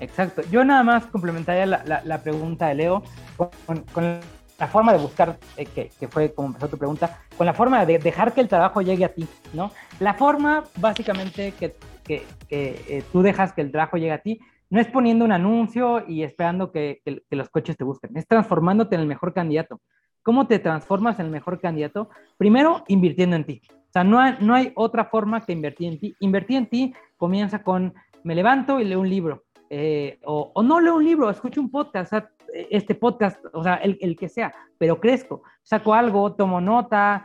Exacto. 0.00 0.42
Yo 0.50 0.64
nada 0.64 0.82
más 0.82 1.06
complementaría 1.06 1.64
la, 1.64 2.02
la, 2.04 2.22
pregunta 2.22 2.68
de 2.68 2.74
Leo 2.74 3.02
con, 3.36 4.20
la 4.58 4.66
forma 4.66 4.92
de 4.92 4.98
buscar, 4.98 5.38
eh, 5.56 5.64
que, 5.64 5.90
que, 5.98 6.08
fue 6.08 6.32
como 6.32 6.48
empezó 6.48 6.68
tu 6.68 6.76
pregunta, 6.76 7.20
con 7.36 7.46
la 7.46 7.54
forma 7.54 7.84
de 7.86 7.98
dejar 7.98 8.32
que 8.32 8.40
el 8.40 8.48
trabajo 8.48 8.82
llegue 8.82 9.04
a 9.04 9.14
ti, 9.14 9.26
¿no? 9.52 9.72
La 10.00 10.14
forma 10.14 10.64
básicamente 10.76 11.52
que, 11.52 11.74
que, 12.04 12.24
que 12.48 12.84
eh, 12.88 13.04
tú 13.12 13.22
dejas 13.22 13.52
que 13.52 13.60
el 13.60 13.70
trabajo 13.70 13.96
llegue 13.96 14.12
a 14.12 14.18
ti 14.18 14.40
no 14.72 14.80
es 14.80 14.86
poniendo 14.86 15.26
un 15.26 15.32
anuncio 15.32 16.02
y 16.08 16.22
esperando 16.22 16.72
que, 16.72 17.02
que 17.04 17.36
los 17.36 17.50
coches 17.50 17.76
te 17.76 17.84
busquen, 17.84 18.16
es 18.16 18.26
transformándote 18.26 18.94
en 18.94 19.02
el 19.02 19.06
mejor 19.06 19.34
candidato. 19.34 19.82
¿Cómo 20.22 20.46
te 20.46 20.58
transformas 20.58 21.18
en 21.18 21.26
el 21.26 21.32
mejor 21.32 21.60
candidato? 21.60 22.10
Primero, 22.36 22.84
invirtiendo 22.88 23.36
en 23.36 23.44
ti. 23.44 23.62
O 23.70 23.92
sea, 23.92 24.04
no 24.04 24.18
hay, 24.18 24.36
no 24.40 24.54
hay 24.54 24.72
otra 24.74 25.06
forma 25.06 25.44
que 25.44 25.52
invertir 25.52 25.92
en 25.92 25.98
ti. 25.98 26.14
Invertir 26.20 26.56
en 26.58 26.66
ti 26.66 26.94
comienza 27.16 27.62
con, 27.62 27.94
me 28.24 28.34
levanto 28.34 28.80
y 28.80 28.84
leo 28.84 29.00
un 29.00 29.08
libro. 29.08 29.44
Eh, 29.68 30.18
o, 30.24 30.62
no 30.62 30.80
leo 30.80 30.96
un 30.96 31.04
libro, 31.04 31.30
escucho 31.30 31.60
un 31.60 31.70
podcast, 31.70 32.12
este 32.52 32.94
podcast, 32.94 33.42
o 33.52 33.62
sea, 33.62 33.76
el, 33.76 33.96
el, 34.02 34.16
que 34.16 34.28
sea, 34.28 34.52
pero 34.76 35.00
crezco, 35.00 35.42
saco 35.62 35.94
algo, 35.94 36.34
tomo 36.34 36.60
nota, 36.60 37.24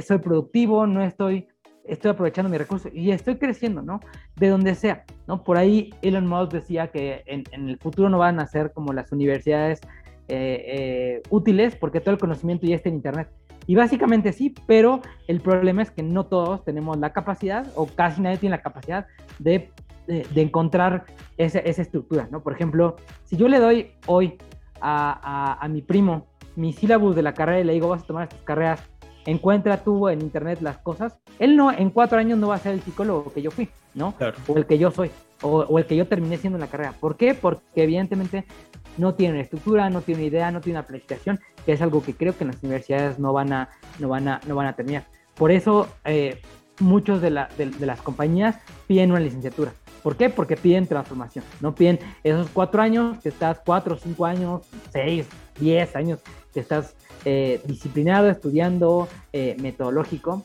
soy 0.00 0.18
productivo, 0.18 0.86
no 0.86 1.02
estoy 1.02 1.48
estoy 1.88 2.10
aprovechando 2.10 2.50
mi 2.50 2.58
recurso 2.58 2.88
y 2.92 3.10
estoy 3.10 3.36
creciendo, 3.36 3.82
¿no? 3.82 4.00
De 4.36 4.48
donde 4.48 4.74
sea, 4.74 5.04
¿no? 5.26 5.42
Por 5.42 5.56
ahí 5.56 5.90
Elon 6.02 6.26
Musk 6.26 6.52
decía 6.52 6.88
que 6.88 7.22
en, 7.26 7.44
el 7.52 7.78
futuro 7.78 8.08
no 8.08 8.18
van 8.18 8.38
a 8.38 8.46
ser 8.46 8.72
como 8.72 8.92
las 8.92 9.10
universidades 9.10 9.80
eh, 10.28 10.64
eh, 10.66 11.22
útiles 11.30 11.76
porque 11.76 12.00
todo 12.00 12.12
el 12.12 12.20
conocimiento 12.20 12.66
ya 12.66 12.76
está 12.76 12.88
en 12.88 12.96
Internet. 12.96 13.28
Y 13.66 13.74
básicamente 13.74 14.32
sí, 14.32 14.54
pero 14.66 15.02
el 15.26 15.40
problema 15.40 15.82
es 15.82 15.90
que 15.90 16.02
no 16.02 16.24
todos 16.26 16.64
tenemos 16.64 16.96
la 16.98 17.12
capacidad, 17.12 17.66
o 17.74 17.86
casi 17.86 18.22
nadie 18.22 18.38
tiene 18.38 18.56
la 18.56 18.62
capacidad 18.62 19.06
de, 19.38 19.70
de, 20.06 20.40
encontrar 20.40 21.04
esa, 21.36 21.58
esa, 21.58 21.82
estructura, 21.82 22.28
¿no? 22.30 22.42
Por 22.42 22.54
ejemplo, 22.54 22.96
si 23.24 23.36
yo 23.36 23.46
le 23.46 23.58
doy 23.58 23.90
hoy 24.06 24.38
a, 24.80 25.20
a, 25.60 25.62
a 25.62 25.68
mi 25.68 25.82
primo 25.82 26.28
mi 26.56 26.72
sílabus 26.72 27.14
de 27.14 27.22
la 27.22 27.34
carrera 27.34 27.60
y 27.60 27.64
le 27.64 27.72
digo, 27.74 27.88
vas 27.88 28.02
a 28.02 28.06
tomar 28.06 28.24
estas 28.24 28.40
carreras 28.40 28.82
encuentra 29.26 29.84
tú 29.84 30.08
en 30.08 30.22
internet 30.22 30.60
las 30.62 30.78
cosas, 30.78 31.18
él 31.38 31.54
no, 31.54 31.70
en 31.70 31.90
cuatro 31.90 32.18
años 32.18 32.38
no 32.38 32.48
va 32.48 32.54
a 32.54 32.58
ser 32.58 32.72
el 32.72 32.80
psicólogo 32.80 33.30
que 33.32 33.42
yo 33.42 33.50
fui, 33.50 33.68
¿no? 33.94 34.14
O 34.46 34.56
el 34.56 34.66
que 34.66 34.78
yo 34.78 34.90
soy, 34.90 35.10
o, 35.42 35.78
el 35.78 35.84
que 35.84 35.96
yo 35.96 36.08
terminé 36.08 36.38
siendo 36.38 36.56
en 36.56 36.60
la 36.62 36.66
carrera. 36.68 36.94
¿Por 36.98 37.16
qué? 37.16 37.34
Porque 37.34 37.82
evidentemente 37.82 38.46
no 38.98 39.14
tiene 39.14 39.40
estructura, 39.40 39.88
no 39.90 40.02
tiene 40.02 40.24
idea, 40.24 40.50
no 40.50 40.60
tiene 40.60 40.78
una 40.78 40.86
planificación, 40.86 41.40
que 41.64 41.72
es 41.72 41.80
algo 41.80 42.02
que 42.02 42.14
creo 42.14 42.36
que 42.36 42.44
las 42.44 42.62
universidades 42.62 43.18
no 43.18 43.32
van 43.32 43.52
a, 43.52 43.70
no 43.98 44.08
van 44.08 44.28
a, 44.28 44.40
no 44.46 44.54
van 44.54 44.66
a 44.66 44.74
terminar. 44.74 45.06
Por 45.34 45.52
eso 45.52 45.88
eh, 46.04 46.40
la, 46.80 47.48
de, 47.56 47.86
las 47.86 48.02
compañías 48.02 48.58
piden 48.86 49.10
una 49.10 49.20
licenciatura. 49.20 49.72
¿Por 50.02 50.16
qué? 50.16 50.30
Porque 50.30 50.56
piden 50.56 50.86
transformación, 50.86 51.44
no 51.60 51.74
piden 51.74 51.98
esos 52.22 52.48
cuatro 52.50 52.80
años 52.82 53.18
que 53.18 53.30
estás, 53.30 53.60
cuatro, 53.64 53.96
cinco 53.96 54.26
años, 54.26 54.62
seis, 54.90 55.26
diez 55.58 55.94
años 55.96 56.20
que 56.52 56.60
estás 56.60 56.94
eh, 57.24 57.60
disciplinado, 57.64 58.30
estudiando, 58.30 59.08
eh, 59.32 59.56
metodológico, 59.60 60.44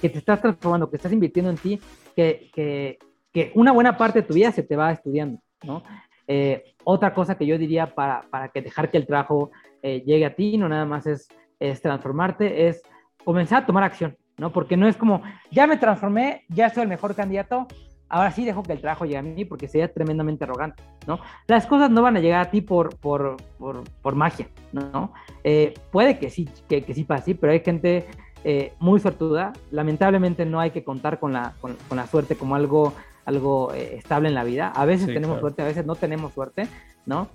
que 0.00 0.08
te 0.08 0.18
estás 0.18 0.40
transformando, 0.40 0.90
que 0.90 0.96
estás 0.96 1.12
invirtiendo 1.12 1.50
en 1.50 1.56
ti, 1.56 1.80
que, 2.14 2.50
que, 2.52 2.98
que, 3.32 3.52
una 3.54 3.72
buena 3.72 3.96
parte 3.96 4.20
de 4.20 4.26
tu 4.26 4.34
vida 4.34 4.50
se 4.52 4.62
te 4.62 4.76
va 4.76 4.92
estudiando, 4.92 5.40
¿no? 5.62 5.82
Eh, 6.28 6.74
otra 6.84 7.14
cosa 7.14 7.36
que 7.36 7.46
yo 7.46 7.58
diría 7.58 7.94
para, 7.94 8.22
para 8.30 8.48
que 8.48 8.62
dejar 8.62 8.90
que 8.90 8.98
el 8.98 9.06
trabajo 9.06 9.50
llegue 9.82 10.26
a 10.26 10.34
ti, 10.34 10.58
no 10.58 10.68
nada 10.68 10.84
más 10.84 11.06
es, 11.06 11.28
es 11.60 11.80
transformarte, 11.80 12.66
es 12.66 12.82
comenzar 13.24 13.62
a 13.62 13.66
tomar 13.66 13.84
acción, 13.84 14.16
¿no? 14.36 14.52
Porque 14.52 14.76
no 14.76 14.88
es 14.88 14.96
como, 14.96 15.22
ya 15.52 15.68
me 15.68 15.76
transformé, 15.76 16.44
ya 16.48 16.70
soy 16.70 16.82
el 16.82 16.88
mejor 16.88 17.14
candidato, 17.14 17.68
ahora 18.08 18.30
sí 18.30 18.44
dejo 18.44 18.62
que 18.62 18.72
el 18.72 18.80
trabajo 18.80 19.04
llegue 19.04 19.18
a 19.18 19.22
mí 19.22 19.44
porque 19.44 19.68
sería 19.68 19.92
tremendamente 19.92 20.44
arrogante, 20.44 20.82
¿no? 21.06 21.20
Las 21.46 21.66
cosas 21.66 21.90
no 21.90 22.02
van 22.02 22.16
a 22.16 22.20
llegar 22.20 22.40
a 22.40 22.50
ti 22.50 22.60
por, 22.60 22.96
por, 22.96 23.36
por, 23.58 23.84
por 24.02 24.14
magia, 24.14 24.48
¿no? 24.72 25.12
Eh, 25.44 25.74
puede 25.90 26.18
que 26.18 26.30
sí, 26.30 26.48
que, 26.68 26.82
que 26.82 26.94
sí 26.94 27.04
pase, 27.04 27.34
pero 27.34 27.52
hay 27.52 27.60
gente 27.60 28.06
eh, 28.44 28.72
muy 28.78 29.00
sortuda. 29.00 29.52
Lamentablemente 29.70 30.46
no 30.46 30.60
hay 30.60 30.70
que 30.70 30.84
contar 30.84 31.18
con 31.18 31.32
la, 31.32 31.54
con, 31.60 31.76
la 31.90 32.06
suerte 32.06 32.36
como 32.36 32.54
algo, 32.54 32.94
algo 33.26 33.74
eh, 33.74 33.96
estable 33.96 34.28
en 34.28 34.34
la 34.34 34.44
vida. 34.44 34.72
A 34.74 34.86
veces 34.86 35.06
tenemos 35.06 35.40
suerte, 35.40 35.60
a 35.60 35.66
veces 35.66 35.84
no 35.84 35.94
tenemos 35.94 36.32
suerte, 36.32 36.68
¿no? 37.04 37.28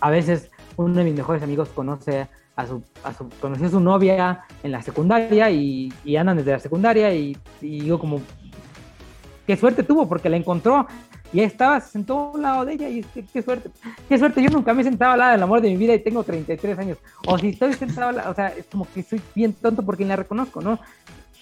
a 0.00 0.10
veces 0.10 0.50
uno 0.76 0.94
de 0.94 1.04
mis 1.04 1.14
mejores 1.14 1.42
amigos 1.42 1.68
conoce 1.70 2.28
a 2.56 2.66
su, 2.66 2.82
a 3.02 3.12
su, 3.12 3.28
conoció 3.40 3.66
a 3.66 3.70
su 3.70 3.80
novia 3.80 4.44
en 4.62 4.70
la 4.70 4.82
secundaria 4.82 5.50
y, 5.50 5.92
y 6.04 6.16
andan 6.16 6.36
desde 6.36 6.52
la 6.52 6.58
secundaria 6.58 7.12
y, 7.14 7.36
y 7.60 7.80
digo 7.80 7.98
como, 7.98 8.20
qué 9.46 9.56
suerte 9.56 9.82
tuvo 9.82 10.08
porque 10.08 10.28
la 10.28 10.36
encontró 10.36 10.86
y 11.34 11.40
ahí 11.40 11.46
estaba, 11.46 11.80
se 11.80 11.90
sentó 11.90 12.16
a 12.16 12.30
un 12.30 12.42
lado 12.42 12.64
de 12.64 12.74
ella 12.74 12.88
y 12.88 13.02
qué, 13.02 13.42
suerte, 13.42 13.68
qué 14.08 14.18
suerte, 14.18 14.40
yo 14.40 14.50
nunca 14.50 14.72
me 14.72 14.82
he 14.82 14.84
sentado 14.84 15.14
al 15.14 15.18
lado 15.18 15.32
del 15.32 15.42
amor 15.42 15.60
de 15.60 15.68
mi 15.68 15.76
vida 15.76 15.92
y 15.92 15.98
tengo 15.98 16.22
33 16.22 16.78
años, 16.78 16.98
o 17.26 17.36
si 17.36 17.48
estoy 17.48 17.72
sentado, 17.72 18.10
al 18.10 18.16
lado, 18.16 18.30
o 18.30 18.34
sea, 18.34 18.48
es 18.48 18.66
como 18.66 18.86
que 18.94 19.02
soy 19.02 19.20
bien 19.34 19.52
tonto 19.52 19.82
porque 19.82 20.04
la 20.04 20.14
reconozco, 20.14 20.60
¿no? 20.60 20.78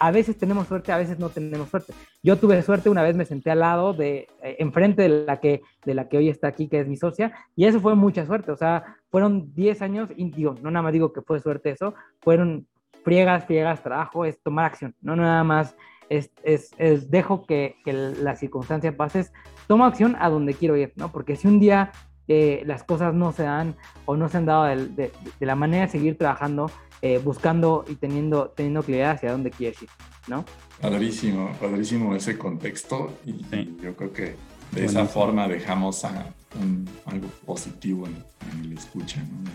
A 0.04 0.10
veces 0.10 0.36
tenemos 0.36 0.66
suerte, 0.66 0.90
a 0.90 0.96
veces 0.98 1.20
no 1.20 1.28
tenemos 1.28 1.68
suerte. 1.68 1.92
Yo 2.24 2.36
tuve 2.36 2.60
suerte, 2.62 2.90
una 2.90 3.04
vez 3.04 3.14
me 3.14 3.24
senté 3.24 3.52
al 3.52 3.60
lado 3.60 3.92
de, 3.92 4.26
eh, 4.42 4.56
enfrente 4.58 5.02
de 5.02 5.08
la, 5.08 5.38
que, 5.38 5.62
de 5.86 5.94
la 5.94 6.08
que 6.08 6.16
hoy 6.16 6.28
está 6.28 6.48
aquí, 6.48 6.66
que 6.66 6.80
es 6.80 6.88
mi 6.88 6.96
socia, 6.96 7.32
y 7.54 7.66
eso 7.66 7.78
fue 7.78 7.94
mucha 7.94 8.26
suerte, 8.26 8.50
o 8.50 8.56
sea, 8.56 8.96
fueron 9.12 9.54
10 9.54 9.80
años, 9.80 10.10
y 10.16 10.28
digo, 10.32 10.56
no 10.60 10.72
nada 10.72 10.82
más 10.82 10.92
digo 10.92 11.12
que 11.12 11.22
fue 11.22 11.38
suerte 11.38 11.70
eso, 11.70 11.94
fueron 12.20 12.66
friegas, 13.04 13.44
friegas, 13.44 13.80
trabajo, 13.84 14.24
es 14.24 14.42
tomar 14.42 14.64
acción, 14.64 14.92
no 15.02 15.14
nada 15.14 15.44
más 15.44 15.76
es, 16.08 16.32
es, 16.42 17.08
dejo 17.08 17.46
que, 17.46 17.76
que, 17.84 17.92
la 17.92 18.34
circunstancia 18.34 18.96
pase, 18.96 19.30
tomo 19.68 19.84
acción 19.84 20.16
a 20.18 20.28
donde 20.30 20.54
quiero 20.54 20.76
ir, 20.76 20.92
¿no? 20.96 21.12
Porque 21.12 21.36
si 21.36 21.46
un 21.46 21.60
día 21.60 21.92
eh, 22.26 22.64
las 22.66 22.82
cosas 22.82 23.14
no 23.14 23.30
se 23.30 23.44
dan 23.44 23.76
o 24.04 24.16
no 24.16 24.28
se 24.28 24.38
han 24.38 24.46
dado 24.46 24.64
de, 24.64 25.12
de, 25.38 25.46
la 25.46 25.54
manera 25.54 25.86
de 25.86 25.92
seguir 25.92 26.18
trabajando, 26.18 26.72
eh, 27.02 27.18
buscando 27.18 27.84
y 27.88 27.96
teniendo, 27.96 28.52
teniendo 28.56 28.84
claridad 28.84 29.12
hacia 29.12 29.32
dónde 29.32 29.50
quieres 29.50 29.82
ir, 29.82 29.88
¿no? 30.28 30.44
Padrísimo, 30.80 31.52
padrísimo 31.60 32.14
ese 32.14 32.38
contexto 32.38 33.12
y, 33.26 33.44
yo 33.82 33.96
creo 33.96 34.12
que 34.12 34.36
de 34.70 34.84
esa 34.84 35.04
forma 35.06 35.48
dejamos 35.48 36.04
a 36.04 36.32
un, 36.60 36.88
algo 37.06 37.26
positivo 37.44 38.06
en, 38.06 38.64
el 38.64 38.78
escucha, 38.78 39.20
¿no? 39.20 39.50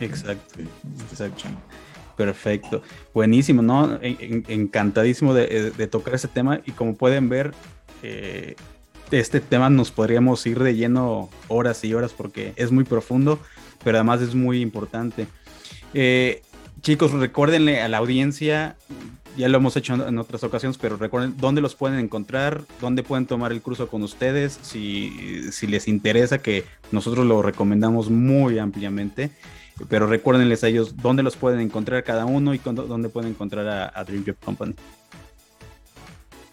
Exacto, 0.00 0.60
exacto. 1.10 1.44
Perfecto, 2.16 2.82
buenísimo, 3.14 3.62
¿no? 3.62 3.98
encantadísimo 4.02 5.34
de, 5.34 5.86
tocar 5.86 6.14
ese 6.14 6.28
tema 6.28 6.60
y 6.64 6.72
como 6.72 6.96
pueden 6.96 7.28
ver, 7.28 7.52
eh, 8.02 8.56
este 9.10 9.40
tema 9.40 9.70
nos 9.70 9.92
podríamos 9.92 10.44
ir 10.46 10.58
de 10.58 10.74
lleno 10.74 11.28
horas 11.46 11.84
y 11.84 11.94
horas 11.94 12.12
porque 12.12 12.54
es 12.56 12.72
muy 12.72 12.84
profundo, 12.84 13.38
pero 13.84 13.98
además 13.98 14.20
es 14.20 14.34
muy 14.34 14.62
importante. 14.62 15.28
Eh, 15.94 16.42
chicos, 16.80 17.12
recuérdenle 17.12 17.80
a 17.80 17.88
la 17.88 17.98
audiencia, 17.98 18.76
ya 19.36 19.48
lo 19.48 19.58
hemos 19.58 19.76
hecho 19.76 19.94
en 19.94 20.18
otras 20.18 20.44
ocasiones, 20.44 20.78
pero 20.78 20.96
recuerden 20.96 21.36
dónde 21.36 21.60
los 21.60 21.74
pueden 21.74 21.98
encontrar, 21.98 22.62
dónde 22.80 23.02
pueden 23.02 23.26
tomar 23.26 23.52
el 23.52 23.60
curso 23.60 23.88
con 23.88 24.02
ustedes, 24.02 24.58
si, 24.62 25.50
si 25.52 25.66
les 25.66 25.88
interesa, 25.88 26.38
que 26.38 26.64
nosotros 26.92 27.26
lo 27.26 27.42
recomendamos 27.42 28.10
muy 28.10 28.58
ampliamente 28.58 29.30
pero 29.88 30.06
recuérdenles 30.06 30.64
a 30.64 30.68
ellos 30.68 30.96
dónde 30.96 31.22
los 31.22 31.36
pueden 31.36 31.60
encontrar 31.60 32.02
cada 32.02 32.24
uno 32.24 32.54
y 32.54 32.58
dónde 32.58 33.08
pueden 33.08 33.30
encontrar 33.30 33.92
a, 33.94 34.04
Dream 34.04 34.24
Job 34.26 34.36
Company. 34.44 34.74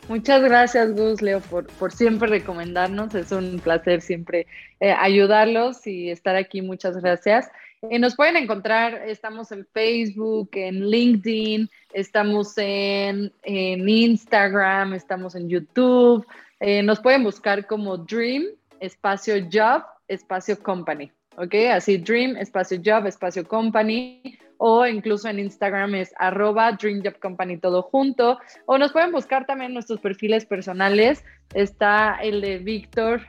Muchas 0.09 0.41
gracias, 0.41 0.93
Gus, 0.93 1.21
Leo, 1.21 1.39
por, 1.39 1.67
por 1.67 1.93
siempre 1.93 2.27
recomendarnos. 2.27 3.15
Es 3.15 3.31
un 3.31 3.61
placer 3.63 4.01
siempre 4.01 4.47
eh, 4.81 4.91
ayudarlos 4.91 5.87
y 5.87 6.09
estar 6.09 6.35
aquí. 6.35 6.61
Muchas 6.61 6.97
gracias. 6.97 7.49
Eh, 7.89 7.99
nos 7.99 8.15
pueden 8.15 8.37
encontrar, 8.37 9.03
estamos 9.07 9.51
en 9.51 9.65
Facebook, 9.73 10.51
en 10.53 10.89
LinkedIn, 10.89 11.69
estamos 11.91 12.53
en, 12.57 13.33
en 13.43 13.89
Instagram, 13.89 14.93
estamos 14.93 15.35
en 15.35 15.49
YouTube. 15.49 16.25
Eh, 16.61 16.81
nos 16.81 17.01
pueden 17.01 17.23
buscar 17.23 17.67
como 17.67 17.97
Dream, 17.97 18.45
espacio 18.79 19.35
Job, 19.51 19.83
espacio 20.07 20.57
Company. 20.63 21.11
¿ok? 21.35 21.55
Así 21.73 21.97
Dream, 21.97 22.37
espacio 22.37 22.79
Job, 22.83 23.05
espacio 23.05 23.45
Company, 23.45 24.37
o 24.57 24.87
incluso 24.87 25.27
en 25.27 25.39
Instagram 25.39 25.95
es 25.95 26.13
arroba 26.17 26.71
Dream 26.71 27.01
Job 27.03 27.19
Company 27.19 27.57
todo 27.57 27.81
junto, 27.81 28.39
o 28.65 28.77
nos 28.77 28.93
pueden 28.93 29.11
buscar 29.11 29.45
también 29.45 29.73
nuestros 29.73 29.99
perfiles 29.99 30.45
personales, 30.45 31.25
está 31.53 32.17
el 32.21 32.39
de 32.39 32.59
Víctor, 32.59 33.23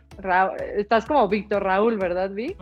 estás 0.76 1.06
como 1.06 1.26
Víctor 1.26 1.64
Raúl, 1.64 1.98
¿verdad, 1.98 2.30
Vic? 2.30 2.56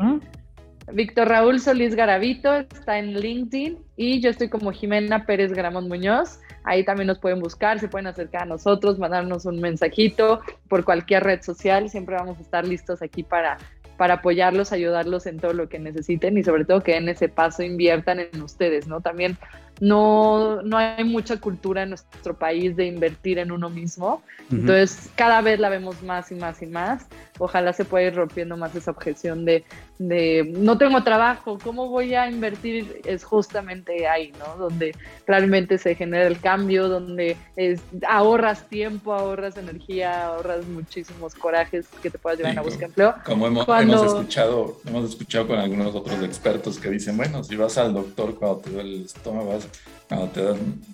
Víctor 0.91 1.29
Raúl 1.29 1.61
Solís 1.61 1.95
Garavito 1.95 2.55
está 2.55 2.99
en 2.99 3.15
LinkedIn 3.15 3.79
y 3.97 4.21
yo 4.21 4.31
estoy 4.31 4.49
como 4.49 4.73
Jimena 4.73 5.27
Pérez 5.27 5.53
Gramón 5.53 5.89
Muñoz. 5.89 6.41
Ahí 6.65 6.85
también 6.85 7.07
nos 7.07 7.19
pueden 7.19 7.41
buscar, 7.41 7.79
se 7.79 7.89
pueden 7.89 8.07
acercar 8.07 8.43
a 8.43 8.47
nosotros, 8.47 8.99
mandarnos 8.99 9.47
un 9.47 9.61
mensajito 9.61 10.41
por 10.69 10.85
cualquier 10.85 11.25
red 11.25 11.43
social. 11.43 11.89
Siempre 11.89 12.17
vamos 12.17 12.39
a 12.39 12.43
estar 12.43 12.67
listos 12.67 13.03
aquí 13.03 13.23
para 13.23 13.59
para 13.97 14.15
apoyarlos, 14.15 14.73
ayudarlos 14.73 15.27
en 15.27 15.39
todo 15.39 15.53
lo 15.53 15.69
que 15.69 15.79
necesiten 15.79 16.37
y 16.37 16.43
sobre 16.43 16.65
todo 16.65 16.83
que 16.83 16.97
en 16.97 17.09
ese 17.09 17.29
paso 17.29 17.63
inviertan 17.63 18.19
en 18.19 18.43
ustedes, 18.43 18.89
¿no? 18.89 19.01
También 19.01 19.39
no, 19.81 20.63
no 20.63 20.77
hay 20.77 21.05
mucha 21.05 21.39
cultura 21.39 21.83
en 21.83 21.91
nuestro 21.91 22.35
país 22.35 22.77
de 22.77 22.87
invertir 22.87 23.39
en 23.39 23.51
uno 23.53 23.69
mismo. 23.69 24.23
Entonces, 24.51 25.11
cada 25.17 25.41
vez 25.41 25.59
la 25.59 25.71
vemos 25.71 26.03
más 26.03 26.31
y 26.31 26.35
más 26.35 26.63
y 26.63 26.67
más. 26.67 27.07
Ojalá 27.39 27.73
se 27.73 27.85
pueda 27.85 28.07
ir 28.07 28.15
rompiendo 28.15 28.57
más 28.57 28.75
esa 28.75 28.91
objeción 28.91 29.45
de, 29.45 29.65
de 29.99 30.53
no 30.59 30.79
tengo 30.79 31.03
trabajo, 31.03 31.59
¿cómo 31.63 31.89
voy 31.89 32.15
a 32.15 32.29
invertir? 32.29 33.01
Es 33.05 33.25
justamente 33.25 34.07
ahí, 34.07 34.33
¿no? 34.39 34.57
Donde 34.57 34.95
realmente 35.27 35.79
se 35.79 35.95
genera 35.95 36.27
el 36.27 36.39
cambio, 36.41 36.89
donde 36.89 37.37
es, 37.57 37.81
ahorras 38.07 38.69
tiempo, 38.69 39.15
ahorras 39.15 39.57
energía, 39.57 40.27
ahorras 40.27 40.67
muchísimos 40.67 41.35
corajes 41.35 41.87
que 42.03 42.11
te 42.11 42.19
puedas 42.19 42.39
llevar 42.39 42.59
a 42.59 42.63
buscar 42.63 42.85
empleo. 42.85 43.15
Como 43.25 43.47
hemos, 43.47 43.67
hemos, 43.69 44.07
escuchado, 44.07 44.81
hemos 44.87 45.11
escuchado 45.11 45.49
con 45.49 45.59
algunos 45.59 45.95
otros 45.95 46.23
expertos 46.23 46.79
que 46.79 46.91
dicen, 46.91 47.17
bueno, 47.17 47.43
si 47.43 47.57
vas 47.57 47.79
al 47.79 47.95
doctor 47.95 48.35
cuando 48.35 48.59
te 48.59 48.71
duele 48.71 48.97
el 48.97 49.05
estómago, 49.05 49.53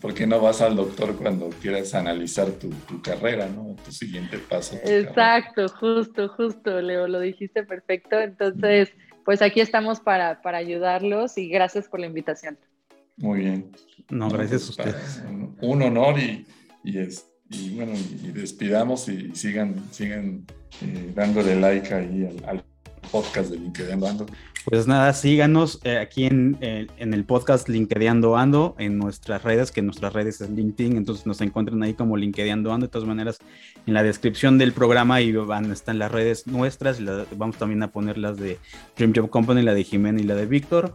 ¿por 0.01 0.15
qué 0.15 0.27
no 0.27 0.40
vas 0.40 0.61
al 0.61 0.77
doctor 0.77 1.16
cuando 1.16 1.51
quieres 1.61 1.95
analizar 1.95 2.51
tu, 2.53 2.70
carrera, 3.03 3.49
¿no? 3.49 3.74
tu 3.85 3.93
siguiente 3.93 4.39
paso? 4.39 4.77
Exacto, 4.85 5.69
justo, 5.69 6.28
justo, 6.28 6.81
Leo, 6.81 7.09
lo 7.09 7.20
dijiste 7.20 7.65
perfecto. 7.65 8.19
Entonces, 8.19 8.90
pues 9.24 9.43
aquí 9.43 9.61
estamos 9.61 10.01
para, 10.01 10.40
para 10.40 10.59
ayudarlos 10.59 11.36
y 11.36 11.49
gracias 11.49 11.89
por 11.89 12.01
la 12.01 12.07
invitación. 12.07 12.59
Muy 13.16 13.40
bien. 13.40 13.73
No, 14.11 14.31
gracias 14.31 14.66
a 14.66 14.70
ustedes. 14.70 15.23
Un, 15.61 15.82
honor 15.82 16.19
y, 16.19 16.47
y, 16.85 16.99
es, 16.99 17.27
y 17.51 17.74
bueno, 17.74 17.93
y 17.95 18.28
despidamos 18.28 19.09
y 19.09 19.35
sigan, 19.35 19.74
sigan 19.90 20.47
eh, 20.82 21.12
dándole 21.15 21.57
like 21.57 21.93
ahí 21.93 22.28
al, 22.47 22.65
podcast 23.11 23.51
de 23.51 23.59
LinkedIn. 23.59 24.01
Pues 24.64 24.86
nada, 24.86 25.12
síganos 25.14 25.80
eh, 25.85 25.98
aquí 25.98 26.26
en, 26.26 26.59
en, 26.60 27.14
el 27.14 27.24
podcast 27.24 27.68
LinkedIn 27.68 28.24
Ando, 28.36 28.74
en 28.78 28.98
nuestras 28.98 29.43
redes, 29.43 29.72
que 29.72 29.80
nuestras 29.80 30.12
redes 30.12 30.40
es 30.40 30.51
LinkedIn, 30.51 30.97
entonces 30.97 31.26
nos 31.26 31.40
encuentran 31.40 31.82
ahí 31.82 31.94
como 31.94 32.16
LinkedIn 32.16 32.52
Ando. 32.52 32.76
De 32.76 32.89
todas 32.89 33.09
maneras, 33.09 33.39
en 33.86 33.94
la 33.94 34.02
descripción 34.02 34.59
del 34.59 34.72
programa 34.72 35.22
y 35.22 35.32
van, 35.32 35.70
están 35.72 35.98
las 35.98 36.12
redes 36.12 36.47
nuestras, 36.47 36.98
vamos 37.36 37.56
también 37.56 37.82
a 37.82 37.90
poner 37.90 38.18
las 38.18 38.36
de 38.36 38.59
Dream 38.97 39.12
Job 39.14 39.30
Company, 39.30 39.62
la 39.62 39.72
de 39.72 39.85
Jimena 39.85 40.20
y 40.20 40.24
la 40.24 40.35
de 40.35 40.47
Víctor. 40.47 40.94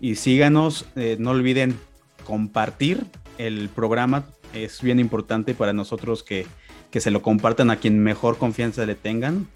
Y 0.00 0.16
síganos, 0.16 0.84
eh, 0.96 1.16
no 1.18 1.30
olviden 1.30 1.78
compartir 2.24 3.06
el 3.38 3.70
programa, 3.70 4.26
es 4.52 4.82
bien 4.82 5.00
importante 5.00 5.54
para 5.54 5.72
nosotros 5.72 6.22
que, 6.22 6.46
que 6.90 7.00
se 7.00 7.10
lo 7.10 7.22
compartan 7.22 7.70
a 7.70 7.76
quien 7.76 7.98
mejor 7.98 8.36
confianza 8.36 8.84
le 8.84 8.94
tengan. 8.94 9.46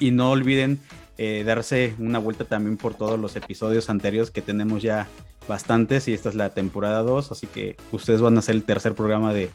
Y 0.00 0.12
no 0.12 0.30
olviden 0.30 0.78
eh, 1.18 1.42
darse 1.44 1.94
una 1.98 2.18
vuelta 2.18 2.44
también 2.44 2.76
por 2.76 2.94
todos 2.94 3.18
los 3.18 3.34
episodios 3.36 3.90
anteriores 3.90 4.30
que 4.30 4.40
tenemos 4.40 4.82
ya 4.82 5.08
bastantes 5.48 6.06
y 6.06 6.14
esta 6.14 6.28
es 6.28 6.36
la 6.36 6.50
temporada 6.50 7.02
2, 7.02 7.32
así 7.32 7.46
que 7.48 7.76
ustedes 7.90 8.20
van 8.20 8.38
a 8.38 8.42
ser 8.42 8.54
el 8.54 8.62
tercer 8.62 8.94
programa 8.94 9.34
de, 9.34 9.50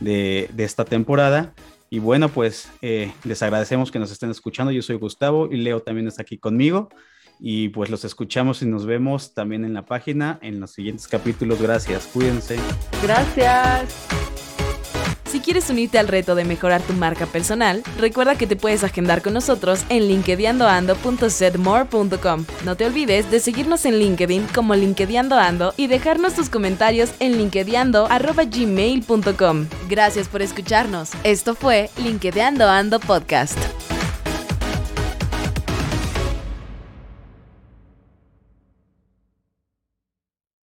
de, 0.00 0.48
esta 0.58 0.84
temporada. 0.84 1.54
Y 1.90 1.98
bueno, 1.98 2.28
pues 2.28 2.70
eh, 2.82 3.12
les 3.24 3.42
agradecemos 3.42 3.90
que 3.90 3.98
nos 3.98 4.12
estén 4.12 4.30
escuchando. 4.30 4.70
Yo 4.70 4.82
soy 4.82 4.96
Gustavo 4.96 5.48
y 5.50 5.56
Leo 5.56 5.80
también 5.80 6.06
está 6.06 6.22
aquí 6.22 6.38
conmigo. 6.38 6.90
Y 7.40 7.70
pues 7.70 7.88
los 7.88 8.04
escuchamos 8.04 8.62
y 8.62 8.66
nos 8.66 8.84
vemos 8.84 9.32
también 9.32 9.64
en 9.64 9.72
la 9.72 9.86
página 9.86 10.38
en 10.42 10.60
los 10.60 10.72
siguientes 10.72 11.08
capítulos. 11.08 11.62
Gracias, 11.62 12.06
cuídense. 12.12 12.58
Gracias. 13.02 14.37
Si 15.30 15.40
quieres 15.40 15.68
unirte 15.68 15.98
al 15.98 16.08
reto 16.08 16.34
de 16.34 16.44
mejorar 16.44 16.80
tu 16.82 16.94
marca 16.94 17.26
personal, 17.26 17.82
recuerda 17.98 18.36
que 18.36 18.46
te 18.46 18.56
puedes 18.56 18.82
agendar 18.82 19.20
con 19.22 19.34
nosotros 19.34 19.84
en 19.90 20.08
linkediandoando.setmore.com. 20.08 22.46
No 22.64 22.76
te 22.76 22.86
olvides 22.86 23.30
de 23.30 23.40
seguirnos 23.40 23.84
en 23.84 23.98
LinkedIn 23.98 24.46
como 24.54 24.74
linkediandoando 24.74 25.74
y 25.76 25.86
dejarnos 25.86 26.32
tus 26.34 26.48
comentarios 26.48 27.10
en 27.20 27.36
linkediando.gmail.com. 27.36 29.66
Gracias 29.88 30.28
por 30.28 30.40
escucharnos. 30.40 31.10
Esto 31.24 31.54
fue 31.54 31.90
Linkediando 31.98 32.66
Ando 32.68 33.00
Podcast. 33.00 33.58